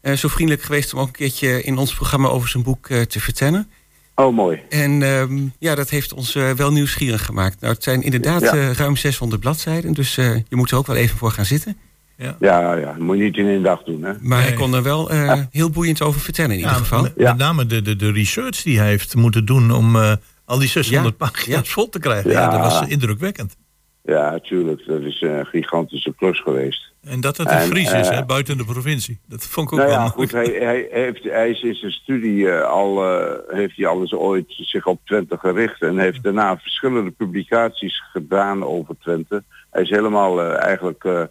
eh, 0.00 0.12
zo 0.12 0.28
vriendelijk 0.28 0.62
geweest 0.64 0.94
om 0.94 1.00
ook 1.00 1.06
een 1.06 1.12
keertje 1.12 1.62
in 1.62 1.78
ons 1.78 1.94
programma 1.94 2.28
over 2.28 2.48
zijn 2.48 2.62
boek 2.62 2.88
eh, 2.88 3.00
te 3.00 3.20
vertellen. 3.20 3.68
Oh, 4.14 4.34
mooi. 4.34 4.60
En 4.68 5.02
ehm, 5.02 5.38
ja, 5.58 5.74
dat 5.74 5.90
heeft 5.90 6.12
ons 6.12 6.32
wel 6.32 6.72
nieuwsgierig 6.72 7.24
gemaakt. 7.24 7.60
Nou, 7.60 7.74
het 7.74 7.82
zijn 7.82 8.02
inderdaad 8.02 8.42
Ja. 8.42 8.72
ruim 8.72 8.96
600 8.96 9.40
bladzijden, 9.40 9.92
dus 9.92 10.14
je 10.14 10.44
moet 10.50 10.70
er 10.70 10.76
ook 10.76 10.86
wel 10.86 10.96
even 10.96 11.16
voor 11.18 11.30
gaan 11.30 11.44
zitten. 11.44 11.76
Ja. 12.16 12.36
Ja, 12.40 12.74
ja, 12.74 12.94
moet 12.98 13.16
je 13.16 13.22
niet 13.22 13.36
in 13.36 13.46
één 13.48 13.62
dag 13.62 13.82
doen, 13.82 14.02
hè? 14.02 14.12
Maar 14.20 14.42
hij 14.42 14.52
kon 14.52 14.74
er 14.74 14.82
wel 14.82 15.10
eh, 15.10 15.40
heel 15.50 15.70
boeiend 15.70 16.02
over 16.02 16.20
vertellen 16.20 16.50
in 16.50 16.58
Ja, 16.58 16.64
ieder 16.64 16.78
geval. 16.78 17.02
Met, 17.16 17.36
name 17.36 17.66
de, 17.66 17.82
de, 17.82 17.96
de 17.96 18.12
research 18.12 18.62
die 18.62 18.78
hij 18.78 18.88
heeft 18.88 19.14
moeten 19.14 19.44
doen 19.44 19.70
om 19.70 19.96
eh, 19.96 20.12
al 20.44 20.58
die 20.58 20.68
600 20.68 21.14
Ja, 21.18 21.26
pagina's 21.26 21.66
ja. 21.66 21.72
vol 21.72 21.88
te 21.88 21.98
krijgen. 21.98 22.30
Ja. 22.30 22.40
Ja. 22.40 22.50
dat 22.50 22.60
was 22.60 22.88
indrukwekkend. 22.88 23.56
Ja, 24.02 24.38
tuurlijk. 24.38 24.86
Dat 24.86 25.00
is 25.00 25.20
een 25.20 25.46
gigantische 25.46 26.14
klus 26.16 26.40
geweest. 26.40 26.92
En 27.02 27.20
dat 27.20 27.36
het 27.36 27.50
een 27.50 27.56
En, 27.56 27.66
Fries 27.66 27.92
is, 27.92 28.08
eh, 28.08 28.16
hè, 28.16 28.24
buiten 28.24 28.56
de 28.58 28.64
provincie. 28.64 29.20
Dat 29.28 29.44
vond 29.44 29.66
ik 29.66 29.72
ook 29.72 29.78
Nou 29.78 29.90
wel 29.90 30.00
ja, 30.00 30.08
goed, 30.08 30.32
hij, 30.32 30.56
hij, 30.60 30.88
heeft, 30.90 31.22
hij 31.24 31.50
is 31.50 31.62
in 31.62 31.74
zijn 31.74 31.92
studie 31.92 32.52
al, 32.52 33.04
eh, 33.04 33.56
heeft 33.56 33.76
hij 33.76 33.86
al 33.86 34.00
eens 34.00 34.14
ooit 34.14 34.44
zich 34.48 34.86
op 34.86 35.00
Twente 35.04 35.38
gericht 35.38 35.82
en 35.82 35.98
heeft 35.98 36.22
daarna 36.22 36.58
verschillende 36.58 37.10
publicaties 37.10 38.02
gedaan 38.12 38.64
over 38.64 38.94
Twente. 38.98 39.42
Hij 39.70 39.82
is 39.82 39.90
helemaal 39.90 40.42
eigenlijk, 40.42 41.04
eh, 41.04 41.22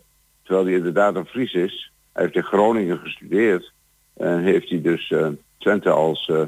terwijl 0.45 0.65
hij 0.65 0.75
inderdaad 0.75 1.15
een 1.15 1.25
Fries 1.25 1.53
is, 1.53 1.91
hij 2.13 2.23
heeft 2.23 2.35
in 2.35 2.43
Groningen 2.43 2.99
gestudeerd 2.99 3.71
en 4.17 4.43
heeft 4.43 4.69
hij 4.69 4.81
dus 4.81 5.11
eh, 5.11 5.27
Twente 5.57 5.89
als 5.89 6.27
eh, 6.27 6.41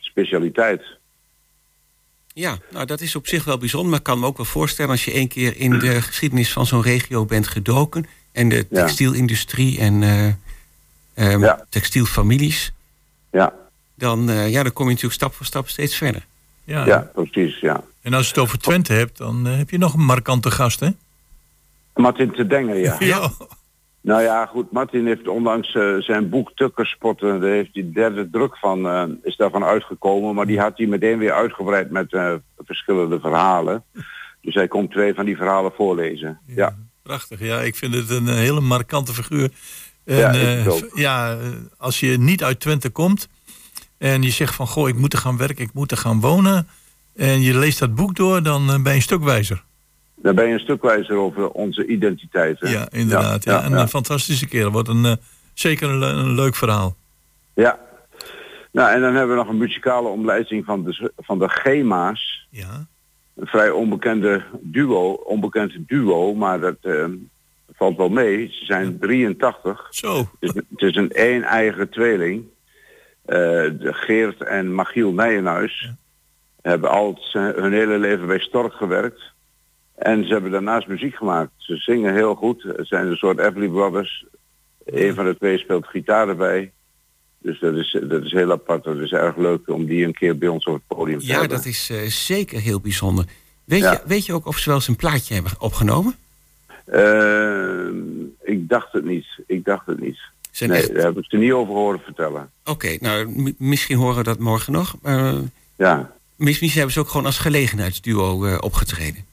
specialiteit. 0.00 0.82
Ja, 2.34 2.58
nou 2.70 2.86
dat 2.86 3.00
is 3.00 3.16
op 3.16 3.26
zich 3.26 3.44
wel 3.44 3.58
bijzonder, 3.58 3.90
maar 3.90 3.98
ik 3.98 4.04
kan 4.04 4.20
me 4.20 4.26
ook 4.26 4.36
wel 4.36 4.46
voorstellen 4.46 4.90
als 4.90 5.04
je 5.04 5.12
één 5.12 5.28
keer 5.28 5.56
in 5.56 5.78
de 5.78 6.02
geschiedenis 6.02 6.52
van 6.52 6.66
zo'n 6.66 6.82
regio 6.82 7.24
bent 7.24 7.46
gedoken 7.48 8.06
en 8.32 8.48
de 8.48 8.68
textielindustrie 8.68 9.78
en 9.78 10.02
eh, 10.02 10.26
ehm, 11.14 11.40
Ja. 11.40 11.66
textielfamilies, 11.68 12.72
Ja, 13.32 13.52
dan, 13.94 14.30
eh, 14.30 14.50
ja, 14.50 14.62
dan 14.62 14.72
kom 14.72 14.84
je 14.84 14.90
natuurlijk 14.90 15.20
stap 15.20 15.34
voor 15.34 15.46
stap 15.46 15.68
steeds 15.68 15.96
verder. 15.96 16.26
Ja. 16.64 16.86
ja, 16.86 17.10
precies, 17.14 17.60
ja. 17.60 17.84
En 18.02 18.14
als 18.14 18.24
je 18.24 18.32
het 18.32 18.38
over 18.42 18.58
Twente 18.58 18.92
hebt, 18.92 19.18
dan 19.18 19.46
eh, 19.46 19.56
heb 19.56 19.70
je 19.70 19.78
nog 19.78 19.94
een 19.94 20.04
markante 20.04 20.50
gast, 20.50 20.80
hè? 20.80 20.90
Martin 21.96 22.30
te 22.30 22.46
Dengen, 22.46 22.76
ja. 22.76 22.96
Ja. 22.98 23.30
Nou 24.00 24.22
ja, 24.22 24.46
goed, 24.46 24.72
Martin 24.72 25.06
heeft 25.06 25.28
onlangs 25.28 25.74
eh, 25.74 25.96
zijn 25.98 26.28
boek 26.28 26.52
Tukkerspotten, 26.54 27.40
daar 27.40 27.50
heeft 27.50 27.70
hij 27.72 27.82
de 27.82 27.92
derde 27.92 28.30
druk 28.30 28.56
van, 28.56 28.88
eh, 28.88 29.04
is 29.22 29.36
daarvan 29.36 29.64
uitgekomen, 29.64 30.34
maar 30.34 30.46
die 30.46 30.60
had 30.60 30.78
hij 30.78 30.86
meteen 30.86 31.18
weer 31.18 31.32
uitgebreid 31.32 31.90
met 31.90 32.12
eh, 32.12 32.32
verschillende 32.58 33.20
verhalen. 33.20 33.84
Dus 34.40 34.54
hij 34.54 34.68
komt 34.68 34.90
twee 34.90 35.14
van 35.14 35.24
die 35.24 35.36
verhalen 35.36 35.72
voorlezen. 35.76 36.40
Ja, 36.46 36.76
Prachtig, 37.06 37.40
ja. 37.40 37.60
Ik 37.60 37.76
vind 37.76 37.94
het 37.94 38.10
een 38.10 38.28
hele 38.28 38.60
markante 38.60 39.14
figuur. 39.14 39.50
En, 40.04 40.16
Ja, 40.16 40.64
ja, 40.94 41.38
als 41.78 42.00
je 42.00 42.18
niet 42.18 42.44
uit 42.44 42.60
Twente 42.60 42.90
komt 42.90 43.28
en 43.98 44.22
je 44.22 44.30
zegt 44.30 44.54
van, 44.54 44.66
goh, 44.66 44.88
ik 44.88 44.98
moet 44.98 45.12
er 45.12 45.18
gaan 45.18 45.36
werken, 45.36 45.64
ik 45.64 45.72
moet 45.72 45.90
er 45.90 45.96
gaan 45.96 46.20
wonen. 46.20 46.68
En 47.14 47.40
je 47.40 47.58
leest 47.58 47.78
dat 47.78 47.94
boek 47.94 48.14
door, 48.14 48.42
dan 48.42 48.66
ben 48.66 48.82
je 48.82 48.96
een 48.96 49.02
stuk 49.02 49.22
wijzer. 49.22 49.64
Daar 50.16 50.34
ben 50.34 50.46
je 50.46 50.52
een 50.52 50.60
stuk 50.60 50.82
wijzer 50.82 51.16
over 51.16 51.48
onze 51.50 51.86
identiteit. 51.86 52.60
hè? 52.60 52.68
Ja, 52.70 52.88
inderdaad. 52.90 53.44
Ja, 53.44 53.62
En 53.64 53.72
een 53.72 53.88
fantastische 53.88 54.46
kerel. 54.48 54.70
Wordt 54.70 54.88
een, 54.88 55.04
eh, 55.04 55.12
zeker 55.54 55.88
een, 55.90 55.98
le- 55.98 56.06
een 56.12 56.34
leuk 56.34 56.54
verhaal. 56.54 56.96
Ja. 57.54 57.78
Nou, 58.72 58.90
en 58.94 59.00
dan 59.00 59.14
hebben 59.14 59.36
we 59.36 59.42
nog 59.42 59.50
een 59.50 59.58
muzikale 59.58 60.08
omlijsting 60.08 60.64
van 60.64 60.84
de, 60.84 61.12
van 61.16 61.38
de 61.38 61.48
Gema's. 61.48 62.46
Ja. 62.50 62.86
Een 63.36 63.46
vrij 63.46 63.70
onbekende 63.70 64.42
duo, 64.60 65.12
onbekend 65.12 65.72
duo, 65.86 66.34
maar 66.34 66.60
dat 66.60 66.76
eh, 66.80 67.04
valt 67.74 67.96
wel 67.96 68.08
mee. 68.08 68.48
Ze 68.52 68.64
zijn 68.64 68.98
83. 68.98 69.86
Zo. 69.90 70.18
Het 70.18 70.28
is, 70.40 70.50
het 70.54 70.80
is 70.90 70.96
een 70.96 71.12
één-eigen 71.12 71.88
tweeling. 71.90 72.44
Eh, 73.24 73.36
de 73.78 73.90
Geert 73.92 74.42
en 74.42 74.74
Machiel 74.74 75.12
Nijenhuis 75.12 75.90
hebben 76.62 76.90
al 76.90 77.18
hun 77.32 77.72
hele 77.72 77.98
leven 77.98 78.26
bij 78.26 78.38
Stork 78.38 78.72
gewerkt. 78.72 79.34
En 79.96 80.24
ze 80.26 80.32
hebben 80.32 80.50
daarnaast 80.50 80.86
muziek 80.86 81.14
gemaakt. 81.14 81.50
Ze 81.56 81.76
zingen 81.76 82.14
heel 82.14 82.34
goed. 82.34 82.62
Het 82.62 82.86
zijn 82.86 83.06
een 83.06 83.16
soort 83.16 83.38
Everly 83.38 83.68
Brothers. 83.68 84.24
Een 84.84 85.14
van 85.14 85.24
de 85.24 85.36
twee 85.36 85.58
speelt 85.58 85.86
gitaar 85.86 86.28
erbij. 86.28 86.72
Dus 87.38 87.60
dat 87.60 87.74
is, 87.74 87.98
dat 88.08 88.22
is 88.22 88.32
heel 88.32 88.50
apart. 88.50 88.84
Dat 88.84 88.96
is 88.98 89.12
erg 89.12 89.36
leuk 89.36 89.68
om 89.68 89.86
die 89.86 90.04
een 90.04 90.14
keer 90.14 90.38
bij 90.38 90.48
ons 90.48 90.64
op 90.64 90.74
het 90.74 90.86
podium 90.98 91.18
te 91.18 91.26
Ja, 91.26 91.30
hebben. 91.38 91.56
dat 91.56 91.66
is 91.66 91.90
eh, 91.90 92.02
zeker 92.06 92.60
heel 92.60 92.80
bijzonder. 92.80 93.24
Weet, 93.64 93.80
Ja. 93.80 93.92
je, 93.92 94.00
weet 94.06 94.26
je 94.26 94.32
ook 94.32 94.46
of 94.46 94.58
ze 94.58 94.66
wel 94.68 94.74
eens 94.78 94.88
een 94.88 94.96
plaatje 94.96 95.34
hebben 95.34 95.52
opgenomen? 95.58 96.14
Eh, 96.84 97.86
ik 98.42 98.68
dacht 98.68 98.92
het 98.92 99.04
niet. 99.04 99.26
Ik 99.46 99.64
dacht 99.64 99.86
het 99.86 100.00
niet. 100.00 100.18
Zijn 100.50 100.70
Nee, 100.70 100.78
echt- 100.80 100.94
daar 100.94 101.04
heb 101.04 101.18
ik 101.18 101.24
ze 101.24 101.36
niet 101.36 101.52
over 101.52 101.74
horen 101.74 102.00
vertellen. 102.00 102.50
Oké, 102.64 102.96
nou, 103.00 103.54
misschien 103.58 103.96
horen 103.96 104.16
we 104.16 104.22
dat 104.22 104.38
morgen 104.38 104.72
nog. 104.72 104.96
Eh, 105.02 105.38
Ja. 105.76 106.12
misschien 106.36 106.68
hebben 106.70 106.92
ze 106.92 107.00
ook 107.00 107.08
gewoon 107.08 107.26
als 107.26 107.38
gelegenheidsduo 107.38 108.56
opgetreden. 108.58 109.24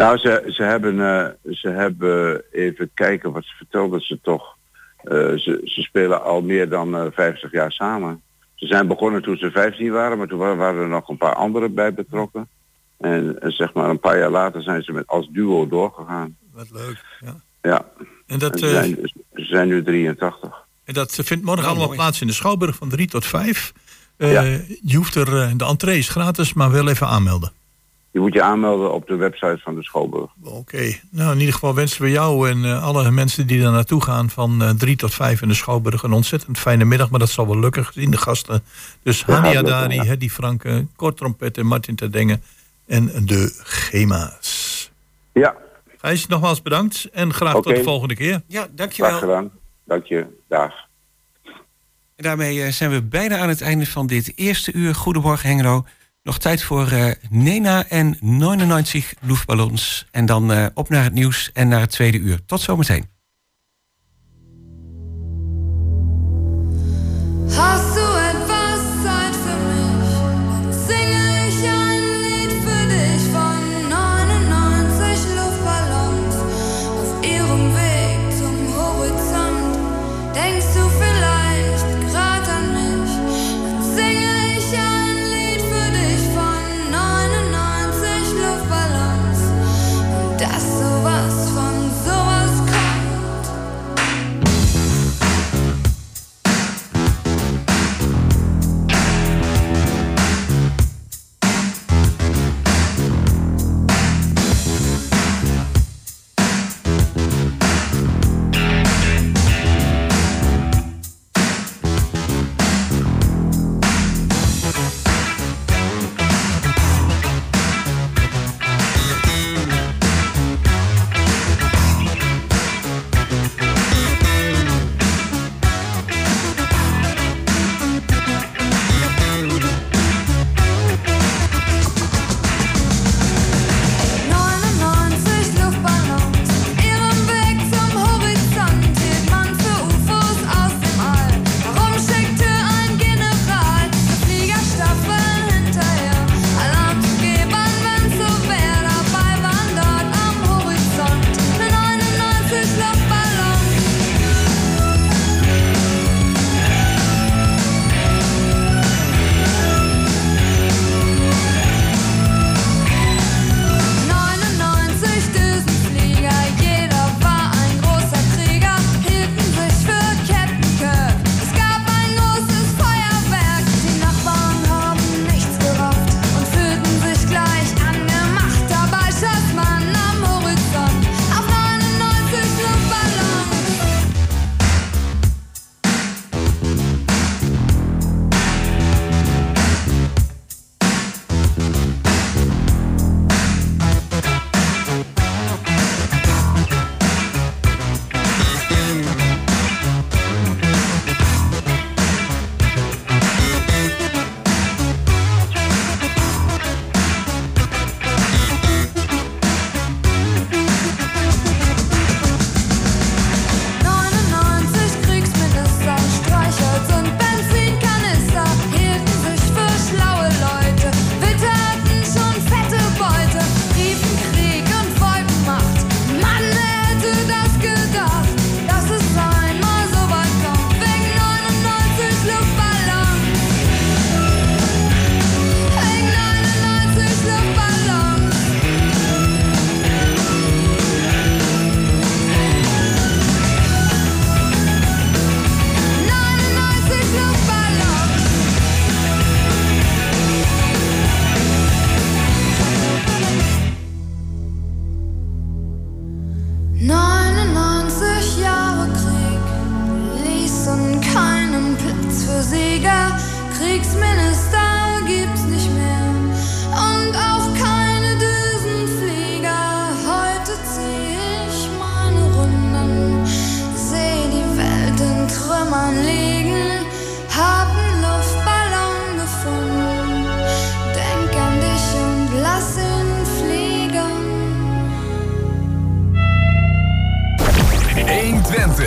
Nou, 0.00 0.18
ze, 0.18 0.42
ze, 0.46 0.62
hebben, 0.62 1.00
eh, 1.00 1.52
ze 1.54 1.68
hebben 1.68 2.42
even 2.52 2.90
kijken 2.94 3.32
wat 3.32 3.44
ze 3.44 3.54
vertelden 3.56 4.00
ze 4.00 4.18
toch. 4.22 4.56
eh, 5.04 5.16
ze, 5.16 5.60
ze 5.64 5.82
spelen 5.82 6.22
al 6.22 6.42
meer 6.42 6.68
dan 6.68 6.96
eh 6.96 7.06
50 7.12 7.52
jaar 7.52 7.72
samen. 7.72 8.22
Ze 8.54 8.66
zijn 8.66 8.86
begonnen 8.86 9.22
toen 9.22 9.36
ze 9.36 9.50
15 9.50 9.90
waren, 9.92 10.18
maar 10.18 10.26
toen 10.26 10.38
wa- 10.38 10.56
waren 10.56 10.80
er 10.82 10.88
nog 10.88 11.08
een 11.08 11.16
paar 11.16 11.34
anderen 11.34 11.74
bij 11.74 11.94
betrokken. 11.94 12.48
En 12.98 13.40
eh, 13.40 13.50
zeg 13.50 13.72
maar 13.72 13.88
een 13.90 14.00
paar 14.00 14.18
jaar 14.18 14.30
later 14.30 14.62
zijn 14.62 14.82
ze 14.82 14.92
met, 14.92 15.06
als 15.06 15.28
duo 15.32 15.68
doorgegaan. 15.68 16.36
Wat 16.52 16.70
leuk. 16.72 17.04
Ja. 17.20 17.34
Ja. 17.62 17.84
En 18.26 18.38
dat, 18.38 18.58
ze, 18.58 18.66
eh, 18.66 18.72
zijn, 18.72 18.96
ze 19.34 19.44
zijn 19.44 19.68
nu 19.68 19.82
83. 19.82 20.54
En 20.84 20.94
dat 20.94 21.14
vindt 21.22 21.44
morgen 21.44 21.62
Oh, 21.64 21.68
allemaal 21.68 21.86
mooi. 21.86 21.98
plaats 21.98 22.20
in 22.20 22.26
de 22.26 22.32
Schouwburg 22.32 22.76
van 22.76 22.88
3 22.88 23.06
tot 23.08 23.26
5. 23.26 23.72
Eh, 24.16 24.32
Ja. 24.32 24.42
Je 24.82 24.96
hoeft 24.96 25.14
er, 25.14 25.36
eh, 25.42 25.50
de 25.56 25.64
entree 25.64 25.98
is 25.98 26.08
gratis, 26.08 26.52
maar 26.52 26.70
wel 26.70 26.88
even 26.88 27.06
aanmelden. 27.06 27.52
Je 28.12 28.20
moet 28.20 28.32
je 28.32 28.42
aanmelden 28.42 28.92
op 28.92 29.06
de 29.06 29.16
website 29.16 29.58
van 29.62 29.74
de 29.74 29.82
Schouwburg. 29.82 30.30
Oké, 30.42 30.92
nou 31.10 31.32
in 31.32 31.38
ieder 31.38 31.54
geval 31.54 31.74
wensen 31.74 32.02
we 32.02 32.10
jou 32.10 32.50
en 32.50 32.64
eh, 32.64 32.84
alle 32.84 33.10
mensen 33.10 33.46
die 33.46 33.62
daar 33.62 33.72
naartoe 33.72 34.02
gaan 34.02 34.30
van 34.30 34.62
eh 34.62 34.70
3 34.70 34.96
tot 34.96 35.14
5 35.14 35.42
in 35.42 35.48
de 35.48 35.54
Schouwburg 35.54 36.02
een 36.02 36.12
ontzettend 36.12 36.58
fijne 36.58 36.84
middag. 36.84 37.10
Maar 37.10 37.18
dat 37.20 37.30
zal 37.30 37.46
wel 37.46 37.58
lukken 37.58 37.84
gezien 37.84 38.10
de 38.10 38.16
gasten. 38.16 38.62
Dus 39.02 39.20
Ja, 39.26 39.34
Hani 39.34 39.54
dat 39.54 39.62
wel, 39.64 39.74
Adari, 39.74 39.94
ja. 39.94 40.02
Hedy 40.02 40.28
Franke, 40.28 40.86
Kort 40.96 41.16
Trompetten, 41.16 41.66
Martin 41.66 41.94
Terdengen 41.94 42.42
en 42.86 43.10
de 43.26 43.60
Gema's. 43.62 44.90
Ja, 45.32 45.54
Gijs, 46.00 46.26
nogmaals 46.26 46.62
bedankt 46.62 47.08
en 47.12 47.32
graag 47.34 47.52
tot 47.52 47.64
de 47.64 47.82
volgende 47.82 48.14
keer. 48.14 48.42
Ja, 48.46 48.60
graag 48.60 48.68
dankjewel. 48.74 49.18
gedaan. 49.18 49.50
Dank 49.84 50.04
je. 50.04 50.26
Dag. 50.48 50.72
En 52.16 52.26
daarmee 52.26 52.62
eh, 52.62 52.72
zijn 52.72 52.90
we 52.90 53.02
bijna 53.02 53.38
aan 53.38 53.48
het 53.48 53.60
einde 53.60 53.86
van 53.86 54.06
dit 54.06 54.32
eerste 54.36 54.72
uur. 54.72 54.94
Goedemorgen 54.94 55.48
Hengelo. 55.48 55.84
Nog 56.22 56.38
tijd 56.38 56.62
voor 56.62 56.90
eh, 56.90 57.10
Nena 57.30 57.88
en 57.88 58.16
99 58.20 59.14
luchtballons. 59.20 60.06
En 60.10 60.26
dan 60.26 60.52
eh, 60.52 60.66
op 60.74 60.88
naar 60.88 61.04
het 61.04 61.12
nieuws 61.12 61.50
en 61.52 61.68
naar 61.68 61.80
het 61.80 61.90
tweede 61.90 62.18
uur. 62.18 62.44
Tot 62.46 62.60
zometeen. 62.60 63.08